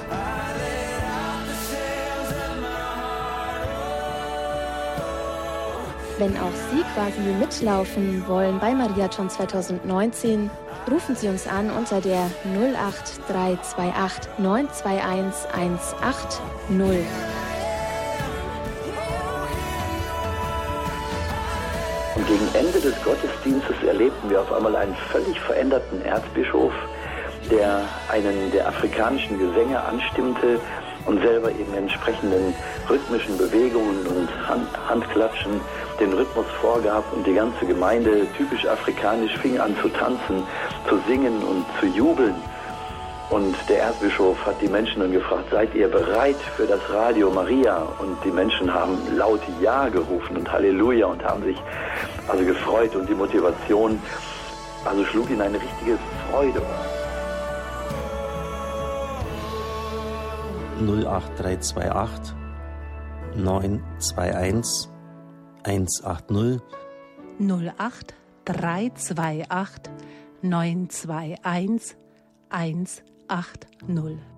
Wenn 6.19 6.37
auch 6.37 6.53
Sie 6.69 6.83
quasi 6.93 7.19
mitlaufen 7.39 8.27
wollen 8.27 8.59
bei 8.59 8.75
Mariathon 8.75 9.31
2019, 9.31 10.51
rufen 10.91 11.15
Sie 11.15 11.27
uns 11.27 11.47
an 11.47 11.71
unter 11.71 12.01
der 12.01 12.29
08328 12.45 14.31
921 14.37 15.49
180. 15.51 16.41
Und 22.15 22.27
gegen 22.27 22.47
Ende 22.53 22.79
des 22.79 22.93
Gottesdienstes 23.03 23.75
erlebten 23.83 24.29
wir 24.29 24.41
auf 24.41 24.53
einmal 24.53 24.75
einen 24.75 24.95
völlig 25.11 25.39
veränderten 25.39 26.03
Erzbischof, 26.03 26.73
der 27.49 27.81
einen 28.09 28.51
der 28.51 28.67
afrikanischen 28.67 29.39
Gesänge 29.39 29.81
anstimmte 29.81 30.59
und 31.05 31.21
selber 31.21 31.49
eben 31.51 31.73
entsprechenden 31.73 32.53
rhythmischen 32.89 33.37
Bewegungen 33.37 34.05
und 34.07 34.47
Hand, 34.47 34.67
Handklatschen 34.89 35.59
den 35.99 36.13
Rhythmus 36.13 36.45
vorgab 36.61 37.03
und 37.13 37.25
die 37.25 37.33
ganze 37.33 37.65
Gemeinde 37.65 38.27
typisch 38.37 38.65
afrikanisch 38.65 39.37
fing 39.37 39.59
an 39.59 39.75
zu 39.81 39.89
tanzen, 39.89 40.43
zu 40.87 40.97
singen 41.07 41.43
und 41.43 41.65
zu 41.79 41.85
jubeln. 41.87 42.35
Und 43.29 43.55
der 43.67 43.79
Erzbischof 43.83 44.37
hat 44.45 44.61
die 44.61 44.67
Menschen 44.67 45.01
dann 45.01 45.11
gefragt, 45.11 45.45
seid 45.49 45.73
ihr 45.73 45.87
bereit 45.87 46.35
für 46.55 46.67
das 46.67 46.81
Radio 46.91 47.31
Maria? 47.31 47.81
Und 47.99 48.17
die 48.23 48.31
Menschen 48.31 48.71
haben 48.71 48.97
laut 49.17 49.41
Ja 49.61 49.89
gerufen 49.89 50.37
und 50.37 50.51
Halleluja 50.51 51.07
und 51.07 51.23
haben 51.23 51.43
sich 51.43 51.57
also 52.27 52.45
gefreut 52.45 52.95
und 52.95 53.09
die 53.09 53.15
Motivation, 53.15 53.99
also 54.85 55.03
schlug 55.05 55.29
ihnen 55.29 55.41
eine 55.41 55.57
richtige 55.57 55.97
Freude. 56.29 56.61
08328 60.79 62.35
921 63.35 64.89
180 65.63 66.61
08 67.39 68.13
328 68.43 69.89
921 70.41 71.95
180. 72.49 74.32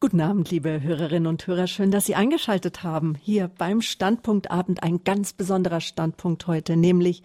Guten 0.00 0.20
Abend, 0.20 0.52
liebe 0.52 0.80
Hörerinnen 0.80 1.26
und 1.26 1.44
Hörer. 1.44 1.66
Schön, 1.66 1.90
dass 1.90 2.06
Sie 2.06 2.14
eingeschaltet 2.14 2.84
haben. 2.84 3.16
Hier 3.20 3.48
beim 3.48 3.80
Standpunktabend 3.80 4.84
ein 4.84 5.02
ganz 5.02 5.32
besonderer 5.32 5.80
Standpunkt 5.80 6.46
heute, 6.46 6.76
nämlich 6.76 7.24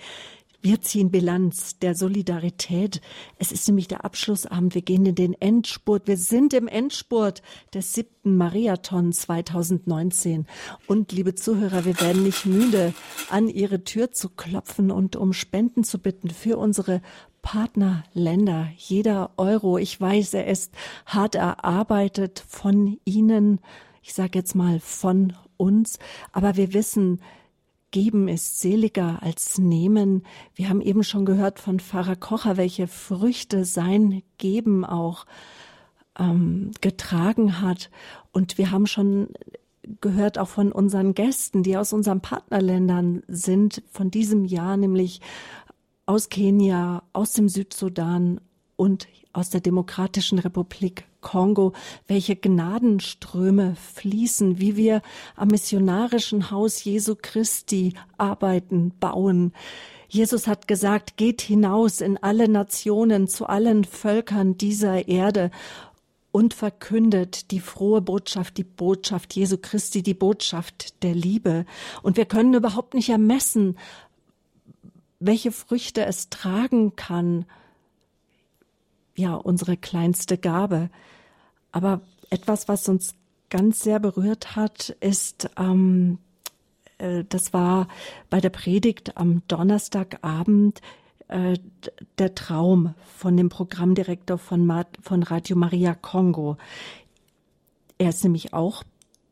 Wir 0.64 0.82
ziehen 0.82 1.12
Bilanz 1.12 1.78
der 1.78 1.94
Solidarität. 1.94 3.02
Es 3.38 3.52
ist 3.52 3.68
nämlich 3.68 3.90
der 3.90 4.06
Abschlussabend. 4.06 4.74
Wir 4.74 4.82
gehen 4.82 5.06
in 5.06 5.14
den 5.14 5.34
Endspurt. 5.34 6.08
Wir 6.08 6.18
sind 6.18 6.54
im 6.54 6.68
Endspurt 6.68 7.44
des 7.76 7.94
siebten 7.94 8.38
Mariathon 8.38 9.12
2019. 9.12 10.48
Und 10.88 11.12
liebe 11.12 11.36
Zuhörer, 11.36 11.86
wir 11.86 12.00
werden 12.00 12.24
nicht 12.24 12.46
müde, 12.46 12.94
an 13.30 13.50
Ihre 13.50 13.84
Tür 13.84 14.14
zu 14.14 14.30
klopfen 14.30 14.90
und 14.90 15.16
um 15.16 15.34
Spenden 15.34 15.84
zu 15.84 16.00
bitten 16.00 16.30
für 16.30 16.58
unsere 16.58 17.02
Partnerländer. 17.44 18.70
Jeder 18.78 19.30
Euro, 19.38 19.78
ich 19.78 20.02
weiß, 20.02 20.34
er 20.34 20.48
ist 20.48 20.74
hart 21.06 21.36
erarbeitet 21.36 22.44
von 22.48 22.98
Ihnen. 23.06 23.60
Ich 24.02 24.16
sage 24.16 24.40
jetzt 24.40 24.56
mal 24.56 24.80
von 24.80 25.34
uns. 25.58 26.00
Aber 26.32 26.56
wir 26.56 26.74
wissen, 26.74 27.22
Geben 27.92 28.28
ist 28.28 28.60
seliger 28.60 29.22
als 29.22 29.60
Nehmen. 29.60 30.24
Wir 30.56 30.70
haben 30.70 30.82
eben 30.82 31.04
schon 31.04 31.26
gehört 31.26 31.60
von 31.60 31.80
Pfarrer 31.80 32.16
Kocher, 32.16 32.58
welche 32.58 32.88
Früchte 32.88 33.66
sein 33.66 34.24
Geben 34.40 34.84
auch 34.84 35.28
ähm, 36.18 36.72
getragen 36.82 37.62
hat. 37.62 37.92
Und 38.32 38.58
wir 38.58 38.72
haben 38.72 38.88
schon 38.88 39.28
gehört 40.02 40.40
auch 40.40 40.48
von 40.48 40.72
unseren 40.72 41.14
Gästen, 41.14 41.62
die 41.62 41.78
aus 41.78 41.94
unseren 41.94 42.22
Partnerländern 42.22 43.22
sind, 43.28 43.84
von 43.92 44.10
diesem 44.10 44.46
Jahr, 44.46 44.78
nämlich 44.78 45.22
aus 46.06 46.30
Kenia, 46.30 47.04
aus 47.14 47.34
dem 47.34 47.50
Südsudan 47.50 48.42
und 48.76 49.08
aus 49.32 49.50
der 49.50 49.62
Demokratischen 49.62 50.40
Republik 50.40 51.06
Kongo, 51.22 51.74
welche 52.08 52.36
Gnadenströme 52.36 53.76
fließen, 53.76 54.60
wie 54.60 54.76
wir 54.76 55.02
am 55.36 55.48
missionarischen 55.48 56.52
Haus 56.52 56.84
Jesu 56.84 57.16
Christi 57.20 57.94
arbeiten, 58.18 58.92
bauen. 59.00 59.54
Jesus 60.10 60.46
hat 60.46 60.68
gesagt, 60.68 61.18
geht 61.18 61.42
hinaus 61.42 62.02
in 62.02 62.18
alle 62.18 62.48
Nationen, 62.48 63.28
zu 63.28 63.48
allen 63.48 63.84
Völkern 63.84 64.58
dieser 64.58 65.08
Erde 65.08 65.50
und 66.32 66.54
verkündet 66.54 67.52
die 67.52 67.60
frohe 67.60 68.02
Botschaft, 68.02 68.58
die 68.58 68.64
Botschaft 68.64 69.36
Jesu 69.36 69.58
Christi, 69.60 70.04
die 70.04 70.14
Botschaft 70.14 71.02
der 71.04 71.16
Liebe. 71.16 71.66
Und 72.04 72.18
wir 72.18 72.26
können 72.26 72.54
überhaupt 72.54 72.94
nicht 72.94 73.10
ermessen, 73.10 73.78
welche 75.26 75.52
Früchte 75.52 76.06
es 76.06 76.30
tragen 76.30 76.96
kann, 76.96 77.46
ja, 79.16 79.36
unsere 79.36 79.78
kleinste 79.78 80.38
Gabe. 80.38 80.90
Aber 81.72 82.02
etwas, 82.30 82.68
was 82.68 82.90
uns 82.90 83.16
ganz 83.50 83.82
sehr 83.82 84.00
berührt 84.00 84.56
hat, 84.56 84.90
ist, 85.00 85.50
ähm, 85.58 86.18
äh, 86.98 87.24
das 87.30 87.54
war 87.54 87.88
bei 88.30 88.42
der 88.42 88.50
Predigt 88.50 89.18
am 89.18 89.44
Donnerstagabend 89.48 90.82
äh, 91.28 91.58
der 92.18 92.36
Traum 92.36 92.96
von 93.16 93.38
dem 93.38 93.50
Programmdirektor 93.50 94.38
von, 94.38 94.86
von 95.02 95.24
Radio 95.24 95.56
Maria 95.56 95.94
Kongo. 95.94 96.58
Er 97.98 98.10
ist 98.10 98.24
nämlich 98.24 98.54
auch 98.54 98.84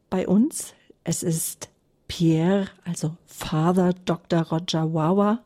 bei 0.10 0.28
uns. 0.28 0.74
Es 1.04 1.24
ist 1.24 1.70
Pierre, 2.08 2.68
also 2.86 3.16
Father 3.26 3.94
Dr. 4.06 4.42
Roger 4.42 4.94
Wawa. 4.94 5.40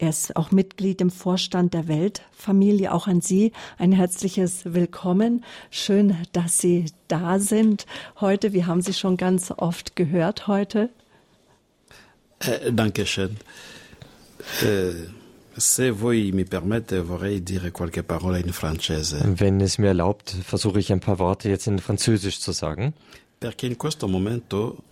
Er 0.00 0.08
ist 0.08 0.34
auch 0.34 0.50
Mitglied 0.50 1.02
im 1.02 1.10
Vorstand 1.10 1.74
der 1.74 1.86
Weltfamilie. 1.86 2.90
Auch 2.90 3.06
an 3.06 3.20
Sie 3.20 3.52
ein 3.76 3.92
herzliches 3.92 4.62
Willkommen. 4.64 5.44
Schön, 5.70 6.16
dass 6.32 6.56
Sie 6.56 6.86
da 7.08 7.38
sind 7.38 7.84
heute. 8.18 8.54
Wir 8.54 8.66
haben 8.66 8.80
Sie 8.80 8.94
schon 8.94 9.18
ganz 9.18 9.52
oft 9.54 9.96
gehört 9.96 10.46
heute. 10.46 10.88
Danke 12.72 13.04
schön. 13.04 13.36
Se 15.56 16.00
voi 16.00 16.30
mi 16.32 16.44
permette, 16.44 17.04
vorrei 17.04 17.40
dire 17.40 17.70
qualche 17.70 18.02
parola 18.02 18.38
in 18.38 18.54
francese. 18.54 19.20
Wenn 19.36 19.60
es 19.60 19.76
mir 19.76 19.88
erlaubt, 19.88 20.30
versuche 20.30 20.78
ich 20.78 20.90
ein 20.90 21.00
paar 21.00 21.18
Worte 21.18 21.50
jetzt 21.50 21.66
in 21.66 21.78
Französisch 21.78 22.40
zu 22.40 22.52
sagen. 22.52 22.94
Perché 23.38 23.66
in 23.66 23.76
questo 23.76 24.08
momento 24.08 24.82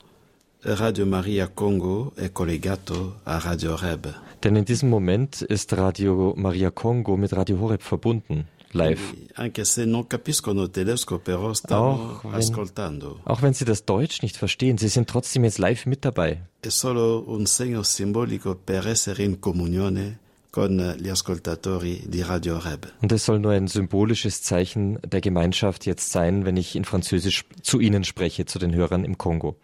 Radio 0.62 1.06
Maria 1.06 1.48
Congo 1.48 2.12
è 2.16 2.32
collegato 2.32 3.20
a 3.22 3.38
Radio 3.38 3.76
Reb. 3.76 4.12
Denn 4.40 4.56
in 4.56 4.64
diesem 4.64 4.88
Moment 4.88 5.42
ist 5.42 5.72
Radio 5.72 6.34
Maria 6.36 6.72
Congo 6.72 7.16
mit 7.16 7.32
Radio 7.32 7.60
Horeb 7.60 7.80
verbunden, 7.80 8.48
live. 8.72 9.00
Anche 9.34 9.64
se 9.64 9.84
non 9.84 10.08
capiscono 10.08 10.68
tedesco, 10.68 11.20
però 11.20 11.54
stanno 11.54 12.20
Auch 12.22 12.32
ascoltando. 12.32 13.20
wenn, 13.24 13.32
auch 13.32 13.40
wenn 13.42 13.54
Sie 13.54 13.64
das 13.64 13.84
Deutsch 13.84 14.20
nicht 14.22 14.36
verstehen, 14.36 14.78
Sie 14.78 14.88
sind 14.88 15.08
trotzdem 15.08 15.44
jetzt 15.44 15.58
live 15.58 15.86
mit 15.86 16.04
dabei. 16.04 16.40
È 16.60 16.70
solo 16.70 17.22
un 17.28 17.46
segno 17.46 17.84
simbolico 17.84 18.56
per 18.56 18.88
essere 18.88 19.22
in 19.22 19.38
comunione 19.38 20.18
con 20.50 20.96
gli 20.98 21.08
ascoltatori 21.08 22.02
di 22.08 22.20
Radio 22.22 22.58
Reb. 22.58 22.92
Und 23.00 23.12
es 23.12 23.24
soll 23.24 23.38
nur 23.38 23.52
ein 23.52 23.68
symbolisches 23.68 24.42
Zeichen 24.42 24.98
der 25.06 25.20
Gemeinschaft 25.20 25.86
jetzt 25.86 26.10
sein, 26.10 26.44
wenn 26.44 26.56
ich 26.56 26.74
in 26.74 26.84
Französisch 26.84 27.44
zu 27.62 27.78
Ihnen 27.78 28.02
spreche, 28.02 28.44
zu 28.44 28.58
den 28.58 28.74
Hörern 28.74 29.04
im 29.04 29.16
Kongo. 29.16 29.56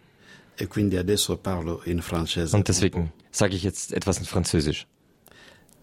E 0.57 0.67
quindi 0.67 0.97
adesso 0.97 1.35
parlo 1.37 1.81
in 1.85 2.01
francese. 2.01 2.55
Und 2.55 2.67
deswegen 2.67 3.11
sage 3.31 3.55
ich 3.55 3.63
jetzt 3.63 3.91
etwas 3.93 4.19
in 4.19 4.25
Französisch. 4.25 4.87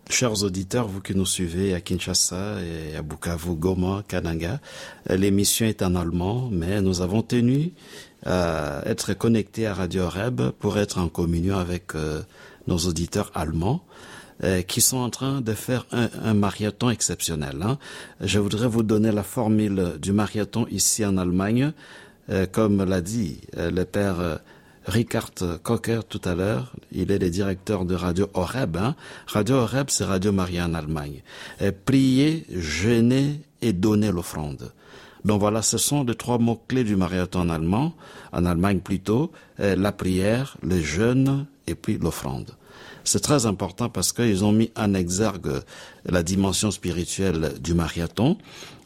Chers 0.09 0.43
auditeurs, 0.43 0.89
vous 0.89 1.01
qui 1.01 1.15
nous 1.15 1.27
suivez 1.27 1.75
à 1.75 1.81
Kinshasa 1.81 2.57
et 2.63 2.97
à 2.97 3.03
Bukavu, 3.03 3.55
Goma, 3.55 4.03
Kananga, 4.09 4.61
l'émission 5.09 5.67
est 5.67 5.81
en 5.83 5.95
allemand, 5.95 6.49
mais 6.51 6.81
nous 6.83 7.01
avons 7.03 7.23
tenu 7.23 7.73
à 8.27 8.83
être 8.87 9.15
connectés 9.15 9.67
à 9.67 9.75
Radio 9.75 10.09
Reb 10.09 10.41
pour 10.59 10.77
être 10.79 10.99
en 10.99 11.09
communion 11.09 11.57
avec 11.57 11.95
euh, 11.95 12.23
nos 12.67 12.79
auditeurs 12.79 13.31
allemands 13.35 13.85
euh, 14.43 14.63
qui 14.63 14.81
sont 14.81 14.97
en 14.99 15.11
train 15.11 15.41
de 15.41 15.53
faire 15.53 15.87
un, 15.93 16.09
un 16.25 16.35
marathon 16.35 16.91
exceptionnel. 16.91 17.63
hein. 17.63 17.79
Je 18.21 18.39
voudrais 18.41 18.67
vous 18.67 18.83
donner 18.83 19.13
la 19.13 19.23
formule 19.23 19.99
du 20.01 20.13
marathon 20.13 20.67
ici 20.71 21.05
en 21.05 21.17
Allemagne, 21.19 21.73
Euh, 22.31 22.47
comme 22.47 22.85
l'a 22.85 23.01
dit 23.01 23.41
le 23.57 23.83
père 23.83 24.39
Richard 24.87 25.31
Cocker 25.63 26.01
tout 26.09 26.21
à 26.25 26.35
l'heure, 26.35 26.73
il 26.91 27.11
est 27.11 27.19
le 27.19 27.31
directeur 27.31 27.85
de 27.85 27.95
Radio 27.95 28.29
Horeb. 28.35 28.77
hein. 28.77 28.97
Radio 29.27 29.57
Horeb, 29.57 29.87
c'est 29.91 30.05
Radio 30.05 30.33
Maria 30.33 30.67
en 30.67 30.75
Allemagne. 30.75 31.23
Euh, 31.61 31.73
prier, 31.85 32.45
jeûner 32.51 33.41
et 33.61 33.73
donner 33.73 34.11
l'offrande. 34.11 34.73
Donc 35.25 35.39
voilà, 35.41 35.63
ce 35.63 35.79
sont 35.79 36.03
les 36.03 36.17
trois 36.17 36.39
mots-clés 36.39 36.83
du 36.83 36.97
marathon 36.97 37.43
en 37.43 37.49
allemand, 37.49 37.95
en 38.33 38.45
Allemagne 38.45 38.81
plutôt, 38.81 39.31
la 39.59 39.93
prière, 39.93 40.57
le 40.63 40.81
jeûne 40.81 41.47
et 41.69 41.77
puis 41.77 41.97
l'offrande. 41.97 42.51
C'est 43.05 43.21
très 43.21 43.47
important 43.47 43.89
parce 43.89 44.13
qu'ils 44.13 44.45
ont 44.45 44.51
mis 44.51 44.73
en 44.77 44.95
exergue 44.95 45.63
la 46.05 46.25
dimension 46.25 46.73
spirituelle 46.73 47.53
du 47.61 47.75
marathon. 47.75 48.37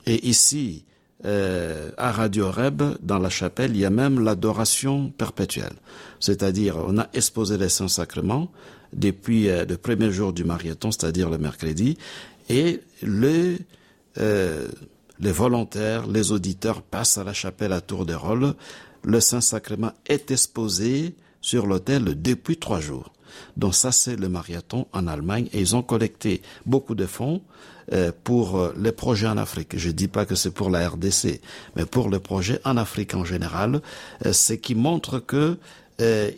Et 0.05 0.29
ici, 0.29 0.85
euh, 1.27 1.91
à 1.97 2.13
Radio 2.13 2.51
Reb, 2.51 2.83
dans 3.03 3.19
la 3.19 3.31
chapelle, 3.31 3.73
il 3.73 3.79
y 3.79 3.85
a 3.85 3.91
même 3.91 4.21
l'adoration 4.21 5.11
perpétuelle. 5.11 5.75
C'est-à-dire, 6.21 6.77
on 6.87 6.99
a 6.99 7.09
exposé 7.15 7.59
les 7.59 7.69
saints 7.69 7.89
sacrements 7.89 8.51
depuis 8.93 9.49
euh, 9.49 9.65
le 9.65 9.77
premier 9.77 10.13
jour 10.13 10.33
du 10.33 10.45
marathon, 10.45 10.93
c'est-à-dire 10.93 11.29
le 11.29 11.39
mercredi, 11.39 11.99
et 12.49 12.81
euh, 13.05 14.69
les 15.19 15.33
volontaires, 15.33 16.07
les 16.07 16.31
auditeurs 16.31 16.83
passent 16.83 17.19
à 17.19 17.25
la 17.25 17.33
chapelle 17.33 17.73
à 17.73 17.81
tour 17.81 18.07
de 18.07 18.15
rôle. 18.15 18.55
Le 19.03 19.21
Saint-Sacrement 19.21 19.93
est 20.07 20.31
exposé 20.31 21.15
sur 21.41 21.67
l'autel 21.67 22.21
depuis 22.23 22.57
trois 22.57 22.81
jours. 22.81 23.13
Donc 23.57 23.75
ça, 23.75 23.93
c'est 23.93 24.17
le 24.17 24.29
marathon 24.29 24.87
en 24.93 25.07
Allemagne 25.07 25.49
et 25.53 25.61
ils 25.61 25.77
ont 25.77 25.83
collecté 25.83 26.43
beaucoup 26.65 26.95
de 26.95 27.07
fonds 27.07 27.43
euh, 27.93 28.13
pour 28.25 28.59
euh, 28.59 28.75
les 28.79 28.93
projets 28.93 29.29
en 29.29 29.37
Afrique. 29.37 29.77
Je 29.77 29.91
dis 29.91 30.09
pas 30.09 30.27
que 30.27 30.35
c'est 30.35 30.51
pour 30.51 30.71
la 30.71 30.89
RDC, 30.89 31.41
mais 31.77 31.87
pour 31.87 32.11
les 32.11 32.21
projets 32.21 32.61
en 32.65 32.77
Afrique 32.77 33.15
en 33.15 33.25
général, 33.25 33.81
euh, 34.25 34.33
ce 34.33 34.55
qui 34.55 34.75
montre 34.75 35.19
que 35.19 35.59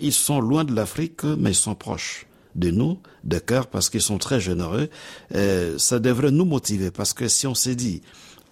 ils 0.01 0.13
sont 0.13 0.41
loin 0.41 0.63
de 0.63 0.73
l'Afrique, 0.73 1.25
mais 1.25 1.51
ils 1.51 1.55
sont 1.57 1.75
proches 1.75 2.29
de 2.55 2.71
nous, 2.71 2.99
de 3.25 3.39
cœur, 3.39 3.69
parce 3.69 3.89
qu'ils 3.89 4.03
sont 4.03 4.19
très 4.19 4.41
généreux. 4.41 4.89
Euh, 5.35 5.79
ça 5.79 5.99
devrait 5.99 6.31
nous 6.31 6.45
motiver, 6.45 6.91
parce 6.91 7.13
que 7.13 7.29
si 7.29 7.47
on 7.47 7.55
s'est 7.55 7.75
dit, 7.75 8.03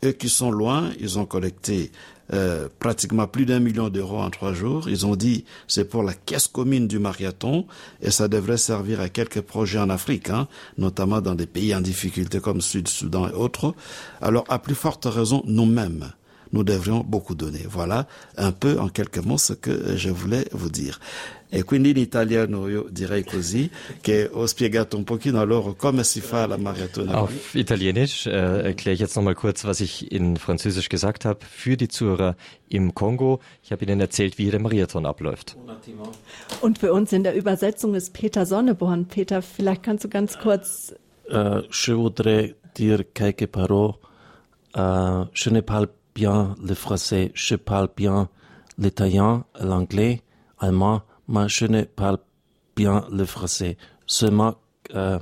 eux 0.05 0.13
qui 0.13 0.29
sont 0.29 0.51
loin, 0.51 0.91
ils 1.01 1.19
ont 1.19 1.27
collecté 1.27 1.91
euh, 2.33 2.69
pratiquement 2.79 3.27
plus 3.27 3.47
d'un 3.47 3.61
million 3.61 3.89
d'euros 3.89 4.19
en 4.19 4.31
trois 4.31 4.53
jours. 4.53 4.89
Ils 4.89 5.07
ont 5.07 5.17
dit 5.17 5.45
c'est 5.69 5.89
pour 5.89 6.03
la 6.03 6.15
caisse 6.15 6.49
commune 6.49 6.89
du 6.89 6.99
marathon 6.99 7.67
et 8.03 8.11
ça 8.11 8.29
devrait 8.29 8.57
servir 8.57 9.01
à 9.01 9.09
quelques 9.09 9.41
projets 9.41 9.79
en 9.79 9.91
Afrique, 9.91 10.31
hein, 10.31 10.49
notamment 10.79 11.21
dans 11.21 11.35
des 11.35 11.47
pays 11.47 11.75
en 11.75 11.81
difficulté 11.81 12.41
comme 12.41 12.61
Sud-Soudan 12.61 13.29
et 13.29 13.33
autres. 13.33 13.75
Alors 14.21 14.45
à 14.49 14.59
plus 14.59 14.75
forte 14.75 15.05
raison, 15.05 15.43
nous-mêmes, 15.47 16.11
nous 16.53 16.65
devrions 16.65 17.05
beaucoup 17.05 17.35
donner. 17.35 17.67
Voilà 17.69 18.07
un 18.37 18.53
peu 18.53 18.79
en 18.79 18.89
quelques 18.89 19.25
mots 19.25 19.39
ce 19.39 19.53
que 19.53 19.97
je 19.97 20.11
voulais 20.11 20.47
vous 20.53 20.71
dire. 20.71 20.99
E 21.49 21.63
quindi 21.63 21.91
in 21.91 21.97
italiano 21.97 22.69
io 22.69 22.87
direi 22.91 23.25
così 23.25 23.71
che 24.01 24.29
ho 24.31 24.47
spiegato 24.47 24.97
un 24.97 25.05
pochino 25.05 25.41
a 25.41 25.45
loro 25.45 25.75
come 25.75 26.03
si 26.03 26.21
fa 26.21 26.47
la 26.47 26.57
maratona. 26.57 27.15
Auf 27.19 27.55
Italienisch 27.55 28.27
äh, 28.27 28.67
erkläre 28.67 28.95
ich 28.95 29.01
jetzt 29.01 29.15
nochmal 29.15 29.37
kurz, 29.37 29.65
was 29.65 29.81
ich 29.81 30.11
in 30.11 30.37
Französisch 30.37 30.89
gesagt 30.89 31.25
habe, 31.25 31.39
für 31.49 31.77
die 31.77 31.87
Zuhörer 31.87 32.35
im 32.69 32.95
Kongo. 32.95 33.39
Ich 33.63 33.71
habe 33.71 33.85
Ihnen 33.85 34.01
erzählt, 34.01 34.39
wie 34.39 34.51
der 34.51 34.61
Marathon 34.61 35.07
abläuft. 35.07 35.57
Und 36.63 36.79
für 36.79 36.93
uns 36.93 37.13
in 37.13 37.23
der 37.23 37.37
Übersetzung 37.37 37.95
ist 37.95 38.13
Peter 38.13 38.45
Sonneborn. 38.45 39.07
Peter, 39.07 39.41
vielleicht 39.41 39.85
kannst 39.85 40.05
du 40.05 40.09
ganz 40.09 40.39
kurz... 40.39 40.95
Uh, 41.29 41.63
je 41.71 41.95
voudrais 41.95 42.55
dire 42.77 43.05
quelques 43.15 43.49
paroles. 43.51 43.95
Uh, 44.77 45.27
je 45.33 45.51
ne 45.51 45.63
parle 45.63 45.89
bien 46.17 46.55
le 46.63 46.75
français, 46.75 47.31
je 47.35 47.57
parle 47.57 47.91
bien 47.95 48.31
l'italien, 48.79 49.45
l'anglais, 49.61 50.23
allemand, 50.59 51.03
mais 51.29 51.47
je 51.49 51.67
ne 51.67 51.83
parle 51.83 52.19
bien 52.75 53.05
le 53.13 53.27
français. 53.27 53.77
Seulement 54.07 54.55
euh, 54.95 55.19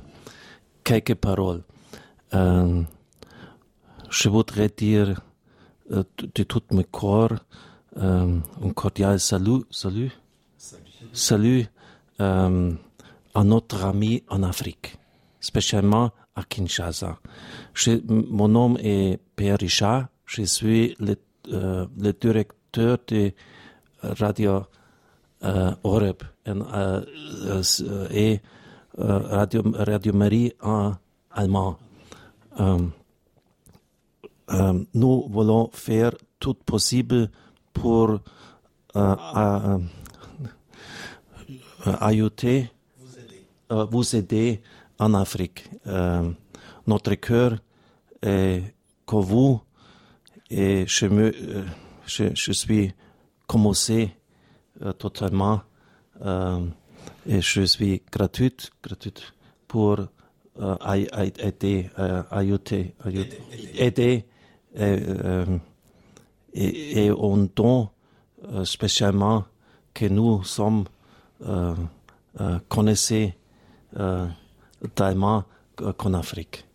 quelques 0.85 1.15
paroles. 1.15 1.63
Euh, 2.33 2.81
je 4.09 4.29
voudrais 4.29 4.69
dire 4.69 5.21
euh, 5.91 6.03
de 6.33 6.43
tout 6.43 6.63
mon 6.71 6.83
corps 6.83 7.39
un 7.97 8.41
cordial 8.73 9.19
salut, 9.19 9.63
salut, 9.69 10.11
salut, 11.13 11.65
à 12.19 13.43
notre 13.43 13.85
ami 13.85 14.23
en 14.27 14.43
Afrique, 14.43 14.97
spécialement 15.39 16.11
à 16.35 16.43
Kinshasa. 16.43 17.17
Mon 18.09 18.49
nom 18.49 18.75
est 18.79 19.17
Pierre 19.37 19.57
Richard. 19.59 20.07
Je 20.35 20.43
suis 20.43 20.95
le, 20.99 21.15
le 21.47 22.11
directeur 22.11 22.97
de 23.07 23.31
Radio 24.01 24.65
uh, 25.41 25.75
Oreb 25.83 26.23
en, 26.45 26.59
uh, 26.59 27.05
uh, 27.79 28.07
et 28.11 28.41
Radio, 28.97 29.63
Marie 30.13 30.51
en 30.61 30.93
allemand. 31.31 31.77
Nous 34.93 35.27
voulons 35.29 35.69
faire 35.71 36.11
tout 36.39 36.55
possible 36.55 37.29
pour 37.71 38.19
ajouter, 41.85 42.71
vous 43.69 44.15
aider 44.15 44.61
en 44.99 45.13
Afrique. 45.13 45.69
notre 46.87 47.15
cœur 47.15 47.57
est 48.21 48.75
que 49.07 49.15
vous 49.15 49.61
et 50.49 50.85
je, 50.87 51.05
me, 51.07 51.33
je, 52.05 52.25
je 52.33 52.51
suis 52.51 52.93
commencé 53.47 54.11
euh, 54.81 54.91
totalement 54.91 55.61
euh, 56.25 56.65
et 57.25 57.41
je 57.41 57.61
suis 57.61 58.01
gratuite, 58.11 58.71
pour 59.67 59.99
euh, 60.59 60.75
aider, 61.37 61.89
aider 63.77 64.25
et, 64.75 64.99
et, 66.53 67.05
et 67.05 67.11
on 67.11 67.49
donne 67.55 67.87
spécialement 68.65 69.45
que 69.93 70.05
nous 70.05 70.43
sommes 70.43 70.85
connaissés 72.67 73.33
tellement 74.93 75.45
qu'en 75.75 76.13
Afrique. 76.13 76.65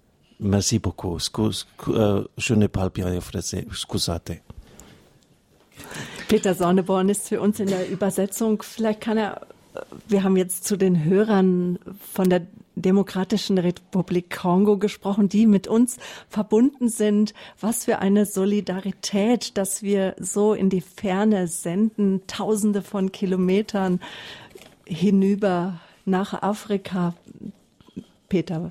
Merci 0.40 0.78
beaucoup. 0.78 1.16
Excuse, 1.16 1.66
je 1.86 2.54
ne 2.54 2.66
parle 2.66 2.90
bien 2.90 3.20
français. 3.20 3.66
Scusate. 3.72 4.40
Peter 6.28 6.54
Sonneborn 6.54 7.08
ist 7.08 7.28
für 7.28 7.40
uns 7.40 7.60
in 7.60 7.68
der 7.68 7.88
Übersetzung. 7.90 8.62
Vielleicht 8.62 9.00
kann 9.00 9.18
er, 9.18 9.46
wir 10.08 10.24
haben 10.24 10.36
jetzt 10.36 10.64
zu 10.64 10.76
den 10.76 11.04
Hörern 11.04 11.78
von 12.12 12.30
der 12.30 12.46
Demokratischen 12.74 13.58
Republik 13.58 14.30
Kongo 14.30 14.78
gesprochen, 14.78 15.28
die 15.28 15.46
mit 15.46 15.68
uns 15.68 15.98
verbunden 16.28 16.88
sind. 16.88 17.34
Was 17.60 17.84
für 17.84 17.98
eine 17.98 18.24
Solidarität, 18.24 19.58
dass 19.58 19.82
wir 19.82 20.14
so 20.18 20.54
in 20.54 20.70
die 20.70 20.80
Ferne 20.80 21.48
senden, 21.48 22.22
tausende 22.26 22.80
von 22.80 23.12
Kilometern 23.12 24.00
hinüber 24.86 25.80
nach 26.06 26.42
Afrika. 26.42 27.14
Peter. 28.28 28.70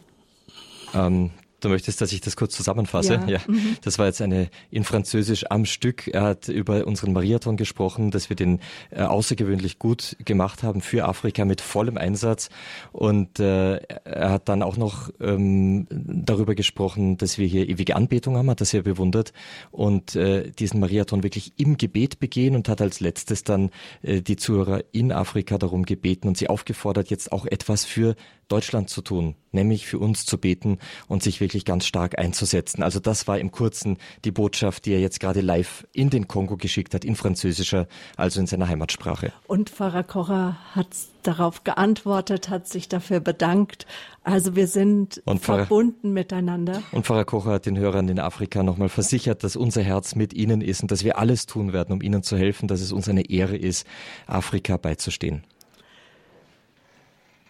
Ähm, 0.93 1.31
Du 1.59 1.69
möchtest, 1.69 2.01
dass 2.01 2.11
ich 2.11 2.21
das 2.21 2.35
kurz 2.35 2.55
zusammenfasse? 2.55 3.15
Ja. 3.15 3.27
ja. 3.27 3.39
Mhm. 3.47 3.77
Das 3.83 3.99
war 3.99 4.05
jetzt 4.05 4.21
eine 4.21 4.49
in 4.71 4.83
Französisch 4.83 5.45
am 5.49 5.65
Stück. 5.65 6.07
Er 6.07 6.21
hat 6.21 6.47
über 6.47 6.87
unseren 6.87 7.13
Marathon 7.13 7.57
gesprochen, 7.57 8.11
dass 8.11 8.29
wir 8.29 8.35
den 8.35 8.59
äh, 8.91 9.01
außergewöhnlich 9.01 9.79
gut 9.79 10.15
gemacht 10.23 10.63
haben 10.63 10.81
für 10.81 11.05
Afrika 11.05 11.45
mit 11.45 11.61
vollem 11.61 11.97
Einsatz. 11.97 12.49
Und 12.91 13.39
äh, 13.39 13.77
er 13.77 14.31
hat 14.31 14.49
dann 14.49 14.63
auch 14.63 14.77
noch 14.77 15.09
ähm, 15.19 15.87
darüber 15.89 16.55
gesprochen, 16.55 17.17
dass 17.17 17.37
wir 17.37 17.47
hier 17.47 17.67
ewige 17.67 17.95
Anbetung 17.95 18.37
haben, 18.37 18.49
hat 18.49 18.61
das 18.61 18.69
sehr 18.69 18.83
bewundert 18.83 19.33
und 19.71 20.15
äh, 20.15 20.51
diesen 20.51 20.79
Marathon 20.79 21.23
wirklich 21.23 21.53
im 21.57 21.77
Gebet 21.77 22.19
begehen 22.19 22.55
und 22.55 22.69
hat 22.69 22.81
als 22.81 22.99
letztes 22.99 23.43
dann 23.43 23.69
äh, 24.01 24.21
die 24.21 24.35
Zuhörer 24.35 24.83
in 24.91 25.11
Afrika 25.11 25.57
darum 25.57 25.85
gebeten 25.85 26.27
und 26.27 26.37
sie 26.37 26.49
aufgefordert, 26.49 27.09
jetzt 27.09 27.31
auch 27.31 27.45
etwas 27.45 27.85
für 27.85 28.15
Deutschland 28.49 28.89
zu 28.89 29.01
tun, 29.01 29.35
nämlich 29.51 29.85
für 29.85 29.99
uns 29.99 30.25
zu 30.25 30.37
beten 30.37 30.79
und 31.07 31.21
sich 31.23 31.39
wirklich 31.39 31.48
ganz 31.65 31.85
stark 31.85 32.17
einzusetzen. 32.17 32.83
Also 32.83 32.99
das 32.99 33.27
war 33.27 33.39
im 33.39 33.51
Kurzen 33.51 33.97
die 34.25 34.31
Botschaft, 34.31 34.85
die 34.85 34.93
er 34.93 34.99
jetzt 34.99 35.19
gerade 35.19 35.41
live 35.41 35.87
in 35.93 36.09
den 36.09 36.27
Kongo 36.27 36.57
geschickt 36.57 36.93
hat, 36.93 37.03
in 37.03 37.15
französischer, 37.15 37.87
also 38.17 38.39
in 38.39 38.47
seiner 38.47 38.67
Heimatsprache. 38.67 39.33
Und 39.47 39.69
Pfarrer 39.69 40.03
Kocher 40.03 40.57
hat 40.75 40.87
darauf 41.23 41.63
geantwortet, 41.63 42.49
hat 42.49 42.67
sich 42.67 42.87
dafür 42.87 43.19
bedankt. 43.19 43.85
Also 44.23 44.55
wir 44.55 44.67
sind 44.67 45.21
Pfarrer, 45.25 45.65
verbunden 45.65 46.13
miteinander. 46.13 46.81
Und 46.91 47.05
Pfarrer 47.05 47.25
Kocher 47.25 47.51
hat 47.51 47.65
den 47.65 47.77
Hörern 47.77 48.07
in 48.07 48.19
Afrika 48.19 48.63
nochmal 48.63 48.89
versichert, 48.89 49.43
dass 49.43 49.55
unser 49.55 49.81
Herz 49.81 50.15
mit 50.15 50.33
ihnen 50.33 50.61
ist 50.61 50.81
und 50.81 50.91
dass 50.91 51.03
wir 51.03 51.17
alles 51.17 51.45
tun 51.45 51.73
werden, 51.73 51.93
um 51.93 52.01
ihnen 52.01 52.23
zu 52.23 52.37
helfen, 52.37 52.67
dass 52.67 52.81
es 52.81 52.91
uns 52.91 53.09
eine 53.09 53.29
Ehre 53.29 53.57
ist, 53.57 53.85
Afrika 54.27 54.77
beizustehen. 54.77 55.43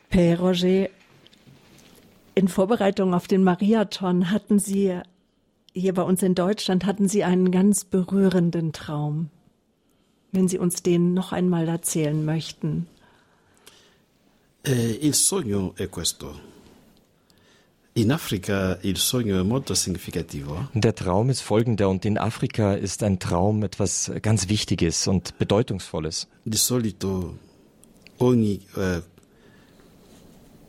Père 0.09 0.39
Roger, 0.39 0.89
in 2.36 2.47
Vorbereitung 2.47 3.13
auf 3.13 3.27
den 3.27 3.43
Mariathon 3.43 4.32
hatten 4.32 4.59
Sie 4.59 4.99
hier 5.73 5.93
bei 5.93 6.01
uns 6.01 6.23
in 6.23 6.36
Deutschland 6.36 6.86
hatten 6.86 7.07
Sie 7.07 7.23
einen 7.23 7.51
ganz 7.51 7.86
berührenden 7.86 8.73
Traum. 8.73 9.30
Wenn 10.32 10.47
Sie 10.47 10.57
uns 10.57 10.84
den 10.84 11.13
noch 11.13 11.32
einmal 11.32 11.67
erzählen 11.67 12.23
möchten. 12.23 12.88
Eh, 14.63 14.99
il 15.01 15.13
sogno 15.13 15.73
è 15.77 15.88
questo. 15.88 16.39
In 17.93 18.11
Afrika 18.11 18.77
il 18.84 18.97
sogno 18.97 19.39
è 19.39 19.43
molto 19.43 19.73
significativo. 19.73 20.69
Der 20.73 20.93
Traum 20.93 21.30
ist 21.30 21.41
folgender 21.41 21.89
und 21.89 22.05
in 22.05 22.17
Afrika 22.17 22.73
ist 22.73 23.03
ein 23.03 23.19
Traum 23.19 23.63
etwas 23.63 24.11
ganz 24.21 24.47
Wichtiges 24.47 25.07
und 25.07 25.38
Bedeutungsvolles. 25.38 26.27
Di 26.43 26.57
solito 26.57 27.38
ogni 28.17 28.59
eh, 28.75 29.01
quello 29.01 29.01
che 29.01 29.01
si 29.01 29.17
sogna 30.21 30.67
la 30.67 30.67
notte 30.67 30.68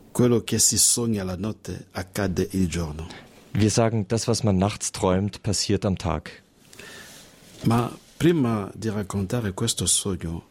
Wir 3.53 3.69
sagen, 3.69 4.05
das, 4.07 4.27
was 4.27 4.43
man 4.43 4.57
nachts 4.57 4.91
träumt, 4.91 5.43
passiert 5.43 5.85
am 5.85 5.97
Tag. 5.97 6.41
Ma 7.63 7.91
prima 8.17 8.71
di 8.73 8.89
raccontare 8.89 9.53
questo 9.53 9.85
sogno, 9.85 10.43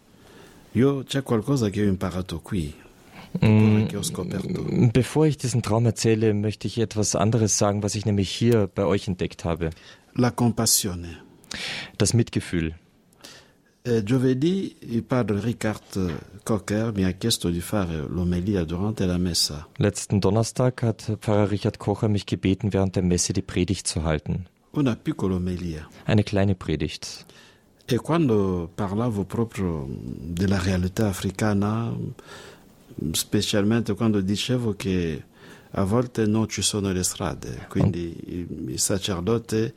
io 0.73 1.03
c'è 1.05 1.23
qualcosa 1.23 1.71
che 1.71 1.83
ho 1.83 1.89
imparato 1.89 2.41
qui. 2.41 2.75
Mm, 3.45 4.91
bevor 4.93 5.27
ich 5.27 5.37
diesen 5.37 5.63
Traum 5.63 5.87
erzähle, 5.87 6.35
möchte 6.35 6.67
ich 6.67 6.79
etwas 6.79 7.15
anderes 7.15 7.59
sagen, 7.59 7.83
was 7.83 7.95
ich 7.95 8.05
nämlich 8.05 8.31
hier 8.31 8.69
bei 8.75 8.85
euch 8.85 9.07
entdeckt 9.07 9.45
habe. 9.45 9.71
La 10.15 10.31
compassione. 10.31 11.19
Das 11.97 12.13
Mitgefühl. 12.13 12.75
Eh, 13.83 14.03
giovedì 14.03 14.77
il 14.81 15.03
padre 15.03 15.41
Ricard 15.41 16.43
Cocker 16.43 16.93
mi 16.93 17.05
ha 17.05 17.13
chiesto 17.13 17.49
di 17.49 17.63
fare 17.63 17.97
l'omelia 18.07 18.63
durante 18.65 19.07
la 19.07 19.17
messa. 19.17 19.67
Letzten 19.77 20.19
Donnerstag 20.19 20.83
hat 20.83 21.17
Pfarrer 21.19 21.49
Richard 21.49 21.79
Kocher 21.79 22.09
mich 22.09 22.27
gebeten, 22.27 22.75
während 22.75 22.95
der 22.95 23.03
Messe 23.03 23.33
die 23.33 23.41
Predigt 23.41 23.87
zu 23.87 24.03
halten. 24.05 24.47
Una 24.73 24.97
piccola 24.97 25.37
omelia. 25.37 25.89
Eine 26.05 26.23
kleine 26.25 26.55
Predigt. 26.55 27.25
E 27.87 27.97
quando 27.97 28.71
parlavo 28.75 29.25
proprio 29.25 29.89
della 29.89 30.61
realtà 30.61 31.09
africana, 31.09 31.91
specialmente 33.13 33.95
quando 33.95 34.21
dicevo 34.21 34.75
che 34.75 35.25
a 35.71 35.85
volte 35.85 36.27
non 36.27 36.49
ci 36.49 36.61
sono 36.61 36.93
le 36.93 37.03
strade, 37.03 37.67
quindi 37.69 38.15
il 38.69 38.79
sacerdote 38.79 39.75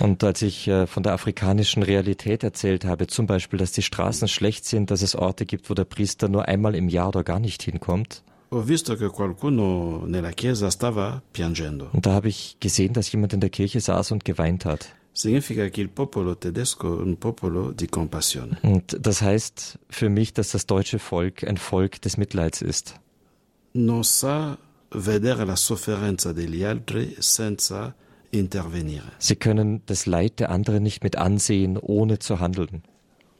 Und 0.00 0.22
als 0.22 0.42
ich 0.42 0.68
äh, 0.68 0.86
von 0.86 1.02
der 1.02 1.12
afrikanischen 1.12 1.82
Realität 1.82 2.44
erzählt 2.44 2.84
habe, 2.84 3.06
zum 3.06 3.26
Beispiel, 3.26 3.58
dass 3.58 3.72
die 3.72 3.82
Straßen 3.82 4.28
schlecht 4.28 4.64
sind, 4.64 4.90
dass 4.90 5.02
es 5.02 5.14
Orte 5.14 5.46
gibt, 5.46 5.70
wo 5.70 5.74
der 5.74 5.84
Priester 5.84 6.28
nur 6.28 6.46
einmal 6.46 6.74
im 6.74 6.88
Jahr 6.88 7.08
oder 7.08 7.24
gar 7.24 7.40
nicht 7.40 7.62
hinkommt. 7.62 8.22
Und 11.92 12.06
da 12.06 12.12
habe 12.12 12.28
ich 12.28 12.56
gesehen, 12.60 12.92
dass 12.92 13.12
jemand 13.12 13.32
in 13.32 13.40
der 13.40 13.50
Kirche 13.50 13.80
saß 13.80 14.10
und 14.10 14.24
geweint 14.24 14.64
hat. 14.64 14.88
Und 18.62 18.96
das 19.00 19.22
heißt 19.22 19.78
für 19.88 20.08
mich, 20.08 20.32
dass 20.32 20.50
das 20.50 20.66
deutsche 20.66 20.98
Volk 20.98 21.44
ein 21.44 21.56
Volk 21.56 22.00
des 22.02 22.16
Mitleids 22.16 22.62
ist. 22.62 23.00
Non 23.72 24.02
sa 24.02 24.58
vedere 24.88 25.44
la 25.44 25.54
sofferenza 25.54 26.32
degli 26.32 26.64
altri 26.64 27.14
senza 27.18 27.94
intervenire. 28.30 29.12
Sie 29.18 29.36
können 29.36 29.82
das 29.86 30.06
Leid 30.06 30.40
der 30.40 30.50
anderen 30.50 30.82
nicht 30.82 31.04
mit 31.04 31.16
ansehen, 31.16 31.78
ohne 31.80 32.18
zu 32.18 32.40
handeln. 32.40 32.82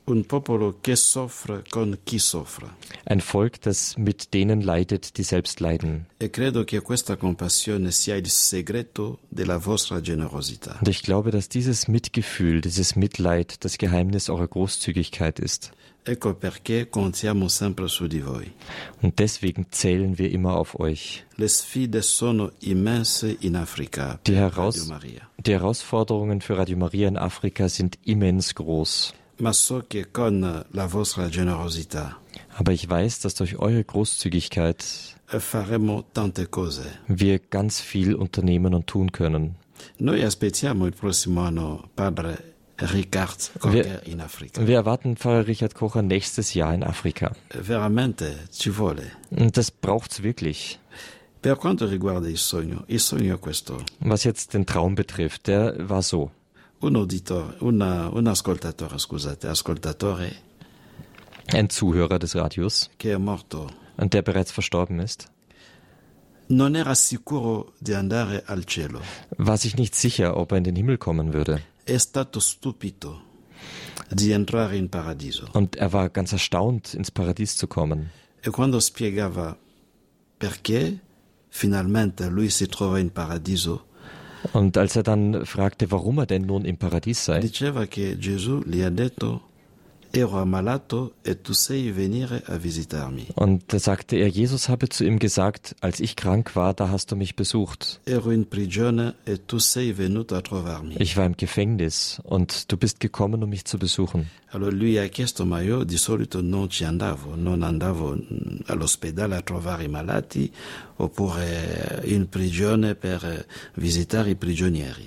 Un 0.07 0.25
popolo 0.25 0.79
che 0.81 0.97
soffre 0.97 1.63
con 1.69 1.99
chi 2.05 2.19
soffre. 2.19 2.75
Ein 3.05 3.21
Volk, 3.21 3.61
das 3.61 3.97
mit 3.97 4.33
denen 4.33 4.61
leidet, 4.61 5.17
die 5.19 5.23
selbst 5.23 5.61
leiden. 5.61 6.07
E 6.19 6.31
credo 6.31 6.65
che 6.65 6.81
questa 6.81 7.17
compassione 7.17 7.93
sia 7.93 8.17
il 8.17 8.29
segreto 8.29 9.21
della 9.29 9.59
vostra 9.59 10.01
generosità. 10.01 10.79
Und 10.81 10.89
ich 10.89 11.03
glaube, 11.03 11.31
dass 11.31 11.49
dieses 11.49 11.87
Mitgefühl, 11.87 12.61
dieses 12.61 12.97
Mitleid 12.97 13.65
das 13.65 13.79
Geheimnis 13.79 14.29
eurer 14.29 14.49
Großzügigkeit 14.49 15.39
ist. 15.39 15.73
Ecco 16.03 16.35
perché 16.35 16.89
contiamo 16.89 17.49
sempre 17.49 17.87
su 17.89 18.07
di 18.07 18.21
voi. 18.21 18.51
Und 19.03 19.19
deswegen 19.19 19.67
zählen 19.71 20.17
wir 20.19 20.31
immer 20.33 20.55
auf 20.57 20.79
euch. 20.81 21.25
Le 21.37 21.47
sfide 21.49 22.01
sono 22.03 22.53
immense 22.61 23.37
in 23.41 23.55
Africa 23.55 24.19
Die, 24.27 24.35
Heraus 24.35 24.91
die 25.45 25.53
Herausforderungen 25.53 26.41
für 26.41 26.57
Radio 26.57 26.77
Maria 26.79 27.07
in 27.09 27.17
Afrika 27.19 27.69
sind 27.69 27.99
immens 28.05 28.55
groß. 28.55 29.13
Ma 29.39 29.53
so 29.53 29.83
che 29.89 30.07
con 30.11 30.65
la 30.71 30.87
vostra 30.87 31.29
generosità 31.29 32.17
Aber 32.57 32.73
ich 32.73 32.89
weiß, 32.89 33.21
dass 33.21 33.35
durch 33.35 33.59
eure 33.59 33.85
Großzügigkeit 33.85 34.85
faremo 35.27 36.05
tante 36.13 36.47
cose. 36.47 36.85
wir 37.09 37.39
ganz 37.39 37.81
viel 37.81 38.15
unternehmen 38.15 38.75
und 38.75 38.87
tun 38.87 39.13
können. 39.13 39.57
Noi 39.99 40.23
aspettiamo 40.25 40.87
il 40.87 40.93
prossimo 40.93 41.43
anno 41.43 41.89
Padre 41.95 42.50
Ricard 42.81 43.53
Cocker 43.59 44.07
in 44.07 44.21
Africa. 44.21 44.67
Wir 44.67 44.77
erwarten 44.77 45.17
Pfarrer 45.17 45.47
Richard 45.47 45.75
Kocher 45.75 46.03
nächstes 46.03 46.55
Jahr 46.55 46.75
in 46.75 46.83
Afrika. 46.83 47.33
Veramente 47.51 48.37
ci 48.51 48.77
vuole. 48.77 49.11
Und 49.31 49.57
das 49.57 49.71
braucht's 49.71 50.23
wirklich. 50.23 50.79
Per 51.43 51.57
quanto 51.57 51.87
riguarda 51.87 52.29
il 52.29 52.39
sogno, 52.39 52.85
il 52.89 53.01
sogno 53.01 53.35
è 53.35 53.39
questo. 53.39 53.83
Was 54.01 54.25
jetzt 54.25 54.53
den 54.53 54.67
Traum 54.67 54.95
betrifft, 54.95 55.47
der 55.47 55.89
war 55.89 56.03
so. 56.03 56.31
Un 56.81 56.97
uditore, 56.97 57.57
una, 57.61 58.09
un 58.09 58.27
ascoltatore, 58.27 58.99
scusate, 58.99 59.49
ascoltatore 59.49 60.33
Ein 61.53 61.69
Zuhörer 61.69 62.19
des 62.19 62.35
Radios, 62.37 62.89
che 62.97 63.13
è 63.13 63.19
morto 63.19 63.69
und 63.97 64.13
der 64.15 64.23
bereits 64.23 64.53
verstorben 64.53 65.01
ist, 65.01 65.27
non 66.47 66.77
era 66.77 66.95
sicuro 66.95 67.73
di 67.79 67.93
andare 67.93 68.45
al 68.47 68.65
cielo. 68.65 69.01
war 69.37 69.57
sich 69.57 69.77
nicht 69.77 69.95
sicher, 69.95 70.37
ob 70.37 70.53
er 70.53 70.59
in 70.59 70.65
den 70.65 70.77
Himmel 70.77 70.97
kommen 70.97 71.33
würde. 71.33 71.61
È 71.85 71.97
stato 71.99 72.41
stupito 72.41 73.23
di 74.09 74.31
entrare 74.33 74.77
in 74.77 74.89
paradiso. 74.89 75.49
Und 75.53 75.77
er 75.77 75.93
war 75.93 76.11
ganz 76.11 76.33
erstaunt, 76.33 76.95
ins 76.95 77.11
Paradies 77.11 77.57
zu 77.57 77.67
kommen. 77.67 78.11
E 78.43 78.51
quando 78.51 78.81
spiegava 78.81 79.57
perché 80.39 80.99
finalmente 81.49 82.29
lui 82.29 82.49
si 82.49 82.67
trova 82.67 82.99
in 82.99 83.11
paradiso, 83.11 83.87
Und 84.53 84.79
als 84.79 84.97
er 84.97 85.03
dann 85.03 85.45
fragte, 85.45 85.91
warum 85.91 86.19
er 86.19 86.27
denn 86.27 86.47
nun 86.47 86.65
im 86.65 86.79
Paradies 86.79 87.25
sei, 87.25 87.41
diceva 87.41 87.87
che 87.87 88.19
Gesù 88.19 88.63
gli 88.65 88.81
ha 88.81 88.89
detto 88.89 89.50
und 93.35 93.73
da 93.73 93.79
sagte 93.79 94.17
er, 94.17 94.29
Jesus 94.29 94.69
habe 94.69 94.89
zu 94.89 95.05
ihm 95.05 95.19
gesagt, 95.19 95.77
als 95.81 96.01
ich 96.01 96.17
krank 96.17 96.57
war, 96.57 96.75
da 96.75 96.89
hast 96.89 97.13
du 97.13 97.17
mich 97.17 97.37
besucht. 97.37 98.01
E. 98.07 98.17
Ich 100.99 101.17
war 101.17 101.27
im 101.27 101.37
Gefängnis 101.37 102.21
und 102.25 102.73
du 102.73 102.77
bist 102.77 103.01
gekommen, 103.01 103.43
um 103.43 103.51
mich 103.51 103.65
zu 103.65 103.79
besuchen. 103.79 104.31
Mm. 104.53 104.57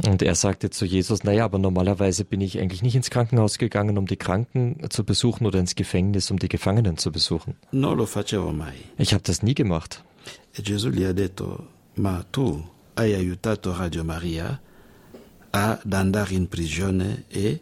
Und 0.07 0.21
er 0.21 0.35
sagte 0.35 0.69
zu 0.69 0.85
Jesus, 0.85 1.23
naja, 1.23 1.45
aber 1.45 1.59
normalerweise 1.59 2.25
bin 2.25 2.41
ich 2.41 2.59
eigentlich 2.59 2.81
nicht 2.81 2.95
ins 2.95 3.09
Krankenhaus 3.09 3.57
gegangen, 3.57 3.97
um 3.97 4.07
die 4.07 4.17
Kranken 4.17 4.77
zu 4.93 5.03
besuchen 5.03 5.45
oder 5.45 5.59
ins 5.59 5.75
Gefängnis, 5.75 6.31
um 6.31 6.37
die 6.39 6.47
Gefangenen 6.47 6.97
zu 6.97 7.11
besuchen. 7.11 7.55
Ich 8.97 9.13
habe 9.13 9.23
das 9.23 9.43
nie 9.43 9.55
gemacht. 9.55 10.03
E 10.55 10.61
e. 17.31 17.59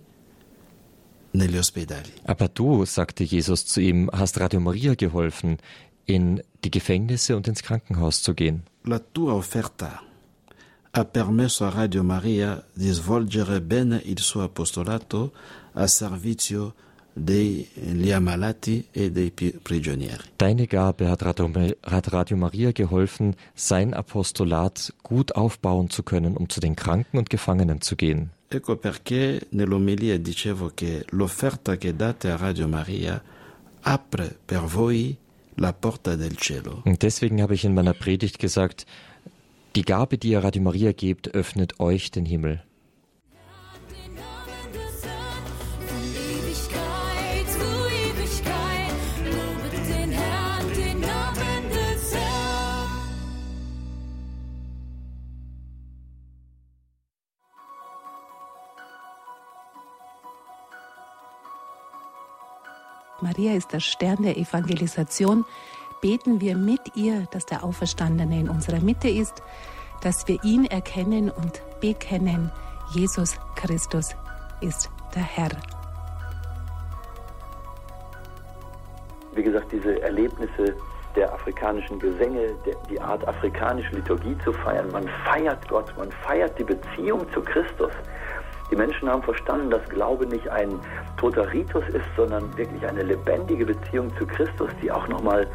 Aber 2.25 2.47
du, 2.49 2.85
sagte 2.85 3.23
Jesus 3.23 3.65
zu 3.65 3.79
ihm, 3.81 4.09
hast 4.11 4.39
Radio 4.39 4.59
Maria 4.59 4.95
geholfen, 4.95 5.57
in 6.05 6.41
die 6.63 6.71
Gefängnisse 6.71 7.37
und 7.37 7.47
ins 7.47 7.63
Krankenhaus 7.63 8.21
zu 8.21 8.33
gehen. 8.33 8.63
La 8.83 8.99
tua 8.99 9.33
offerta 9.33 10.01
ha 10.93 11.05
permesso 11.05 11.65
a 11.65 11.69
Radio 11.69 12.03
Maria 12.03 12.63
di 12.73 12.89
svolgere 12.89 13.61
bene 13.61 14.01
il 14.03 14.19
suo 14.19 14.43
apostolato 14.43 15.31
a 15.73 15.87
servizio 15.87 16.73
e. 17.15 17.65
Deine 20.37 20.67
Gabe 20.67 21.09
hat 21.09 21.23
Radio, 21.23 21.49
hat 21.83 22.13
Radio 22.13 22.37
Maria 22.37 22.71
geholfen, 22.71 23.35
sein 23.55 23.93
Apostolat 23.93 24.93
gut 25.03 25.35
aufbauen 25.35 25.89
zu 25.89 26.03
können, 26.03 26.37
um 26.37 26.49
zu 26.49 26.59
den 26.59 26.75
Kranken 26.75 27.17
und 27.17 27.29
Gefangenen 27.29 27.81
zu 27.81 27.95
gehen. 27.95 28.31
Ecco 28.53 28.75
perché 28.75 29.47
nell'omelia 29.51 30.17
dicevo 30.17 30.71
che 30.75 31.05
l'offerta 31.11 31.77
che 31.77 31.95
date 31.95 32.31
a 32.31 32.35
Radio 32.35 32.67
Maria 32.67 33.21
apre 33.83 34.37
per 34.45 34.63
voi 34.65 35.15
la 35.55 35.71
porta 35.71 36.17
del 36.17 36.35
cielo. 36.35 36.81
Und 36.83 37.01
deswegen 37.01 37.41
habe 37.41 37.53
ich 37.53 37.63
in 37.63 37.73
meiner 37.73 37.93
Predigt 37.93 38.39
gesagt, 38.39 38.85
die 39.75 39.83
Gabe, 39.83 40.17
die 40.17 40.31
ihr 40.31 40.43
Radio 40.43 40.61
Maria 40.61 40.91
gebt, 40.91 41.33
öffnet 41.33 41.79
euch 41.79 42.11
den 42.11 42.25
Himmel. 42.25 42.61
Maria 63.21 63.53
ist 63.53 63.71
der 63.71 63.79
Stern 63.79 64.23
der 64.23 64.37
Evangelisation. 64.37 65.45
Beten 66.01 66.41
wir 66.41 66.57
mit 66.57 66.95
ihr, 66.95 67.27
dass 67.31 67.45
der 67.45 67.63
Auferstandene 67.63 68.39
in 68.39 68.49
unserer 68.49 68.79
Mitte 68.79 69.09
ist, 69.09 69.43
dass 70.01 70.27
wir 70.27 70.43
ihn 70.43 70.65
erkennen 70.65 71.29
und 71.29 71.61
bekennen. 71.79 72.51
Jesus 72.93 73.37
Christus 73.55 74.15
ist 74.61 74.89
der 75.15 75.23
Herr. 75.23 75.51
Wie 79.33 79.43
gesagt, 79.43 79.71
diese 79.71 80.01
Erlebnisse 80.01 80.75
der 81.15 81.31
afrikanischen 81.33 81.99
Gesänge, 81.99 82.55
die 82.89 82.99
Art 82.99 83.27
afrikanische 83.27 83.95
Liturgie 83.95 84.35
zu 84.43 84.51
feiern. 84.53 84.89
Man 84.91 85.07
feiert 85.25 85.67
Gott, 85.67 85.93
man 85.97 86.11
feiert 86.11 86.57
die 86.57 86.63
Beziehung 86.63 87.25
zu 87.33 87.41
Christus. 87.41 87.91
Die 88.71 88.75
Menschen 88.77 89.09
haben 89.09 89.21
verstanden, 89.21 89.69
dass 89.69 89.87
Glaube 89.89 90.25
nicht 90.25 90.47
ein 90.47 90.79
toter 91.17 91.51
Ritus 91.51 91.83
ist, 91.89 92.05
sondern 92.15 92.55
wirklich 92.57 92.85
eine 92.87 93.03
lebendige 93.03 93.65
Beziehung 93.65 94.15
zu 94.17 94.25
Christus, 94.25 94.69
die 94.81 94.89
auch 94.89 95.07
nochmal 95.09 95.45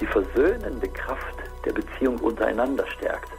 die 0.00 0.06
versöhnende 0.06 0.88
Kraft 0.88 1.36
der 1.64 1.72
Beziehung 1.72 2.18
untereinander 2.18 2.86
stärkt. 2.86 3.30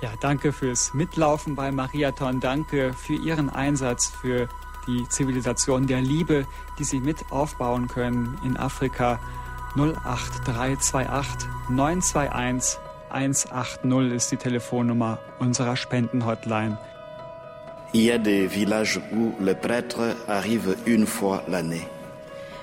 Ja, 0.00 0.10
danke 0.20 0.52
fürs 0.52 0.92
Mitlaufen 0.92 1.54
bei 1.54 1.70
Mariathon. 1.70 2.40
Danke 2.40 2.92
für 2.92 3.14
Ihren 3.14 3.48
Einsatz 3.48 4.08
für 4.08 4.48
die 4.86 5.08
Zivilisation 5.08 5.86
der 5.86 6.00
Liebe, 6.00 6.46
die 6.78 6.84
Sie 6.84 7.00
mit 7.00 7.24
aufbauen 7.30 7.88
können 7.88 8.38
in 8.44 8.56
Afrika. 8.56 9.18
08328 9.76 11.48
921 11.70 12.78
180 13.10 14.12
ist 14.12 14.32
die 14.32 14.36
Telefonnummer 14.36 15.18
unserer 15.38 15.76
Spendenhotline. 15.76 16.76
Il 17.96 18.02
y 18.02 18.10
a 18.10 18.18
des 18.18 18.48
villages 18.48 19.00
où 19.12 19.32
le 19.40 19.54
prêtre 19.54 20.00
arrive 20.26 20.76
une 20.84 21.06
fois 21.06 21.44
l'année. 21.48 21.86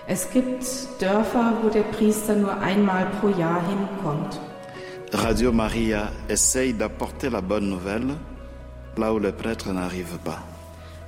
Es 0.05 0.27
gibt 0.29 0.65
Dörfer, 0.99 1.53
wo 1.63 1.69
der 1.69 1.83
Priester 1.83 2.35
nur 2.35 2.51
einmal 2.61 3.07
pro 3.21 3.29
Jahr 3.29 3.61
hinkommt. 3.69 4.41
Radio 5.13 5.53
Maria 5.53 6.11
essaye 6.27 6.73
d'apporter 6.73 7.29
la 7.29 7.39
bonne 7.39 7.69
nouvelle 7.69 8.13
là 8.97 9.13
où 9.13 9.19
le 9.19 9.31
prêtre 9.31 9.71
n'arrive 9.71 10.17
pas. 10.25 10.39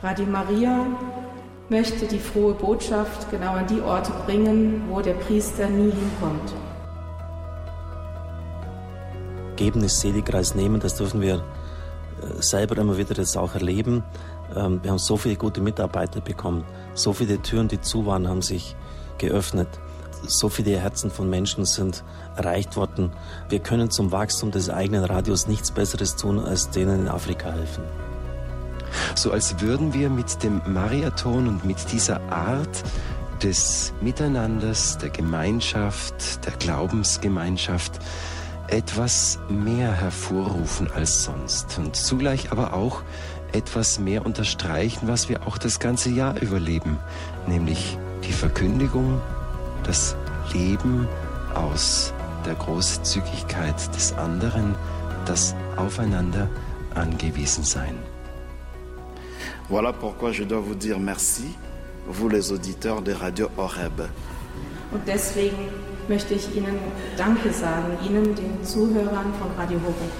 Radio 0.01 0.25
Maria 0.25 0.85
möchte 1.69 2.05
die 2.05 2.19
frohe 2.19 2.53
Botschaft 2.53 3.29
genau 3.29 3.55
an 3.55 3.67
die 3.67 3.81
Orte 3.81 4.13
bringen, 4.25 4.83
wo 4.89 5.01
der 5.01 5.15
Priester 5.15 5.67
nie 5.67 5.91
hinkommt. 5.91 6.53
Geben 9.57 9.83
ist 9.83 9.99
Seligkreis 9.99 10.55
nehmen, 10.55 10.79
das 10.79 10.95
dürfen 10.95 11.19
wir 11.19 11.43
selber 12.39 12.77
immer 12.77 12.97
wieder 12.97 13.15
jetzt 13.15 13.37
auch 13.37 13.55
erleben. 13.55 14.03
Ähm, 14.55 14.79
wir 14.83 14.91
haben 14.91 14.99
so 14.99 15.17
viele 15.17 15.35
gute 15.35 15.61
Mitarbeiter 15.61 16.21
bekommen, 16.21 16.63
so 16.93 17.13
viele 17.13 17.41
Türen, 17.41 17.67
die 17.67 17.81
zu 17.81 18.05
waren, 18.05 18.27
haben 18.27 18.41
sich 18.41 18.75
geöffnet. 19.17 19.67
So 20.25 20.47
viele 20.47 20.79
Herzen 20.79 21.11
von 21.11 21.29
Menschen 21.29 21.65
sind 21.65 22.03
erreicht 22.37 22.77
worden. 22.77 23.11
Wir 23.49 23.59
können 23.59 23.91
zum 23.91 24.11
Wachstum 24.11 24.51
des 24.51 24.69
eigenen 24.69 25.03
Radios 25.03 25.47
nichts 25.47 25.71
Besseres 25.71 26.15
tun, 26.15 26.39
als 26.39 26.69
denen 26.69 27.01
in 27.01 27.07
Afrika 27.09 27.51
helfen. 27.51 27.83
So 29.15 29.31
als 29.31 29.59
würden 29.59 29.93
wir 29.93 30.09
mit 30.09 30.43
dem 30.43 30.61
Mariathon 30.65 31.47
und 31.47 31.65
mit 31.65 31.91
dieser 31.91 32.21
Art 32.31 32.83
des 33.41 33.93
Miteinanders, 33.99 34.97
der 34.99 35.09
Gemeinschaft, 35.09 36.45
der 36.45 36.53
Glaubensgemeinschaft 36.53 37.99
etwas 38.73 39.37
mehr 39.49 39.91
hervorrufen 39.93 40.89
als 40.91 41.25
sonst 41.25 41.77
und 41.77 41.95
zugleich 41.95 42.51
aber 42.51 42.73
auch 42.73 43.03
etwas 43.51 43.99
mehr 43.99 44.25
unterstreichen, 44.25 45.07
was 45.07 45.29
wir 45.29 45.45
auch 45.45 45.59
das 45.59 45.79
ganze 45.79 46.09
Jahr 46.09 46.41
überleben, 46.41 46.97
nämlich 47.45 47.99
die 48.23 48.33
Verkündigung, 48.33 49.21
das 49.83 50.15
Leben 50.53 51.07
aus 51.53 52.13
der 52.47 52.55
Großzügigkeit 52.55 53.75
des 53.95 54.13
anderen, 54.13 54.73
das 55.25 55.55
Aufeinander 55.77 56.49
angewiesen 56.95 57.63
sein. 57.63 57.95
Voilà 59.69 59.93
pourquoi 59.93 60.31
je 60.31 60.45
dois 60.45 60.61
vous 60.61 60.75
dire 60.75 60.99
merci, 60.99 61.55
vous 62.07 62.29
les 62.29 62.51
auditeurs 62.51 63.03
de 63.03 63.13
Radio 63.13 63.49
Horeb. 63.55 64.09
Und 64.91 65.07
deswegen 65.07 65.69
möchte 66.09 66.33
ich 66.33 66.55
Ihnen 66.55 66.77
Danke 67.17 67.51
sagen, 67.51 67.97
Ihnen, 68.07 68.35
den 68.35 68.63
Zuhörern 68.63 69.33
von 69.39 69.51
Radio 69.57 69.79
Horeb. 69.81 70.11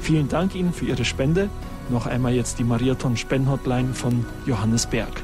Vielen 0.00 0.28
Dank 0.28 0.54
Ihnen 0.54 0.72
für 0.72 0.86
Ihre 0.86 1.04
Spende. 1.04 1.48
Noch 1.88 2.06
einmal 2.06 2.32
jetzt 2.32 2.58
die 2.58 2.64
Mariathon 2.64 3.16
Spendenhotline 3.16 3.94
von 3.94 4.24
Johannes 4.46 4.86
Berg. 4.86 5.22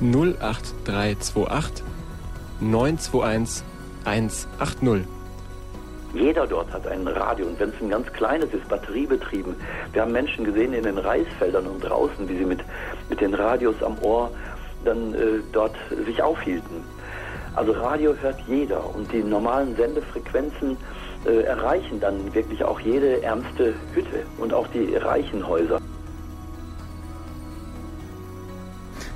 08328 0.00 1.84
921 2.60 3.64
180. 4.04 5.06
Jeder 6.12 6.46
dort 6.46 6.72
hat 6.72 6.86
ein 6.88 7.06
Radio 7.06 7.46
und 7.46 7.60
wenn 7.60 7.68
es 7.68 7.80
ein 7.80 7.90
ganz 7.90 8.12
kleines 8.12 8.52
ist, 8.52 8.68
batteriebetrieben. 8.68 9.54
Wir 9.92 10.02
haben 10.02 10.12
Menschen 10.12 10.44
gesehen 10.44 10.72
in 10.72 10.82
den 10.82 10.98
Reisfeldern 10.98 11.66
und 11.66 11.80
draußen, 11.80 12.28
wie 12.28 12.36
sie 12.36 12.44
mit, 12.44 12.60
mit 13.08 13.20
den 13.20 13.34
Radios 13.34 13.80
am 13.82 13.96
Ohr 14.02 14.30
dann 14.84 15.14
äh, 15.14 15.40
dort 15.52 15.76
sich 16.06 16.20
aufhielten. 16.22 16.82
Also 17.54 17.72
Radio 17.72 18.14
hört 18.20 18.40
jeder 18.46 18.94
und 18.94 19.12
die 19.12 19.22
normalen 19.22 19.74
Sendefrequenzen 19.76 20.76
äh, 21.26 21.42
erreichen 21.42 22.00
dann 22.00 22.32
wirklich 22.32 22.62
auch 22.64 22.80
jede 22.80 23.22
ärmste 23.22 23.74
Hütte 23.92 24.24
und 24.38 24.54
auch 24.54 24.66
die 24.68 24.94
reichen 24.96 25.46
Häuser. 25.46 25.80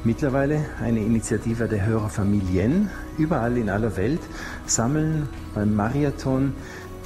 Mittlerweile 0.03 0.66
eine 0.82 1.01
Initiative 1.01 1.66
der 1.66 1.87
Hörerfamilien. 1.87 2.91
Überall 3.16 3.57
in 3.57 3.70
aller 3.70 3.97
Welt 3.97 4.20
sammeln 4.66 5.28
beim 5.55 5.74
Marathon 5.74 6.53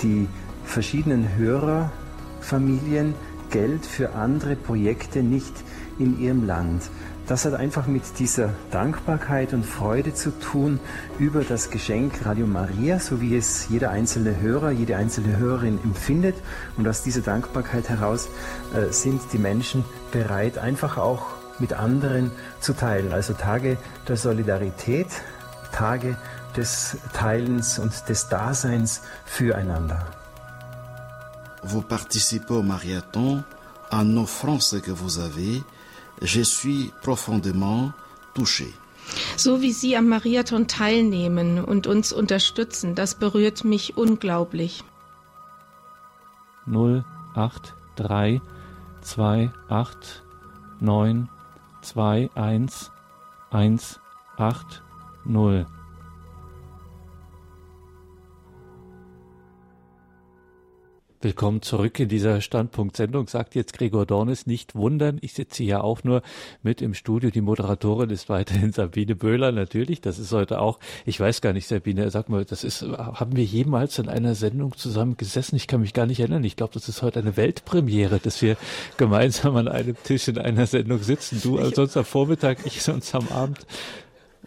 die 0.02 0.26
verschiedenen 0.64 1.36
Hörerfamilien 1.36 3.14
Geld 3.50 3.86
für 3.86 4.14
andere 4.14 4.56
Projekte 4.56 5.22
nicht 5.22 5.52
in 5.98 6.20
ihrem 6.20 6.44
Land. 6.46 6.90
Das 7.28 7.44
hat 7.44 7.52
einfach 7.52 7.86
mit 7.86 8.18
dieser 8.18 8.54
Dankbarkeit 8.70 9.52
und 9.52 9.62
Freude 9.62 10.14
zu 10.14 10.30
tun 10.30 10.80
über 11.18 11.44
das 11.44 11.68
Geschenk 11.68 12.24
Radio 12.24 12.46
Maria, 12.46 12.98
so 13.00 13.20
wie 13.20 13.36
es 13.36 13.68
jeder 13.68 13.90
einzelne 13.90 14.40
Hörer, 14.40 14.70
jede 14.70 14.96
einzelne 14.96 15.36
Hörerin 15.36 15.78
empfindet. 15.84 16.36
Und 16.78 16.88
aus 16.88 17.02
dieser 17.02 17.20
Dankbarkeit 17.20 17.90
heraus 17.90 18.30
äh, 18.74 18.90
sind 18.90 19.20
die 19.34 19.38
Menschen 19.38 19.84
bereit, 20.10 20.56
einfach 20.56 20.96
auch 20.96 21.26
mit 21.58 21.74
anderen 21.74 22.30
zu 22.60 22.72
teilen. 22.72 23.12
Also 23.12 23.34
Tage 23.34 23.76
der 24.08 24.16
Solidarität, 24.16 25.08
Tage 25.70 26.16
des 26.56 26.96
Teilens 27.12 27.78
und 27.78 28.08
des 28.08 28.30
Daseins 28.30 29.02
füreinander. 29.26 30.06
Vous 31.62 31.82
participez 31.82 32.54
au 32.54 32.62
marathon 32.62 33.44
en 33.90 34.16
offrant 34.16 34.60
ce 34.60 34.76
que 34.76 34.92
vous 34.92 35.18
avez. 35.18 35.62
Je 36.22 36.42
suis 36.42 36.92
profondément 37.02 37.92
touché. 38.34 38.72
So 39.36 39.62
wie 39.62 39.72
Sie 39.72 39.96
am 39.96 40.08
Mariathon 40.08 40.66
teilnehmen 40.66 41.64
und 41.64 41.86
uns 41.86 42.12
unterstützen, 42.12 42.94
das 42.94 43.14
berührt 43.14 43.64
mich 43.64 43.96
unglaublich. 43.96 44.84
083 46.66 48.40
28 49.68 50.22
9 50.80 51.28
21 52.34 52.90
180. 53.50 54.82
Willkommen 61.20 61.62
zurück 61.62 61.98
in 61.98 62.08
dieser 62.08 62.40
Standpunkt-Sendung, 62.40 63.26
sagt 63.26 63.56
jetzt 63.56 63.72
Gregor 63.76 64.06
Dornes. 64.06 64.46
Nicht 64.46 64.76
wundern, 64.76 65.18
ich 65.20 65.32
sitze 65.32 65.64
hier 65.64 65.82
auch 65.82 66.04
nur 66.04 66.22
mit 66.62 66.80
im 66.80 66.94
Studio. 66.94 67.30
Die 67.30 67.40
Moderatorin 67.40 68.10
ist 68.10 68.28
weiterhin 68.28 68.70
Sabine 68.72 69.16
Böhler, 69.16 69.50
natürlich. 69.50 70.00
Das 70.00 70.20
ist 70.20 70.30
heute 70.30 70.60
auch, 70.60 70.78
ich 71.06 71.18
weiß 71.18 71.40
gar 71.40 71.52
nicht, 71.52 71.66
Sabine, 71.66 72.08
sag 72.12 72.28
mal, 72.28 72.44
das 72.44 72.62
ist, 72.62 72.82
haben 72.82 73.34
wir 73.34 73.42
jemals 73.42 73.98
in 73.98 74.08
einer 74.08 74.36
Sendung 74.36 74.76
zusammen 74.76 75.16
gesessen? 75.16 75.56
Ich 75.56 75.66
kann 75.66 75.80
mich 75.80 75.92
gar 75.92 76.06
nicht 76.06 76.20
erinnern. 76.20 76.44
Ich 76.44 76.54
glaube, 76.54 76.74
das 76.74 76.88
ist 76.88 77.02
heute 77.02 77.18
eine 77.18 77.36
Weltpremiere, 77.36 78.20
dass 78.20 78.40
wir 78.40 78.56
gemeinsam 78.96 79.56
an 79.56 79.66
einem 79.66 79.96
Tisch 80.04 80.28
in 80.28 80.38
einer 80.38 80.68
Sendung 80.68 81.02
sitzen. 81.02 81.40
Du 81.42 81.58
sonst 81.74 81.96
am 81.96 82.04
Vormittag, 82.04 82.64
ich 82.64 82.80
sonst 82.80 83.12
am 83.16 83.26
Abend. 83.30 83.66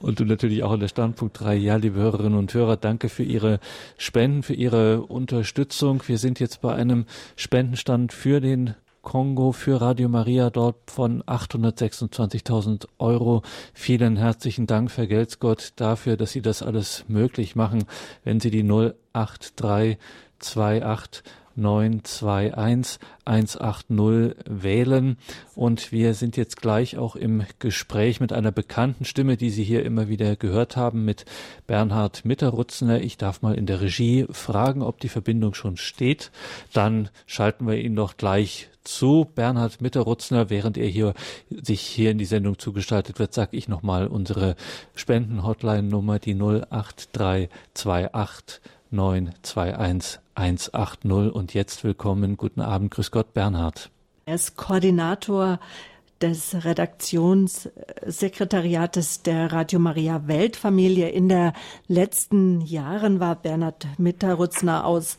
Und 0.02 0.20
du 0.20 0.26
natürlich 0.26 0.64
auch 0.64 0.74
in 0.74 0.80
der 0.80 0.88
Standpunkt 0.88 1.40
3. 1.40 1.56
Ja, 1.56 1.76
liebe 1.76 2.00
Hörerinnen 2.00 2.38
und 2.38 2.54
Hörer, 2.54 2.76
danke 2.76 3.08
für 3.08 3.24
Ihre 3.24 3.60
Spenden, 3.98 4.42
für 4.42 4.56
Ihre 4.56 5.02
Unterstützung. 5.02 6.02
Wir 6.08 6.18
sind 6.18 6.40
jetzt 6.40 6.62
bei 6.62 6.74
einem 6.74 7.06
Spendenstand 7.36 8.12
für 8.12 8.42
den 8.42 8.74
Kongo, 9.04 9.52
für 9.52 9.82
Radio 9.82 10.10
Maria 10.10 10.50
dort 10.50 10.90
von 10.90 11.22
826.000 11.24 12.88
Euro. 12.98 13.44
Vielen 13.74 14.18
herzlichen 14.18 14.68
Dank, 14.68 14.92
vergelt's 14.92 15.40
Gott, 15.40 15.74
dafür, 15.76 16.18
dass 16.18 16.32
Sie 16.32 16.42
das 16.42 16.64
alles 16.64 17.06
möglich 17.08 17.56
machen. 17.56 17.84
Wenn 18.24 18.40
Sie 18.40 18.50
die 18.50 18.64
08328 18.64 21.24
921 21.62 23.00
180 23.26 24.36
wählen. 24.46 25.18
Und 25.56 25.92
wir 25.92 26.14
sind 26.14 26.38
jetzt 26.38 26.62
gleich 26.62 26.98
auch 26.98 27.16
im 27.16 27.44
Gespräch 27.60 28.20
mit 28.20 28.34
einer 28.34 28.52
bekannten 28.52 29.06
Stimme, 29.06 29.38
die 29.38 29.50
Sie 29.50 29.64
hier 29.64 29.86
immer 29.86 30.10
wieder 30.10 30.36
gehört 30.36 30.76
haben, 30.76 31.06
mit 31.06 31.26
Bernhard 31.68 32.26
Mitterrutzner. 32.26 33.02
Ich 33.02 33.18
darf 33.18 33.42
mal 33.42 33.56
in 33.56 33.66
der 33.66 33.82
Regie 33.82 34.26
fragen, 34.32 34.82
ob 34.82 35.00
die 35.00 35.10
Verbindung 35.10 35.54
schon 35.54 35.78
steht. 35.78 36.32
Dann 36.74 37.10
schalten 37.26 37.68
wir 37.68 37.78
ihn 37.78 37.94
noch 37.94 38.18
gleich 38.18 38.70
zu. 38.84 39.28
Bernhard 39.36 39.82
Mitterrutzner, 39.82 40.50
während 40.50 40.78
er 40.78 40.88
hier 40.88 41.14
sich 41.50 41.82
hier 41.82 42.12
in 42.12 42.18
die 42.18 42.26
Sendung 42.26 42.58
zugestaltet 42.58 43.20
wird, 43.20 43.34
sage 43.34 43.56
ich 43.56 43.68
nochmal 43.68 44.08
unsere 44.08 44.56
Spenden-Hotline-Nummer, 44.96 46.20
die 46.20 46.34
08328 46.34 48.62
921 48.90 50.20
180 50.36 51.34
und 51.34 51.54
jetzt 51.54 51.84
willkommen. 51.84 52.38
Guten 52.38 52.62
Abend, 52.62 52.92
grüß 52.92 53.12
Gott, 53.12 53.34
Bernhard. 53.34 53.90
Er 54.26 54.36
ist 54.36 54.56
Koordinator 54.56 55.60
des 56.22 56.64
Redaktionssekretariates 56.64 59.24
der 59.24 59.52
Radio 59.52 59.80
Maria 59.80 60.28
Weltfamilie. 60.28 61.10
In 61.10 61.28
den 61.30 61.54
letzten 61.88 62.62
Jahren 62.62 63.20
war 63.20 63.36
Bernhard 63.36 63.88
Mitterrutzner 63.98 64.86
aus 64.86 65.18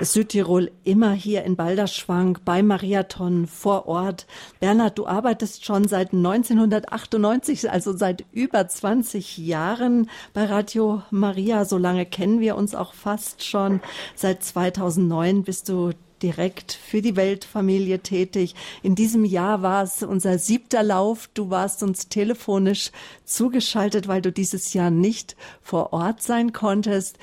Südtirol 0.00 0.72
immer 0.84 1.12
hier 1.12 1.44
in 1.44 1.54
Balderschwang 1.56 2.38
bei 2.44 2.62
Mariathon 2.62 3.46
vor 3.46 3.86
Ort. 3.86 4.26
Bernhard, 4.58 4.98
du 4.98 5.06
arbeitest 5.06 5.64
schon 5.64 5.86
seit 5.86 6.12
1998, 6.12 7.70
also 7.70 7.96
seit 7.96 8.24
über 8.32 8.66
20 8.66 9.38
Jahren 9.38 10.10
bei 10.32 10.44
Radio 10.44 11.02
Maria. 11.10 11.64
So 11.64 11.78
lange 11.78 12.06
kennen 12.06 12.40
wir 12.40 12.56
uns 12.56 12.74
auch 12.74 12.94
fast 12.94 13.44
schon. 13.44 13.80
Seit 14.14 14.42
2009 14.42 15.44
bist 15.44 15.68
du 15.68 15.92
direkt 16.22 16.72
für 16.72 17.02
die 17.02 17.16
Weltfamilie 17.16 17.98
tätig. 18.00 18.54
In 18.82 18.94
diesem 18.94 19.24
Jahr 19.24 19.62
war 19.62 19.82
es 19.82 20.02
unser 20.02 20.38
siebter 20.38 20.82
Lauf. 20.82 21.28
Du 21.34 21.50
warst 21.50 21.82
uns 21.82 22.08
telefonisch 22.08 22.90
zugeschaltet, 23.24 24.08
weil 24.08 24.22
du 24.22 24.32
dieses 24.32 24.72
Jahr 24.74 24.90
nicht 24.90 25.36
vor 25.62 25.92
Ort 25.92 26.22
sein 26.22 26.52
konntest. 26.52 27.18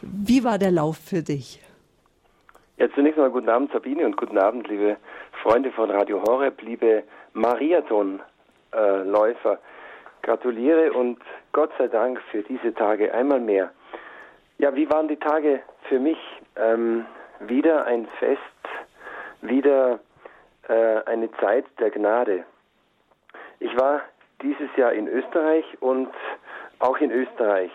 Wie 0.00 0.42
war 0.44 0.58
der 0.58 0.72
Lauf 0.72 0.98
für 0.98 1.22
dich? 1.22 1.60
Ja, 2.78 2.88
zunächst 2.94 3.18
mal 3.18 3.30
guten 3.30 3.48
Abend, 3.48 3.72
Sabine, 3.72 4.04
und 4.04 4.16
guten 4.16 4.38
Abend, 4.38 4.68
liebe 4.68 4.96
Freunde 5.42 5.70
von 5.70 5.88
Radio 5.90 6.20
Horeb, 6.22 6.60
liebe 6.62 7.04
Mariathon-Läufer. 7.34 9.58
Gratuliere 10.22 10.92
und 10.92 11.18
Gott 11.52 11.70
sei 11.78 11.86
Dank 11.88 12.20
für 12.30 12.42
diese 12.42 12.74
Tage 12.74 13.14
einmal 13.14 13.40
mehr. 13.40 13.72
Ja, 14.58 14.74
wie 14.74 14.90
waren 14.90 15.08
die 15.08 15.16
Tage 15.16 15.60
für 15.88 15.98
mich? 15.98 16.18
Ähm, 16.56 17.06
wieder 17.48 17.86
ein 17.86 18.06
Fest, 18.18 18.40
wieder 19.40 20.00
äh, 20.68 21.02
eine 21.06 21.30
Zeit 21.32 21.64
der 21.78 21.90
Gnade. 21.90 22.44
Ich 23.60 23.76
war 23.78 24.02
dieses 24.42 24.74
Jahr 24.76 24.92
in 24.92 25.06
Österreich 25.08 25.64
und 25.80 26.10
auch 26.78 26.98
in 26.98 27.10
Österreich. 27.10 27.70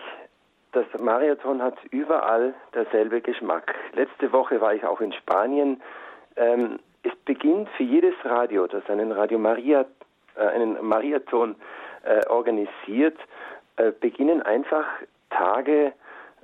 Das 0.72 0.86
Marathon 0.98 1.62
hat 1.62 1.76
überall 1.90 2.54
derselbe 2.74 3.20
Geschmack. 3.20 3.74
Letzte 3.94 4.32
Woche 4.32 4.60
war 4.60 4.74
ich 4.74 4.84
auch 4.84 5.00
in 5.00 5.12
Spanien. 5.12 5.80
Ähm, 6.36 6.78
es 7.02 7.14
beginnt 7.24 7.68
für 7.70 7.84
jedes 7.84 8.14
Radio, 8.24 8.66
das 8.66 8.88
einen 8.90 9.12
Radio 9.12 9.38
Maria, 9.38 9.86
äh, 10.36 10.40
einen 10.40 10.76
Mariathon 10.86 11.56
äh, 12.04 12.26
organisiert, 12.26 13.18
äh, 13.76 13.92
beginnen 13.92 14.42
einfach 14.42 14.86
Tage 15.30 15.92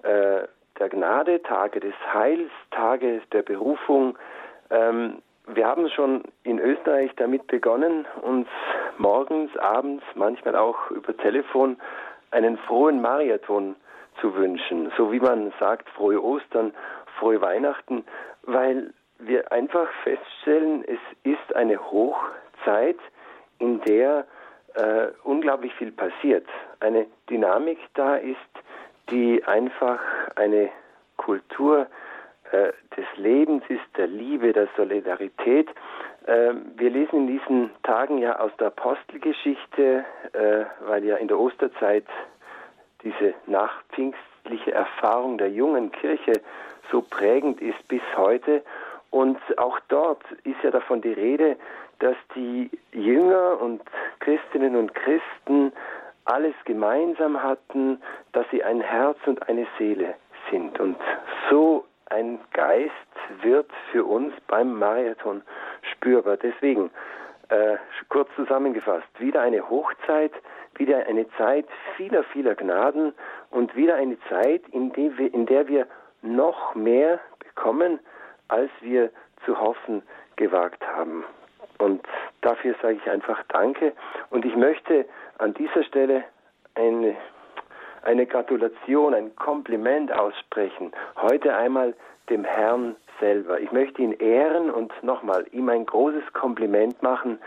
äh, 0.02 0.42
der 0.78 0.88
Gnade, 0.88 1.42
Tage 1.42 1.80
des 1.80 1.94
Heils, 2.12 2.50
Tage 2.70 3.22
der 3.32 3.42
Berufung. 3.42 4.18
Ähm, 4.70 5.22
wir 5.46 5.66
haben 5.66 5.88
schon 5.90 6.22
in 6.42 6.58
Österreich 6.58 7.10
damit 7.16 7.46
begonnen, 7.46 8.06
uns 8.22 8.48
morgens, 8.98 9.54
abends, 9.58 10.02
manchmal 10.14 10.56
auch 10.56 10.90
über 10.90 11.16
Telefon 11.16 11.76
einen 12.30 12.56
frohen 12.58 13.00
Marathon 13.00 13.76
zu 14.20 14.34
wünschen. 14.34 14.90
So 14.96 15.12
wie 15.12 15.20
man 15.20 15.52
sagt, 15.60 15.88
frohe 15.90 16.22
Ostern, 16.22 16.72
frohe 17.18 17.40
Weihnachten, 17.40 18.04
weil 18.42 18.92
wir 19.18 19.52
einfach 19.52 19.88
feststellen, 20.02 20.84
es 20.86 20.98
ist 21.22 21.54
eine 21.54 21.78
Hochzeit, 21.78 22.98
in 23.58 23.80
der 23.82 24.26
äh, 24.74 25.08
unglaublich 25.22 25.72
viel 25.74 25.92
passiert. 25.92 26.46
Eine 26.80 27.06
Dynamik 27.30 27.78
da 27.94 28.16
ist, 28.16 28.38
die 29.10 29.44
einfach 29.44 30.00
eine 30.36 30.70
Kultur 31.16 31.86
äh, 32.50 32.72
des 32.96 33.06
Lebens 33.16 33.62
ist, 33.68 33.82
der 33.96 34.06
Liebe, 34.06 34.52
der 34.52 34.68
Solidarität. 34.76 35.68
Äh, 36.26 36.54
wir 36.76 36.90
lesen 36.90 37.20
in 37.20 37.38
diesen 37.38 37.70
Tagen 37.82 38.18
ja 38.18 38.38
aus 38.38 38.52
der 38.58 38.68
Apostelgeschichte, 38.68 40.04
äh, 40.32 40.64
weil 40.86 41.04
ja 41.04 41.16
in 41.16 41.28
der 41.28 41.38
Osterzeit 41.38 42.04
diese 43.02 43.34
nachpfingstliche 43.46 44.72
Erfahrung 44.72 45.38
der 45.38 45.50
jungen 45.50 45.92
Kirche 45.92 46.40
so 46.90 47.02
prägend 47.02 47.60
ist 47.60 47.86
bis 47.88 48.02
heute. 48.16 48.62
Und 49.10 49.38
auch 49.58 49.78
dort 49.88 50.22
ist 50.44 50.62
ja 50.62 50.70
davon 50.70 51.00
die 51.00 51.12
Rede, 51.12 51.56
dass 52.00 52.16
die 52.34 52.70
Jünger 52.92 53.60
und 53.60 53.82
Christinnen 54.20 54.76
und 54.76 54.94
Christen 54.94 55.72
alles 56.24 56.54
gemeinsam 56.64 57.42
hatten, 57.42 58.00
dass 58.32 58.46
sie 58.50 58.62
ein 58.62 58.80
Herz 58.80 59.18
und 59.26 59.48
eine 59.48 59.66
Seele 59.78 60.14
sind. 60.50 60.78
Und 60.80 60.96
so 61.50 61.84
ein 62.06 62.38
Geist 62.52 62.92
wird 63.42 63.70
für 63.90 64.04
uns 64.04 64.32
beim 64.46 64.78
Marathon 64.78 65.42
spürbar. 65.92 66.36
Deswegen, 66.36 66.90
äh, 67.48 67.76
kurz 68.08 68.28
zusammengefasst, 68.36 69.08
wieder 69.18 69.42
eine 69.42 69.68
Hochzeit, 69.68 70.32
wieder 70.76 71.06
eine 71.06 71.28
Zeit 71.36 71.66
vieler, 71.96 72.24
vieler 72.24 72.54
Gnaden 72.54 73.14
und 73.50 73.74
wieder 73.76 73.94
eine 73.96 74.18
Zeit, 74.28 74.62
in, 74.72 74.94
wir, 74.96 75.32
in 75.32 75.46
der 75.46 75.68
wir 75.68 75.86
noch 76.22 76.74
mehr 76.74 77.20
bekommen, 77.38 78.00
als 78.48 78.70
wir 78.80 79.10
zu 79.44 79.58
hoffen 79.58 80.02
gewagt 80.36 80.84
haben. 80.86 81.24
Und 81.78 82.06
dafür 82.40 82.74
sage 82.80 82.98
ich 83.02 83.10
einfach 83.10 83.42
Danke. 83.48 83.92
Und 84.30 84.44
ich 84.44 84.56
möchte 84.56 85.06
an 85.38 85.54
dieser 85.54 85.84
Stelle 85.84 86.24
eine, 86.74 87.16
eine 88.02 88.26
Gratulation, 88.26 89.14
ein 89.14 89.34
Kompliment 89.36 90.12
aussprechen. 90.12 90.92
Heute 91.16 91.54
einmal 91.54 91.94
dem 92.30 92.44
Herrn 92.44 92.96
selber. 93.20 93.60
Ich 93.60 93.70
möchte 93.72 94.02
ihn 94.02 94.12
ehren 94.12 94.70
und 94.70 94.92
nochmal 95.02 95.46
ihm 95.52 95.68
ein 95.68 95.86
großes 95.86 96.32
Kompliment 96.32 97.02
machen, 97.02 97.38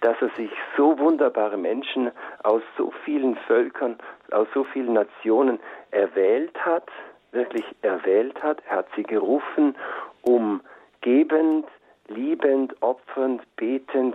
dass 0.00 0.16
er 0.20 0.28
sich 0.36 0.50
so 0.76 0.98
wunderbare 0.98 1.56
Menschen 1.56 2.10
aus 2.42 2.62
so 2.76 2.92
vielen 3.04 3.36
Völkern, 3.46 3.98
aus 4.30 4.46
so 4.52 4.64
vielen 4.64 4.92
Nationen 4.92 5.58
erwählt 5.90 6.56
hat, 6.64 6.88
wirklich 7.32 7.64
erwählt 7.82 8.42
hat. 8.42 8.62
Er 8.68 8.78
hat 8.78 8.88
sie 8.94 9.02
gerufen, 9.02 9.74
um 10.22 10.60
gebend, 11.00 11.66
liebend, 12.08 12.74
opfernd, 12.82 13.42
betend, 13.56 14.14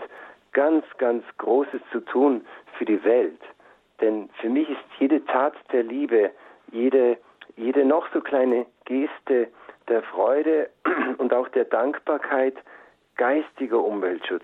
ganz, 0.54 0.86
ganz 0.98 1.24
Großes 1.38 1.82
zu 1.92 2.00
tun 2.02 2.46
für 2.78 2.86
die 2.86 3.04
Welt. 3.04 3.42
Denn 4.02 4.30
für 4.40 4.50
mich 4.50 4.70
ist 4.70 4.80
jede 5.00 5.24
Tat 5.26 5.54
der 5.72 5.84
Liebe, 5.84 6.32
jede, 6.72 7.18
jede 7.56 7.86
noch 7.86 8.08
so 8.14 8.22
kleine 8.22 8.66
Geste 8.86 9.50
der 9.88 10.02
Freude 10.04 10.70
und 11.18 11.34
auch 11.34 11.48
der 11.50 11.66
Dankbarkeit 11.66 12.56
geistiger 13.18 13.84
Umweltschutz. 13.84 14.44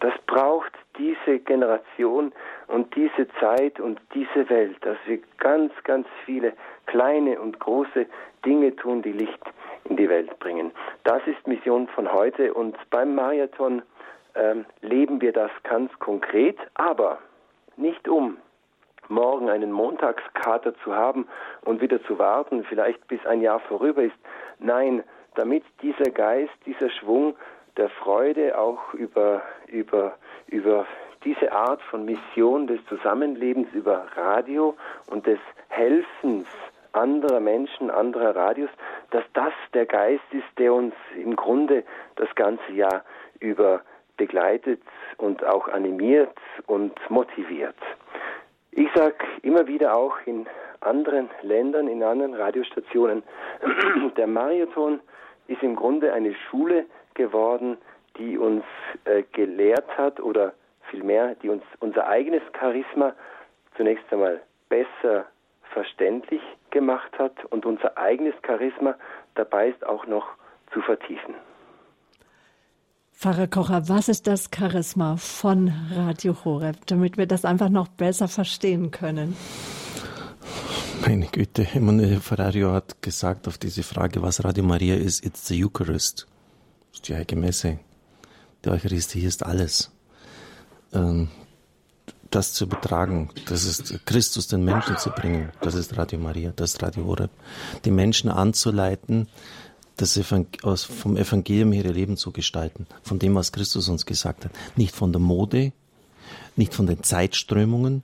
Das 0.00 0.12
braucht 0.26 0.72
diese 0.98 1.38
Generation 1.38 2.32
und 2.68 2.94
diese 2.94 3.28
Zeit 3.38 3.80
und 3.80 4.00
diese 4.14 4.48
Welt, 4.48 4.76
dass 4.82 4.96
wir 5.06 5.20
ganz, 5.38 5.72
ganz 5.84 6.06
viele 6.24 6.52
kleine 6.86 7.40
und 7.40 7.58
große 7.60 8.06
Dinge 8.44 8.74
tun, 8.76 9.02
die 9.02 9.12
Licht 9.12 9.40
in 9.84 9.96
die 9.96 10.08
Welt 10.08 10.38
bringen. 10.38 10.70
Das 11.04 11.20
ist 11.26 11.46
Mission 11.46 11.88
von 11.88 12.10
heute 12.12 12.52
und 12.54 12.76
beim 12.90 13.14
Marathon 13.14 13.82
ähm, 14.34 14.64
leben 14.80 15.20
wir 15.20 15.32
das 15.32 15.50
ganz 15.62 15.90
konkret, 15.98 16.56
aber 16.74 17.18
nicht 17.76 18.08
um 18.08 18.36
morgen 19.08 19.50
einen 19.50 19.72
Montagskater 19.72 20.74
zu 20.84 20.94
haben 20.94 21.26
und 21.62 21.80
wieder 21.80 22.02
zu 22.04 22.18
warten, 22.18 22.64
vielleicht 22.64 23.06
bis 23.08 23.24
ein 23.26 23.40
Jahr 23.40 23.60
vorüber 23.60 24.02
ist. 24.02 24.16
Nein, 24.58 25.02
damit 25.34 25.64
dieser 25.82 26.10
Geist, 26.10 26.52
dieser 26.66 26.90
Schwung 26.90 27.34
der 27.76 27.88
Freude 27.88 28.58
auch 28.58 28.94
über, 28.94 29.42
über, 29.66 30.14
über 30.46 30.86
diese 31.24 31.52
Art 31.52 31.82
von 31.82 32.04
Mission 32.04 32.66
des 32.66 32.84
Zusammenlebens 32.86 33.68
über 33.72 34.06
Radio 34.16 34.76
und 35.10 35.26
des 35.26 35.38
Helfens 35.68 36.46
anderer 36.92 37.40
Menschen, 37.40 37.90
anderer 37.90 38.34
Radios, 38.34 38.70
dass 39.10 39.24
das 39.34 39.52
der 39.74 39.86
Geist 39.86 40.24
ist, 40.32 40.46
der 40.58 40.74
uns 40.74 40.94
im 41.16 41.36
Grunde 41.36 41.84
das 42.16 42.34
ganze 42.34 42.72
Jahr 42.72 43.04
über 43.38 43.82
begleitet 44.20 44.82
und 45.16 45.42
auch 45.46 45.66
animiert 45.68 46.36
und 46.66 46.92
motiviert. 47.08 47.80
Ich 48.70 48.88
sage 48.94 49.16
immer 49.42 49.66
wieder 49.66 49.96
auch 49.96 50.14
in 50.26 50.46
anderen 50.80 51.30
Ländern, 51.40 51.88
in 51.88 52.02
anderen 52.02 52.34
Radiostationen, 52.34 53.22
der 54.18 54.26
Marathon 54.26 55.00
ist 55.48 55.62
im 55.62 55.74
Grunde 55.74 56.12
eine 56.12 56.34
Schule 56.34 56.84
geworden, 57.14 57.78
die 58.18 58.36
uns 58.36 58.62
äh, 59.06 59.22
gelehrt 59.32 59.88
hat 59.96 60.20
oder 60.20 60.52
vielmehr, 60.90 61.34
die 61.36 61.48
uns 61.48 61.64
unser 61.80 62.06
eigenes 62.06 62.42
Charisma 62.58 63.14
zunächst 63.78 64.04
einmal 64.12 64.42
besser 64.68 65.24
verständlich 65.72 66.42
gemacht 66.70 67.18
hat 67.18 67.44
und 67.46 67.64
unser 67.64 67.96
eigenes 67.96 68.34
Charisma 68.46 68.96
dabei 69.34 69.68
ist 69.70 69.86
auch 69.86 70.06
noch 70.06 70.26
zu 70.74 70.82
vertiefen. 70.82 71.34
Pfarrer 73.20 73.48
Kocher, 73.48 73.86
was 73.90 74.08
ist 74.08 74.26
das 74.26 74.48
Charisma 74.50 75.18
von 75.18 75.70
Radio 75.94 76.34
Horeb, 76.42 76.86
damit 76.86 77.18
wir 77.18 77.26
das 77.26 77.44
einfach 77.44 77.68
noch 77.68 77.88
besser 77.88 78.28
verstehen 78.28 78.90
können? 78.92 79.36
Meine 81.02 81.26
Güte, 81.26 81.68
Emanuele 81.74 82.18
Ferrario 82.20 82.72
hat 82.72 83.02
gesagt 83.02 83.46
auf 83.46 83.58
diese 83.58 83.82
Frage, 83.82 84.22
was 84.22 84.42
Radio 84.42 84.64
Maria 84.64 84.94
ist, 84.94 85.22
it's 85.22 85.46
the 85.46 85.62
Eucharist. 85.62 86.28
Das 86.92 87.00
ist 87.00 87.08
die 87.08 87.14
Heilige 87.14 87.36
Messe. 87.36 87.78
Die 88.64 88.70
Eucharistie 88.70 89.20
ist 89.20 89.44
alles. 89.44 89.90
Ähm, 90.94 91.28
das 92.30 92.54
zu 92.54 92.64
übertragen, 92.64 93.28
das 93.50 93.66
ist 93.66 94.06
Christus 94.06 94.48
den 94.48 94.64
Menschen 94.64 94.96
zu 94.96 95.10
bringen, 95.10 95.50
das 95.60 95.74
ist 95.74 95.98
Radio 95.98 96.18
Maria, 96.18 96.54
das 96.56 96.72
ist 96.72 96.82
Radio 96.82 97.04
Horeb. 97.04 97.30
Die 97.84 97.90
Menschen 97.90 98.30
anzuleiten, 98.30 99.28
das 100.00 100.18
aus, 100.62 100.84
vom 100.84 101.16
Evangelium 101.16 101.72
ihre 101.72 101.90
Leben 101.90 102.16
zu 102.16 102.32
gestalten, 102.32 102.86
von 103.02 103.18
dem, 103.18 103.34
was 103.34 103.52
Christus 103.52 103.88
uns 103.88 104.06
gesagt 104.06 104.44
hat. 104.44 104.52
Nicht 104.76 104.94
von 104.94 105.12
der 105.12 105.20
Mode, 105.20 105.72
nicht 106.56 106.74
von 106.74 106.86
den 106.86 107.02
Zeitströmungen, 107.02 108.02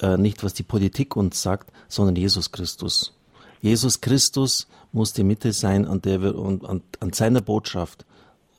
äh, 0.00 0.16
nicht 0.16 0.42
was 0.42 0.54
die 0.54 0.62
Politik 0.62 1.16
uns 1.16 1.42
sagt, 1.42 1.70
sondern 1.88 2.16
Jesus 2.16 2.50
Christus. 2.52 3.12
Jesus 3.60 4.00
Christus 4.00 4.68
muss 4.92 5.12
die 5.12 5.24
Mitte 5.24 5.52
sein, 5.52 5.86
an 5.86 6.02
der 6.02 6.22
wir 6.22 6.36
und 6.36 6.64
an, 6.64 6.82
an 7.00 7.12
seiner 7.12 7.40
Botschaft 7.40 8.04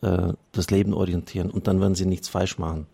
äh, 0.02 0.34
das 0.52 0.70
Leben 0.70 0.94
orientieren. 0.94 1.50
Und 1.50 1.68
dann 1.68 1.80
werden 1.82 1.96
sie 1.96 2.06
nichts 2.06 2.28
falsch 2.28 2.58
machen. 2.58 2.88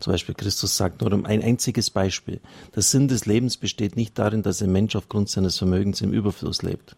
Zum 0.00 0.12
Beispiel 0.12 0.34
Christus 0.34 0.76
sagt 0.76 1.00
nur 1.00 1.12
um 1.12 1.24
ein 1.24 1.42
einziges 1.42 1.90
Beispiel. 1.90 2.40
Der 2.74 2.82
Sinn 2.82 3.08
des 3.08 3.26
Lebens 3.26 3.56
besteht 3.56 3.96
nicht 3.96 4.18
darin, 4.18 4.42
dass 4.42 4.62
ein 4.62 4.72
Mensch 4.72 4.96
aufgrund 4.96 5.28
seines 5.28 5.58
Vermögens 5.58 6.00
im 6.00 6.12
Überfluss 6.12 6.62
lebt. 6.62 6.96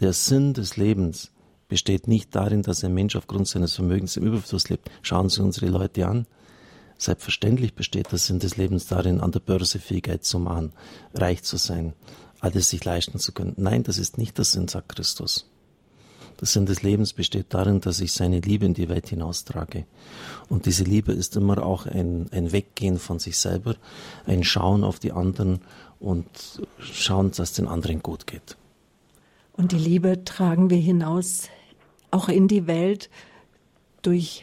Der 0.00 0.14
Sinn 0.14 0.54
des 0.54 0.78
Lebens 0.78 1.30
besteht 1.68 2.08
nicht 2.08 2.34
darin, 2.34 2.62
dass 2.62 2.82
ein 2.82 2.94
Mensch 2.94 3.16
aufgrund 3.16 3.46
seines 3.48 3.74
Vermögens 3.74 4.16
im 4.16 4.24
Überfluss 4.24 4.70
lebt. 4.70 4.90
Schauen 5.02 5.28
Sie 5.28 5.42
unsere 5.42 5.66
Leute 5.66 6.06
an. 6.06 6.26
Selbstverständlich 6.96 7.74
besteht 7.74 8.10
der 8.10 8.18
Sinn 8.18 8.38
des 8.38 8.56
Lebens 8.56 8.86
darin, 8.86 9.20
an 9.20 9.30
der 9.30 9.40
Börse 9.40 9.78
Fähigkeit 9.78 10.24
zu 10.24 10.38
machen, 10.38 10.72
reich 11.12 11.42
zu 11.42 11.58
sein, 11.58 11.92
alles 12.40 12.70
sich 12.70 12.82
leisten 12.84 13.18
zu 13.18 13.32
können. 13.32 13.54
Nein, 13.56 13.82
das 13.82 13.98
ist 13.98 14.16
nicht 14.16 14.38
der 14.38 14.46
Sinn, 14.46 14.68
sagt 14.68 14.88
Christus. 14.88 15.50
Der 16.40 16.46
Sinn 16.46 16.64
des 16.64 16.82
Lebens 16.82 17.12
besteht 17.12 17.46
darin, 17.50 17.82
dass 17.82 18.00
ich 18.00 18.12
seine 18.12 18.40
Liebe 18.40 18.64
in 18.64 18.72
die 18.72 18.88
Welt 18.88 19.08
hinaustrage. 19.08 19.84
Und 20.48 20.64
diese 20.64 20.84
Liebe 20.84 21.12
ist 21.12 21.36
immer 21.36 21.62
auch 21.62 21.84
ein, 21.84 22.28
ein 22.32 22.52
Weggehen 22.52 22.98
von 22.98 23.18
sich 23.18 23.36
selber, 23.36 23.76
ein 24.26 24.44
Schauen 24.44 24.82
auf 24.82 24.98
die 24.98 25.12
anderen 25.12 25.60
und 25.98 26.26
schauen, 26.78 27.28
dass 27.28 27.38
es 27.38 27.52
den 27.52 27.68
anderen 27.68 28.02
gut 28.02 28.26
geht. 28.26 28.56
Und 29.60 29.72
die 29.72 29.78
Liebe 29.78 30.24
tragen 30.24 30.70
wir 30.70 30.78
hinaus 30.78 31.50
auch 32.10 32.30
in 32.30 32.48
die 32.48 32.66
Welt 32.66 33.10
durch 34.00 34.42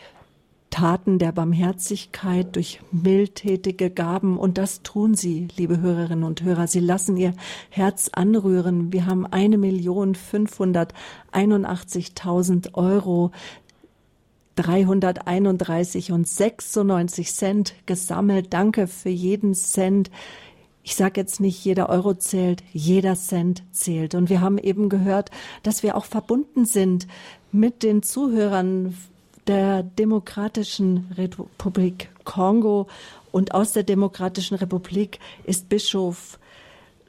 Taten 0.70 1.18
der 1.18 1.32
Barmherzigkeit, 1.32 2.56
durch 2.56 2.82
mildtätige 2.92 3.90
Gaben. 3.90 4.38
Und 4.38 4.60
das 4.60 4.84
tun 4.84 5.16
Sie, 5.16 5.48
liebe 5.58 5.82
Hörerinnen 5.82 6.24
und 6.24 6.44
Hörer. 6.44 6.68
Sie 6.68 6.82
lassen 6.82 7.18
Ihr 7.18 7.34
Herz 7.72 8.12
anrühren. 8.14 8.94
Wir 8.94 9.08
haben 9.08 9.26
eine 9.26 9.58
Million 9.58 10.14
fünfhunderteinundachtzigtausend 10.14 12.76
Euro 12.76 13.32
331 14.56 16.12
und 16.12 16.28
96 16.28 17.34
Cent 17.34 17.74
gesammelt. 17.88 18.54
Danke 18.54 18.86
für 18.86 19.10
jeden 19.10 19.56
Cent. 19.56 20.12
Ich 20.88 20.96
sage 20.96 21.20
jetzt 21.20 21.42
nicht, 21.42 21.66
jeder 21.66 21.90
Euro 21.90 22.14
zählt, 22.14 22.64
jeder 22.72 23.16
Cent 23.16 23.62
zählt. 23.74 24.16
Und 24.16 24.30
wir 24.30 24.40
haben 24.40 24.58
eben 24.58 24.88
gehört, 24.88 25.32
dass 25.62 25.84
wir 25.84 25.98
auch 25.98 26.06
verbunden 26.06 26.64
sind 26.64 27.08
mit 27.52 27.84
den 27.84 28.04
Zuhörern 28.04 28.96
der 29.48 29.84
Demokratischen 29.84 31.12
Republik 31.18 32.10
Kongo. 32.24 32.88
Und 33.34 33.54
aus 33.54 33.74
der 33.74 33.84
Demokratischen 33.84 34.56
Republik 34.56 35.20
ist 35.44 35.68
Bischof 35.68 36.40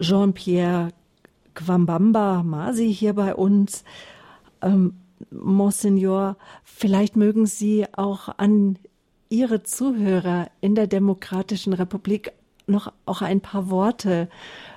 Jean-Pierre 0.01 0.89
Kwambamba 1.55 2.43
Masi 2.43 2.93
hier 2.93 3.15
bei 3.15 3.33
uns. 3.33 3.85
Ähm, 4.61 4.95
Monsignor, 5.31 6.37
vielleicht 6.65 7.15
mögen 7.15 7.47
Sie 7.47 7.87
auch 7.93 8.29
an 8.39 8.77
Ihre 9.29 9.63
Zuhörer 9.63 10.51
in 10.61 10.75
der 10.75 10.89
Demokratischen 10.89 11.75
Republik 11.75 12.33
noch 12.69 12.93
auch 13.07 13.23
ein 13.23 13.41
paar 13.41 13.71
Worte 13.71 14.29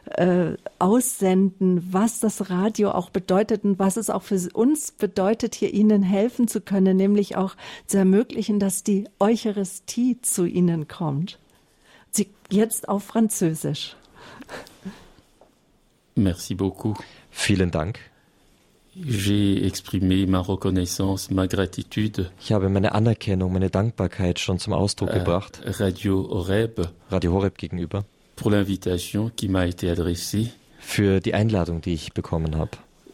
äh, 0.05 0.51
aussenden, 0.79 1.87
was 1.91 2.19
das 2.19 2.49
Radio 2.49 2.91
auch 2.91 3.09
bedeutet 3.09 3.63
und 3.63 3.79
was 3.79 3.97
es 3.97 4.09
auch 4.09 4.23
für 4.23 4.39
uns 4.53 4.91
bedeutet, 4.91 5.55
hier 5.55 5.73
Ihnen 5.73 6.03
helfen 6.03 6.47
zu 6.47 6.61
können, 6.61 6.97
nämlich 6.97 7.35
auch 7.37 7.55
zu 7.87 7.97
ermöglichen, 7.97 8.59
dass 8.59 8.83
die 8.83 9.07
Eucharistie 9.19 10.19
zu 10.21 10.45
Ihnen 10.45 10.87
kommt. 10.87 11.39
Sie 12.11 12.29
jetzt 12.49 12.89
auf 12.89 13.03
Französisch. 13.03 13.95
Merci 16.15 16.55
beaucoup. 16.55 17.01
Vielen 17.29 17.71
Dank. 17.71 18.10
J'ai 18.95 19.65
exprimé 19.65 20.25
ma 20.25 20.39
reconnaissance, 20.39 21.31
ma 21.31 21.47
gratitude. 21.47 22.29
Ich 22.41 22.51
habe 22.51 22.67
meine 22.67 22.93
Anerkennung, 22.93 23.53
meine 23.53 23.69
Dankbarkeit 23.69 24.37
schon 24.39 24.59
zum 24.59 24.73
Ausdruck 24.73 25.13
gebracht. 25.13 25.61
Radio 25.65 26.27
Horeb 26.29 26.89
Radio 27.09 27.33
Horeb 27.33 27.57
gegenüber. 27.57 28.03
pour 28.35 28.51
l'invitation 28.51 29.31
qui 29.35 29.47
m'a 29.47 29.67
été 29.67 29.89
adressée. 29.89 30.47
Für 30.79 31.19
die 31.19 31.33
Einladung, 31.35 31.79
die 31.79 31.93
ich 31.93 32.11
bekommen 32.13 32.55
habe. 32.55 32.71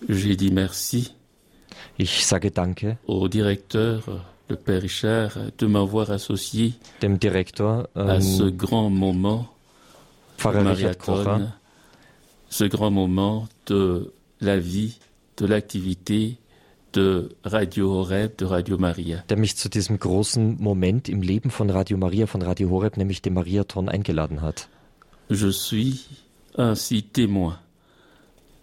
J'ai 0.08 0.36
dit 0.38 0.52
merci 0.52 1.12
Ich 1.98 2.26
sage 2.26 2.52
Danke 2.52 2.98
au 3.08 3.28
directeur, 3.28 4.24
le 4.50 4.56
Père 4.56 4.82
Richard, 4.82 5.38
de 5.58 5.68
m'avoir 5.68 6.12
associé 6.12 6.74
dem 7.02 7.18
Direktor, 7.18 7.88
à 7.96 8.22
ce 8.22 8.44
ähm, 8.44 8.56
grand 8.56 8.90
moment 8.90 9.48
Pfarrer 10.38 10.66
Richard 10.70 10.98
Kocher, 10.98 11.46
ce 12.50 12.64
grand 12.64 12.92
moment 12.92 13.48
de 13.66 14.14
la 14.40 14.58
vie, 14.60 14.98
de 15.38 15.46
l'activité 15.46 16.38
de 16.94 17.30
Radio 17.44 17.92
Horeb, 17.92 18.38
de 18.38 18.46
Radio 18.46 18.78
Maria. 18.78 19.24
der 19.30 19.38
mich 19.38 19.56
zu 19.56 19.70
diesem 19.70 20.00
großen 20.00 20.58
Moment 20.60 21.10
im 21.10 21.22
Leben 21.22 21.50
von 21.52 21.70
Radio 21.70 21.98
Maria, 21.98 22.26
von 22.26 22.42
Radio 22.42 22.70
Horeb, 22.70 22.98
nämlich 22.98 23.22
dem 23.22 23.34
Mariathon, 23.34 23.90
eingeladen 23.90 24.42
hat. 24.42 24.70
Je 25.30 25.52
suis 25.52 26.08
ainsi 26.58 27.04
témoin 27.04 27.60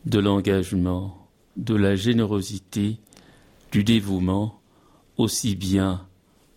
de 0.05 0.19
l'engagement, 0.19 1.29
de 1.57 1.75
la 1.75 1.97
générosité, 1.97 2.99
du 3.71 3.85
dévouement, 3.85 4.61
aussi 5.17 5.57
bien 5.57 6.07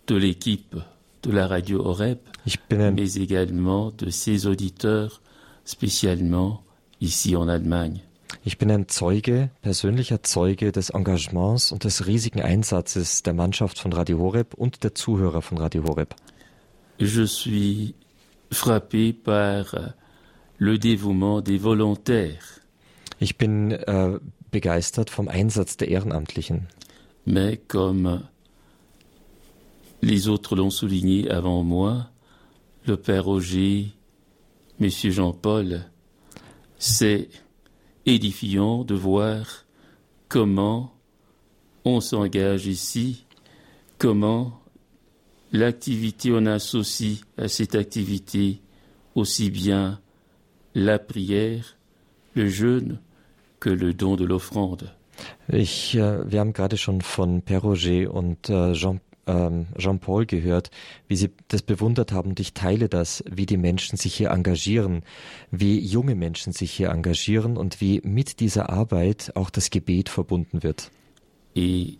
de 0.06 0.16
l'équipe 0.16 0.76
de 1.22 1.30
la 1.30 1.46
radio 1.46 1.84
Horeb, 1.84 2.18
ein, 2.70 2.90
mais 2.92 3.14
également 3.14 3.90
de 3.90 4.10
ses 4.10 4.46
auditeurs, 4.46 5.20
spécialement 5.64 6.62
ici 7.00 7.36
en 7.36 7.48
Allemagne. 7.48 8.00
Ich 8.44 8.58
bin 8.58 8.70
ein 8.70 8.88
Zeuge, 8.88 9.50
persönlicher 9.62 10.22
Zeuge 10.22 10.72
des 10.72 10.90
Engagements 10.90 11.72
und 11.72 11.84
des 11.84 12.06
riesigen 12.06 12.40
Einsatzes 12.42 13.22
der 13.22 13.34
Mannschaft 13.34 13.78
von 13.78 13.92
Radio 13.92 14.18
Horeb 14.18 14.54
und 14.54 14.84
der 14.84 14.94
Zuhörer 14.94 15.42
von 15.42 15.58
Radio 15.58 15.84
Horeb. 15.84 16.14
Je 16.98 17.26
suis 17.26 17.94
frappé 18.50 19.12
par 19.12 19.94
le 20.58 20.78
dévouement 20.78 21.40
des 21.40 21.58
volontaires, 21.62 22.60
Ich 23.20 23.36
bin 23.36 23.72
äh, 23.72 24.18
begeistert 24.50 25.10
vom 25.10 25.28
Einsatz 25.28 25.76
der 25.76 25.88
Ehrenamtlichen. 25.88 26.66
mais 27.26 27.58
comme 27.68 28.22
les 30.02 30.28
autres 30.28 30.54
l'ont 30.56 30.70
souligné 30.70 31.30
avant 31.30 31.62
moi, 31.62 32.08
le 32.86 32.96
Père 32.96 33.24
Roger, 33.24 33.92
Monsieur 34.78 35.10
Jean-Paul, 35.10 35.84
c'est 36.78 37.28
édifiant 38.08 38.84
de 38.84 38.94
voir 38.94 39.66
comment 40.28 40.94
on 41.84 42.00
s'engage 42.00 42.66
ici, 42.66 43.26
comment 43.98 44.60
l'activité, 45.52 46.30
on 46.32 46.46
associe 46.46 47.20
à 47.36 47.48
cette 47.48 47.74
activité 47.74 48.60
aussi 49.14 49.50
bien 49.50 50.00
la 50.74 50.98
prière, 50.98 51.76
le 52.34 52.48
jeûne 52.48 52.98
que 53.60 53.70
le 53.70 53.92
don 53.92 54.16
de 54.16 54.24
l'offrande. 54.24 54.90
Ich, 55.52 55.96
äh, 55.96 56.30
wir 56.30 56.38
haben 56.40 56.52
gerade 56.52 56.76
schon 56.76 57.00
von 57.00 57.42
Père 57.42 57.62
Roger 57.62 58.14
und 58.14 58.48
äh, 58.50 58.72
Jean, 58.74 59.00
ähm, 59.28 59.66
Jean-Paul 59.76 60.26
gehört, 60.26 60.70
wie 61.06 61.16
sie 61.16 61.30
das 61.48 61.62
bewundert 61.62 62.10
haben. 62.12 62.30
Und 62.30 62.40
ich 62.40 62.54
teile 62.54 62.88
das, 62.88 63.22
wie 63.30 63.46
die 63.46 63.56
Menschen 63.56 63.96
sich 63.96 64.14
hier 64.14 64.30
engagieren, 64.30 65.02
wie 65.50 65.78
junge 65.78 66.14
Menschen 66.14 66.52
sich 66.52 66.72
hier 66.72 66.90
engagieren 66.90 67.56
und 67.56 67.80
wie 67.80 68.00
mit 68.02 68.40
dieser 68.40 68.70
Arbeit 68.70 69.32
auch 69.36 69.50
das 69.50 69.70
Gebet 69.70 70.08
verbunden 70.08 70.62
wird. 70.62 70.90
Et 71.54 71.98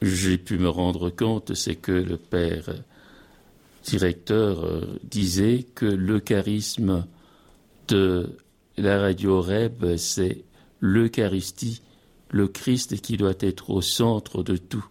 j'ai 0.00 0.38
pu 0.38 0.58
me 0.58 0.68
rendre 0.68 1.10
compte, 1.10 1.54
c'est 1.54 1.76
que 1.76 1.92
le 1.92 2.18
père 2.18 2.84
directeur 3.84 4.64
euh, 4.64 4.98
disait 5.04 5.64
que 5.74 5.86
le 5.86 6.20
charisme 6.20 7.06
de 7.88 8.36
la 8.76 9.00
radio 9.00 9.40
Reb, 9.40 9.96
c'est 9.96 10.44
l'Eucharistie, 10.80 11.82
le 12.30 12.48
Christ 12.48 13.00
qui 13.00 13.16
doit 13.16 13.34
être 13.40 13.70
au 13.70 13.82
centre 13.82 14.42
de 14.42 14.56
tout. 14.56 14.84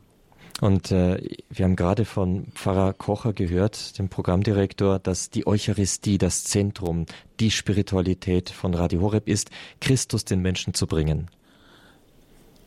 Und 0.62 0.92
äh, 0.92 1.20
wir 1.50 1.66
haben 1.66 1.76
gerade 1.76 2.06
von 2.06 2.46
Pfarrer 2.54 2.94
Kocher 2.94 3.34
gehört, 3.34 3.98
dem 3.98 4.10
Programmdirektor, 4.10 5.00
dass 5.00 5.32
die 5.32 5.48
Eucharistie 5.48 6.20
das 6.20 6.44
Zentrum, 6.44 7.08
die 7.40 7.50
Spiritualität 7.50 8.52
von 8.52 8.76
Radio 8.76 9.02
Horeb 9.02 9.28
ist, 9.28 9.50
Christus 9.80 10.24
den 10.24 10.42
Menschen 10.42 10.76
zu 10.76 10.86
bringen. 10.86 11.30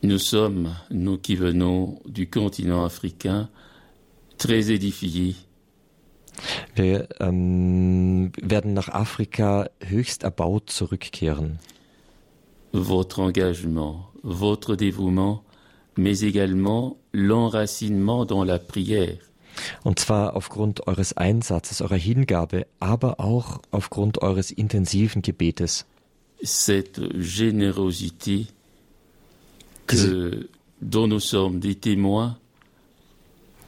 Nous 0.01 0.19
sommes, 0.29 0.75
nous 0.89 1.17
qui 1.17 1.39
venons 1.39 2.01
du 2.05 2.27
continent 2.27 2.85
africain, 2.85 3.47
très 4.37 4.69
édifiés 4.69 5.35
Wir 6.75 7.07
ähm, 7.21 8.33
werden 8.41 8.73
nach 8.73 8.89
Afrika 8.89 9.69
höchst 9.79 10.23
erbaut 10.23 10.69
zurückkehren. 10.69 11.59
votre 12.75 13.19
engagement, 13.19 14.07
votre 14.23 14.75
dévouement, 14.75 15.44
mais 15.97 16.19
également 16.21 16.97
l'enracinement 17.13 18.25
dans 18.25 18.43
la 18.43 18.59
prière. 18.59 19.17
Und 19.83 19.99
zwar 19.99 20.35
aufgrund 20.35 20.85
eures 20.87 21.13
Einsatzes, 21.15 21.81
eurer 21.81 21.95
Hingabe, 21.95 22.65
aber 22.79 23.19
auch 23.21 23.61
aufgrund 23.71 24.21
eures 24.21 24.51
intensiven 24.51 25.21
Gebetes. 25.21 25.85
Cette 26.43 26.99
générosité 27.17 28.47
que, 29.87 30.49
dont 30.81 31.07
nous 31.07 31.21
sommes 31.21 31.59
des 31.59 31.75
témoins, 31.75 32.37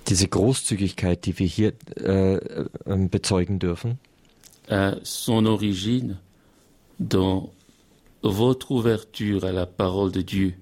Diese 0.08 0.30
Großzügigkeit, 0.30 1.26
die 1.26 1.38
wir 1.38 1.48
hier 1.48 1.74
äh, 1.98 2.36
äh, 2.36 3.08
bezeugen 3.10 3.60
dürfen, 3.60 4.00
a 4.70 4.96
son 5.04 5.46
origine 5.46 6.18
dans 7.00 7.50
votre 8.22 8.72
ouverture 8.72 9.44
à 9.44 9.52
la 9.52 9.66
parole 9.66 10.12
de 10.12 10.22
Dieu. 10.22 10.54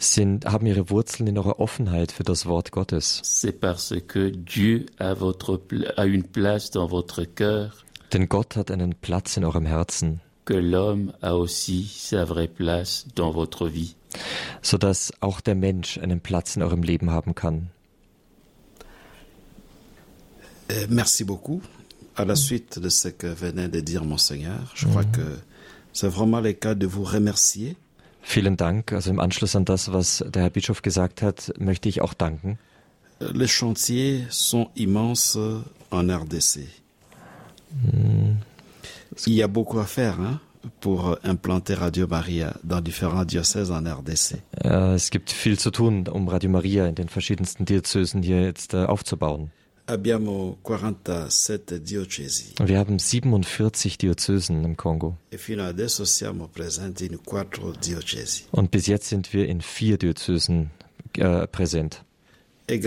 Sind, 0.00 0.46
haben 0.46 0.66
ihre 0.66 0.88
Wurzeln 0.90 1.28
in 1.28 1.38
eurer 1.38 1.60
Offenheit 1.60 2.10
für 2.10 2.24
das 2.24 2.46
Wort 2.46 2.72
Gottes. 2.72 3.20
C'est 3.22 3.52
parce 3.60 3.94
que 4.08 4.30
Dieu 4.30 4.86
a, 4.98 5.14
votre, 5.14 5.60
a 5.96 6.04
une 6.06 6.24
place 6.24 6.70
dans 6.70 6.86
votre 6.90 7.24
cœur 7.24 7.84
Denn 8.12 8.28
Gott 8.28 8.56
hat 8.56 8.72
einen 8.72 8.94
Platz 8.94 9.36
in 9.36 9.44
eurem 9.44 9.66
Herzen. 9.66 10.20
que 10.46 10.54
l'homme 10.54 11.12
a 11.22 11.34
aussi 11.36 11.84
sa 11.86 12.24
vraie 12.24 12.48
place 12.48 13.06
dans 13.14 13.30
votre 13.30 13.68
vie. 13.68 13.94
sodass 14.62 15.12
auch 15.20 15.40
der 15.40 15.54
Mensch 15.54 15.98
einen 15.98 16.20
Platz 16.20 16.56
in 16.56 16.62
eurem 16.62 16.82
Leben 16.82 17.10
haben 17.10 17.34
kann. 17.36 17.68
Euh, 20.70 20.86
merci 20.88 21.24
beaucoup. 21.24 21.62
À 22.16 22.24
la 22.24 22.34
suite 22.36 22.78
de 22.80 22.88
ce 22.88 23.08
que 23.08 23.26
venait 23.28 23.68
de 23.68 23.80
dire 23.80 24.04
Monseigneur, 24.04 24.72
je 24.74 24.86
crois 24.88 25.04
que 25.04 25.38
c'est 25.92 26.08
vraiment 26.08 26.40
le 26.40 26.52
cas 26.52 26.74
de 26.74 26.86
vous 26.86 27.04
remercier. 27.04 27.76
Vielen 28.22 28.56
Dank. 28.56 28.92
Also 28.92 29.10
im 29.10 29.20
Anschluss 29.20 29.56
an 29.56 29.64
das, 29.64 29.92
was 29.92 30.24
der 30.26 30.42
Herr 30.42 30.50
Bischof 30.50 30.82
gesagt 30.82 31.22
hat, 31.22 31.52
möchte 31.58 31.88
ich 31.88 32.00
auch 32.00 32.14
danken. 32.14 32.58
Les 33.20 33.50
chantiers 33.50 34.26
sont 34.30 34.68
immenses 34.74 35.38
en 35.90 36.10
RDC. 36.10 36.60
Il 39.26 39.34
y 39.34 39.42
a 39.42 39.46
beaucoup 39.46 39.78
à 39.78 39.84
faire 39.84 40.18
hein, 40.20 40.40
pour 40.80 41.18
implanter 41.22 41.74
Radio 41.74 42.06
Maria 42.06 42.54
dans 42.64 42.80
différents 42.80 43.24
diocèses 43.24 43.70
en 43.70 43.84
RDC. 43.84 44.38
Es 44.64 45.10
gibt 45.10 45.30
viel 45.30 45.58
zu 45.58 45.70
tun, 45.70 46.08
um 46.08 46.28
Radio 46.28 46.50
Maria 46.50 46.86
in 46.86 46.94
den 46.94 47.08
verschiedensten 47.08 47.64
Diözesen 47.64 48.22
hier 48.22 48.42
jetzt 48.42 48.74
äh, 48.74 48.84
aufzubauen. 48.84 49.50
Abbiamo 49.90 50.56
47 50.62 51.80
diocesi 51.80 52.54
Wir 52.64 52.78
haben 52.78 53.00
47 53.00 53.98
Diözesen 53.98 54.64
im 54.64 54.76
Kongo. 54.76 55.16
e. 55.32 55.38
Und 58.52 58.70
bis 58.70 58.86
jetzt 58.86 59.08
sind 59.08 59.32
wir 59.32 59.48
in 59.48 59.60
vier 59.60 59.98
Diözesen 59.98 60.70
äh, 61.16 61.48
präsent. 61.48 62.04
E 62.68 62.78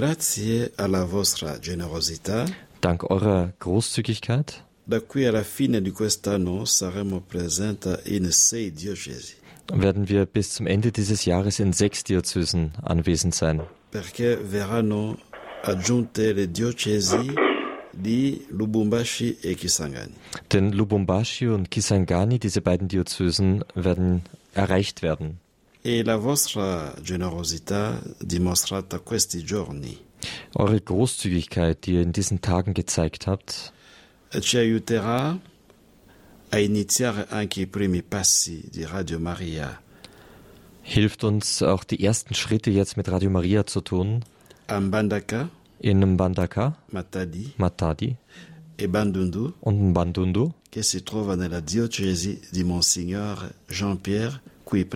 Dank 2.80 3.04
eurer 3.04 3.54
Großzügigkeit 3.60 4.64
werden 9.74 10.10
wir 10.10 10.26
bis 10.26 10.54
zum 10.54 10.68
Ende 10.68 10.92
dieses 10.92 11.26
Jahres 11.26 11.60
in 11.60 11.74
sechs 11.74 12.04
Diözesen 12.06 12.72
anwesend 12.82 13.36
sein. 13.36 13.62
perché 13.94 14.38
verranno 14.38 15.20
aggiunte 15.66 16.34
le 16.34 16.52
diocesi 16.52 17.34
di 17.92 18.46
Lubumbashi 18.50 19.38
e 19.40 19.56
Kisangani. 19.56 20.14
Denn 20.52 20.74
Lubumbashi 20.74 21.48
und 21.48 21.70
Kisangani, 21.70 22.38
diese 22.40 22.62
beiden 22.62 22.88
Diözesen, 22.88 23.64
werden 23.76 24.24
erreicht 24.54 25.02
werden. 25.02 25.40
E 25.86 26.02
la 26.02 26.18
vostra 26.18 26.94
generosità 27.02 28.02
dimostrata 28.20 29.00
questi 29.00 29.44
giorni 29.44 29.98
Eure 30.56 30.80
Großzügigkeit, 30.80 31.86
die 31.86 31.96
ihr 31.96 32.02
in 32.02 32.14
diesen 32.14 32.40
Tagen 32.40 32.74
gezeigt 32.74 33.28
habt, 33.28 33.74
ci 34.40 34.58
aiuterà 34.58 35.38
a 36.50 36.58
iniziare 36.58 37.28
anche 37.30 37.62
i 37.62 37.68
primi 37.68 38.02
passi 38.02 38.64
di 38.72 38.86
Radio 38.86 39.20
Maria 39.20 39.84
hilft 40.84 41.24
uns 41.24 41.64
auch 41.64 41.84
die 41.84 42.04
ersten 42.04 42.36
Schritte 42.36 42.70
jetzt 42.70 42.98
mit 42.98 43.10
Radio 43.10 43.30
Maria 43.30 43.66
zu 43.66 43.82
tun. 43.82 44.24
Mbandaka, 44.68 45.50
In 45.80 46.06
Mbandaka, 46.06 46.76
Matadi. 46.92 47.54
Matadi. 47.58 48.16
E 48.78 48.88
Bandundu. 48.88 49.54
Und 49.60 49.82
Mbandundu, 49.90 50.54
che 50.70 50.82
si 50.82 51.04
trova 51.04 51.36
nella 51.36 51.60
diocesi 51.60 52.40
di 52.50 52.64
Monsignor 52.64 53.52
Jean-Pierre 53.68 54.42
qui 54.64 54.88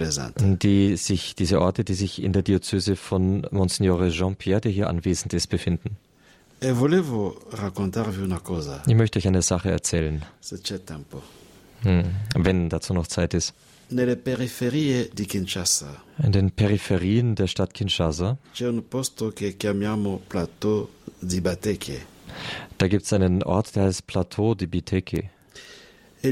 die 0.60 0.98
sich, 0.98 1.36
diese 1.36 1.60
Orte, 1.62 1.84
die 1.84 1.94
sich 1.94 2.24
in 2.24 2.32
der 2.32 2.42
Diözese 2.42 2.96
von 2.96 3.46
Monsignore 3.52 4.10
Jean-Pierre, 4.10 4.62
der 4.62 4.72
hier 4.72 4.90
anwesend 4.90 5.34
ist, 5.34 5.48
befinden. 5.48 5.98
Ich 6.60 6.74
möchte 8.96 9.20
euch 9.20 9.28
eine 9.28 9.42
Sache 9.42 9.70
erzählen, 9.70 10.26
se 10.40 10.58
hm, 11.84 12.06
wenn 12.36 12.70
dazu 12.70 12.94
noch 12.94 13.08
Zeit 13.08 13.34
ist. 13.36 13.54
In 16.24 16.32
den 16.32 16.52
Peripherien 16.52 17.36
der 17.36 17.48
Stadt 17.48 17.74
Kinshasa, 17.74 18.38
da 22.78 22.88
gibt 22.88 23.06
es 23.06 23.14
einen 23.14 23.44
Ort, 23.44 23.76
der 23.76 23.84
heißt 23.84 24.06
Plateau 24.08 24.56
di 24.56 24.68
Biteke. 24.68 25.30
E 26.24 26.32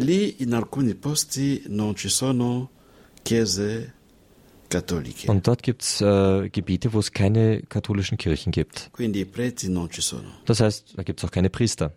Und 5.27 5.47
dort 5.47 5.63
gibt 5.63 5.83
es 5.83 6.01
äh, 6.01 6.49
Gebiete, 6.49 6.93
wo 6.93 6.99
es 6.99 7.11
keine 7.11 7.61
katholischen 7.61 8.17
Kirchen 8.17 8.51
gibt. 8.51 8.91
Das 10.45 10.59
heißt, 10.59 10.93
da 10.97 11.03
gibt 11.03 11.19
es 11.19 11.25
auch 11.25 11.31
keine 11.31 11.49
Priester. 11.49 11.93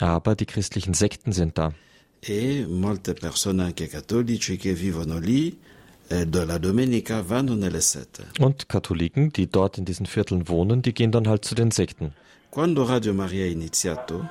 Aber 0.00 0.34
die 0.34 0.46
christlichen 0.46 0.94
Sekten 0.94 1.32
sind 1.32 1.58
da. 1.58 1.74
E 2.24 2.64
molte 2.68 3.14
persone 3.14 3.64
anche 3.64 3.88
cattolici 3.88 4.56
che 4.56 4.74
vivono 4.74 5.18
lì 5.18 5.58
eh, 6.06 6.26
la 6.30 6.58
domenica 6.58 7.20
vanno 7.20 7.54
nelle 7.54 7.80
sette. 7.80 8.28
Und 8.38 8.66
Katholiken, 8.66 9.30
die 9.30 9.48
dort 9.48 9.78
in 9.78 9.84
diesen 9.84 10.06
Vierteln 10.06 10.46
wohnen, 10.46 10.82
die 10.82 10.92
gehen 10.92 11.10
dann 11.10 11.26
halt 11.26 11.44
zu 11.44 11.56
den 11.56 11.72
Sekten. 11.72 12.12
Quando 12.50 12.84
Radio 12.84 13.12
Maria 13.12 13.46
iniziato, 13.46 14.28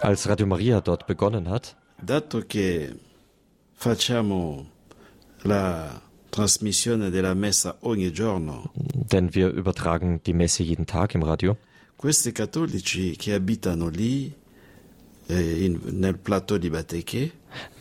Als 0.00 0.26
Radio 0.28 0.46
Maria 0.46 0.80
dort 0.80 1.06
begonnen 1.06 1.48
hat, 1.48 1.76
dato 2.02 2.44
che 2.46 2.94
facciamo 3.72 4.68
la 5.42 5.98
trasmissione 6.28 7.08
della 7.08 7.32
messa 7.34 7.76
ogni 7.80 8.12
giorno, 8.12 8.70
denn 8.74 9.34
wir 9.34 9.48
übertragen 9.48 10.20
die 10.24 10.34
Messe 10.34 10.62
jeden 10.62 10.84
Tag 10.84 11.14
im 11.14 11.22
Radio, 11.22 11.56
questi 11.96 12.32
cattolici 12.32 13.16
che 13.16 13.32
abitano 13.32 13.88
lì 13.88 14.30
in- 15.32 15.80
nel 16.00 16.14
plateau 16.14 16.58
di 16.58 16.70
Bateke 16.70 17.30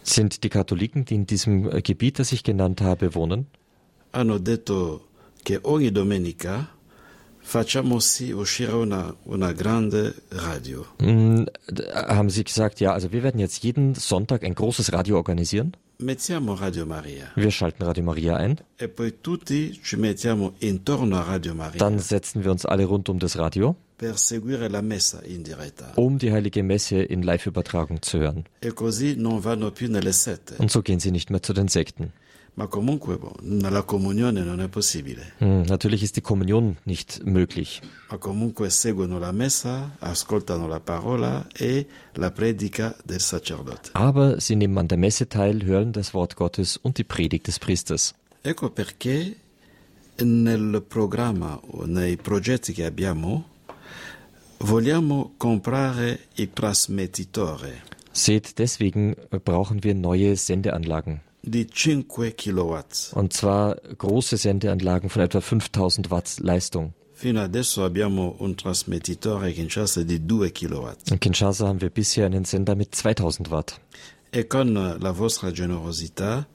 sind 0.03 0.43
die 0.43 0.49
Katholiken, 0.49 1.05
die 1.05 1.15
in 1.15 1.25
diesem 1.25 1.69
äh, 1.69 1.81
Gebiet, 1.81 2.17
das 2.19 2.31
ich 2.31 2.43
genannt 2.43 2.81
habe, 2.81 3.13
wohnen, 3.15 3.47
hanno 4.11 4.39
detto 4.39 5.01
che 5.43 5.59
ogni 5.63 5.91
domenica 5.91 6.67
facciamo 7.41 7.99
sì 7.99 8.31
uscire 8.31 8.73
una, 8.73 9.15
una 9.25 9.51
grande 9.53 10.13
radio. 10.29 10.85
mm, 11.01 11.43
haben 12.07 12.29
sie 12.29 12.43
gesagt, 12.43 12.79
ja, 12.79 12.93
also 12.93 13.11
wir 13.11 13.21
werden 13.23 13.39
jetzt 13.39 13.63
jeden 13.63 13.95
Sonntag 13.95 14.43
ein 14.43 14.53
großes 14.55 14.91
Radio 14.93 15.17
organisieren. 15.17 15.73
Wir 16.01 17.51
schalten 17.51 17.83
Radio 17.83 18.03
Maria 18.03 18.37
ein, 18.37 18.61
e 18.79 18.87
dann 21.77 21.99
setzen 21.99 22.43
wir 22.45 22.51
uns 22.51 22.65
alle 22.65 22.85
rund 22.85 23.09
um 23.09 23.19
das 23.19 23.37
Radio, 23.37 23.75
um 25.95 26.17
die 26.17 26.31
heilige 26.31 26.63
Messe 26.63 27.01
in 27.01 27.21
Live-Übertragung 27.21 28.01
zu 28.01 28.19
hören. 28.19 28.45
E. 28.63 28.71
Und 30.57 30.71
so 30.71 30.81
gehen 30.83 31.01
sie 31.01 31.11
nicht 31.11 31.29
mehr 31.31 31.43
zu 31.43 31.51
den 31.51 31.67
Sekten. 31.67 32.13
Ma 32.59 32.67
comunque 32.67 33.17
la 33.41 33.83
comunione 33.83 34.43
non 34.43 34.59
è 34.59 34.67
possibile. 34.67 35.31
Hm, 35.37 35.61
natürlich 35.69 36.03
ist 36.03 36.17
die 36.17 36.21
Kommunion 36.21 36.75
nicht 36.83 37.23
möglich. 37.23 37.79
Ma 38.09 38.17
comunque 38.17 38.69
seguono 38.69 39.17
la 39.17 39.31
messa, 39.31 39.95
ascoltano 39.99 40.67
la 40.67 40.81
parola 40.81 41.47
e 41.55 41.87
la 42.15 42.31
predica 42.31 42.93
del 43.05 43.21
sacerdote. 43.21 43.91
Aber 43.93 44.41
sie 44.41 44.57
nehmen 44.57 44.77
an 44.77 44.89
der 44.89 44.97
Messe 44.97 45.29
teil, 45.29 45.63
hören 45.63 45.93
das 45.93 46.13
Wort 46.13 46.35
Gottes 46.35 46.75
und 46.75 46.97
die 46.97 47.05
Predigt 47.05 47.47
des 47.47 47.59
Priesters. 47.59 48.13
Ecco 48.41 48.71
perché 48.71 49.37
nel 50.17 50.83
programma 50.85 51.57
o 51.65 51.85
nei 51.85 52.17
progetti 52.17 52.73
che 52.73 52.83
abbiamo 52.83 53.45
vogliamo 54.57 55.31
comprare 55.37 56.27
il 56.35 56.49
trasmettitore 56.51 57.88
Seht, 58.23 58.59
deswegen 58.59 59.15
brauchen 59.45 59.83
wir 59.83 59.95
neue 59.95 60.35
Sendeanlagen. 60.35 61.21
di 61.41 61.67
5 61.71 62.07
kW. 62.35 62.83
Und 63.13 63.33
zwar 63.33 63.75
große 63.97 64.37
Sendeanlagen 64.37 65.09
von 65.09 65.21
etwa 65.21 65.41
5000 65.41 66.11
Watt 66.11 66.39
Leistung. 66.39 66.93
Fino 67.13 67.41
adesso 67.41 67.83
abbiamo 67.83 68.35
un 68.39 68.55
trasmettitore 68.55 69.51
Kinshasa 69.51 70.03
di 70.03 70.19
2 70.25 70.51
kW. 70.51 70.93
In 71.11 71.19
Kinshasa 71.19 71.67
haben 71.67 71.81
wir 71.81 71.89
bisher 71.89 72.25
einen 72.25 72.45
Sender 72.45 72.75
mit 72.75 72.95
2000 72.95 73.51
Watt. 73.51 73.79
E 74.31 74.45
con 74.47 74.73
la 74.73 75.11
vostra 75.11 75.51
generosità 75.51 76.45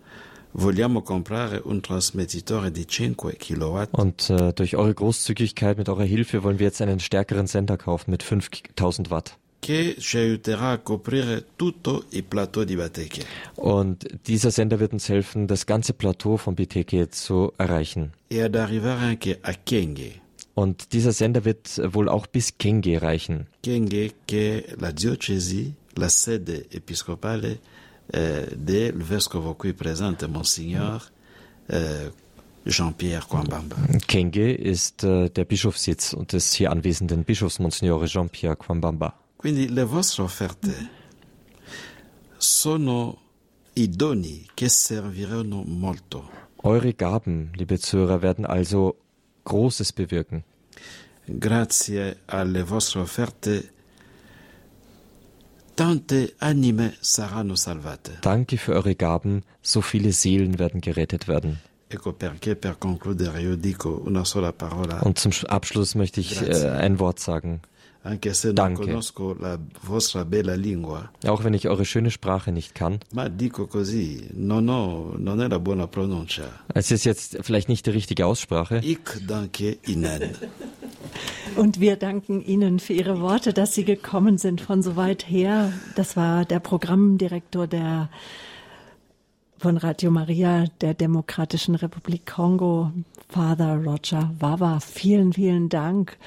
vogliamo 0.53 1.03
comprare 1.03 1.61
un 1.65 1.83
trasmettitore 1.83 2.71
di 2.71 2.87
5 2.89 3.37
kW 3.37 3.89
Und 3.91 4.31
äh, 4.31 4.53
durch 4.53 4.77
eure 4.77 4.95
Großzügigkeit, 4.95 5.77
mit 5.77 5.89
eurer 5.89 6.05
Hilfe 6.05 6.43
wollen 6.45 6.59
wir 6.59 6.67
jetzt 6.67 6.81
einen 6.81 7.01
stärkeren 7.01 7.47
Sender 7.47 7.77
kaufen 7.77 8.11
mit 8.11 8.23
5000 8.23 9.11
Watt. 9.11 9.37
Che 9.65 9.97
ci 9.99 10.19
aiuterà 10.19 10.73
a 10.73 10.79
coprire 10.79 11.47
tutto 11.57 12.05
il 12.11 12.23
plateau 12.25 12.65
di 12.65 12.77
Bateke. 12.77 13.25
Und 13.55 14.05
dieser 14.27 14.51
Sender 14.51 14.79
wird 14.79 14.93
uns 14.93 15.09
helfen, 15.09 15.47
das 15.47 15.65
ganze 15.65 15.95
Plateau 15.95 16.37
von 16.37 16.55
Biteke 16.55 17.09
zu 17.09 17.51
erreichen. 17.57 18.13
e 18.29 18.43
ad 18.43 18.57
arrivare 18.57 19.01
anche 19.07 19.39
a 19.41 19.55
Kenge. 19.55 20.21
Und 20.53 20.93
dieser 20.93 21.13
Sender 21.13 21.47
wird 21.47 21.81
wohl 21.95 22.11
auch 22.11 22.27
bis 22.27 22.59
Kenge 22.59 23.01
reichen. 23.01 23.47
Kenge 23.63 24.11
che 24.27 24.67
la 24.77 24.93
diocesi, 24.93 25.73
la 25.95 26.11
sede 26.11 26.67
episcopale 26.71 27.59
eh, 28.13 28.93
vescovo 28.95 29.55
qui 29.55 29.73
presente, 29.73 30.29
Monsignor 30.29 31.03
eh, 31.69 32.11
Jean-Pierre 32.67 33.27
Kwambamba. 33.27 33.77
Kenge 34.07 34.53
ist 34.53 35.05
äh, 35.05 35.31
der 35.31 35.47
Bischofssitz 35.47 36.13
und 36.13 36.33
des 36.33 36.53
hier 36.53 36.71
anwesenden 36.71 37.25
Bischofs 37.25 37.59
Monsignore 37.59 38.07
Jean-Pierre 38.07 38.57
Kwambamba. 38.57 39.24
Quindi 39.45 39.69
le 39.69 39.85
vostre 39.85 40.23
offerte 40.23 40.89
sono 42.39 43.19
i 43.75 43.91
doni 43.91 44.49
che 44.55 44.71
serviranno 44.71 45.63
molto. 45.67 46.31
Eure 46.63 46.95
Gaben, 46.95 47.51
liebe 47.55 47.79
Zuhörer, 47.79 48.23
werden 48.23 48.47
also 48.47 48.97
Großes 49.45 49.93
bewirken. 49.93 50.45
Grazie 51.27 52.21
alle 52.25 52.63
vostre 52.63 53.01
offerte, 53.01 53.71
tante 55.75 56.33
anime 56.39 56.95
saranno 57.01 57.55
salvate. 57.55 58.21
Danke 58.23 58.57
für 58.57 58.73
eure 58.73 58.95
Gaben, 58.95 59.43
so 59.61 59.83
viele 59.83 60.13
Seelen 60.13 60.59
werden 60.59 60.81
gerettet 60.81 61.29
werden. 61.29 61.61
Und 65.03 65.19
zum 65.19 65.33
Abschluss 65.49 65.95
möchte 65.95 66.21
ich 66.21 66.41
äh, 66.41 66.71
ein 66.71 66.99
Wort 66.99 67.21
sagen. 67.21 67.61
Anche 68.07 68.35
se 68.35 68.49
non 68.49 68.55
Danke. 68.57 68.83
conosco 68.85 69.35
la 69.41 69.59
vostra 69.87 70.27
bella 70.27 70.55
lingua, 70.55 71.11
Auch 71.27 71.43
wenn 71.43 71.55
ich 71.55 71.69
eure 71.69 71.87
schöne 71.87 72.11
Sprache 72.11 72.53
nicht 72.53 72.75
kann. 72.75 73.01
ma 73.15 73.29
dico 73.29 73.67
così, 73.67 74.29
non, 74.35 74.69
ho, 74.69 75.15
non 75.17 75.41
è 75.41 75.49
la 75.49 75.59
buona 75.59 75.87
pronuncia. 75.87 76.45
Es 76.75 76.91
ist 76.91 77.05
jetzt 77.05 77.39
vielleicht 77.41 77.69
nicht 77.71 77.87
die 77.87 77.93
richtige 77.93 78.27
Aussprache. 78.27 78.79
Ik 78.83 79.23
danke 79.27 79.79
Ihnen. 79.87 80.33
Und 81.57 81.81
wir 81.81 81.97
danken 81.97 82.45
Ihnen 82.45 82.79
für 82.79 82.93
Ihre 82.93 83.21
Worte, 83.21 83.53
dass 83.55 83.75
Sie 83.75 83.85
gekommen 83.85 84.37
sind 84.37 84.61
von 84.61 84.83
so 84.83 84.97
weit 84.97 85.25
her. 85.31 85.73
Das 85.97 86.15
war 86.15 86.45
der 86.45 86.61
Programmdirektor 86.61 87.67
der 87.67 88.11
von 89.59 89.79
Radio 89.79 90.11
Maria 90.11 90.67
der 90.83 90.93
Demokratischen 90.93 91.75
Republik 91.75 92.27
Kongo, 92.27 92.91
Father 93.31 93.77
Roger 93.83 94.31
Wawa. 94.39 94.79
Vielen, 94.81 95.33
vielen 95.33 95.71
Dank. 95.71 96.19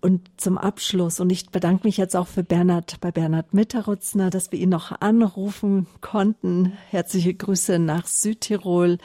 Und 0.00 0.30
zum 0.36 0.58
Abschluss, 0.58 1.18
und 1.18 1.30
ich 1.30 1.50
bedanke 1.50 1.84
mich 1.86 1.96
jetzt 1.96 2.14
auch 2.14 2.28
für 2.28 2.44
Bernhard, 2.44 3.00
bei 3.00 3.10
Bernhard 3.10 3.52
Mitterutzner, 3.52 4.30
dass 4.30 4.52
wir 4.52 4.60
ihn 4.60 4.68
noch 4.68 5.00
anrufen 5.00 5.88
konnten. 6.00 6.72
Herzliche 6.90 7.34
Grüße 7.34 7.80
nach 7.80 8.06
Südtirol. 8.06 8.98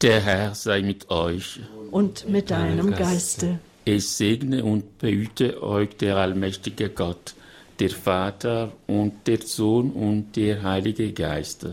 Der 0.01 0.21
Herr 0.21 0.55
sei 0.55 0.81
mit 0.81 1.09
euch. 1.09 1.59
Und 1.91 2.27
mit 2.29 2.51
deinem 2.51 2.91
Geiste. 2.91 3.59
Es 3.85 4.17
segne 4.17 4.63
und 4.63 4.97
behüte 4.99 5.61
euch 5.63 5.95
der 5.97 6.17
allmächtige 6.17 6.89
Gott, 6.89 7.33
der 7.79 7.89
Vater 7.89 8.71
und 8.87 9.27
der 9.27 9.41
Sohn 9.41 9.91
und 9.91 10.35
der 10.35 10.63
Heilige 10.63 11.11
Geist. 11.11 11.65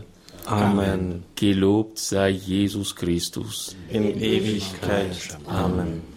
Amen. 0.45 1.23
Gelobt 1.35 1.99
sei 1.99 2.29
Jesus 2.29 2.95
Christus. 2.95 3.75
In 3.89 4.19
Ewigkeit. 4.19 5.37
Amen. 5.45 6.16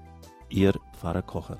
Ihr 0.51 0.73
Pfarrer 0.91 1.21
Kocher. 1.21 1.59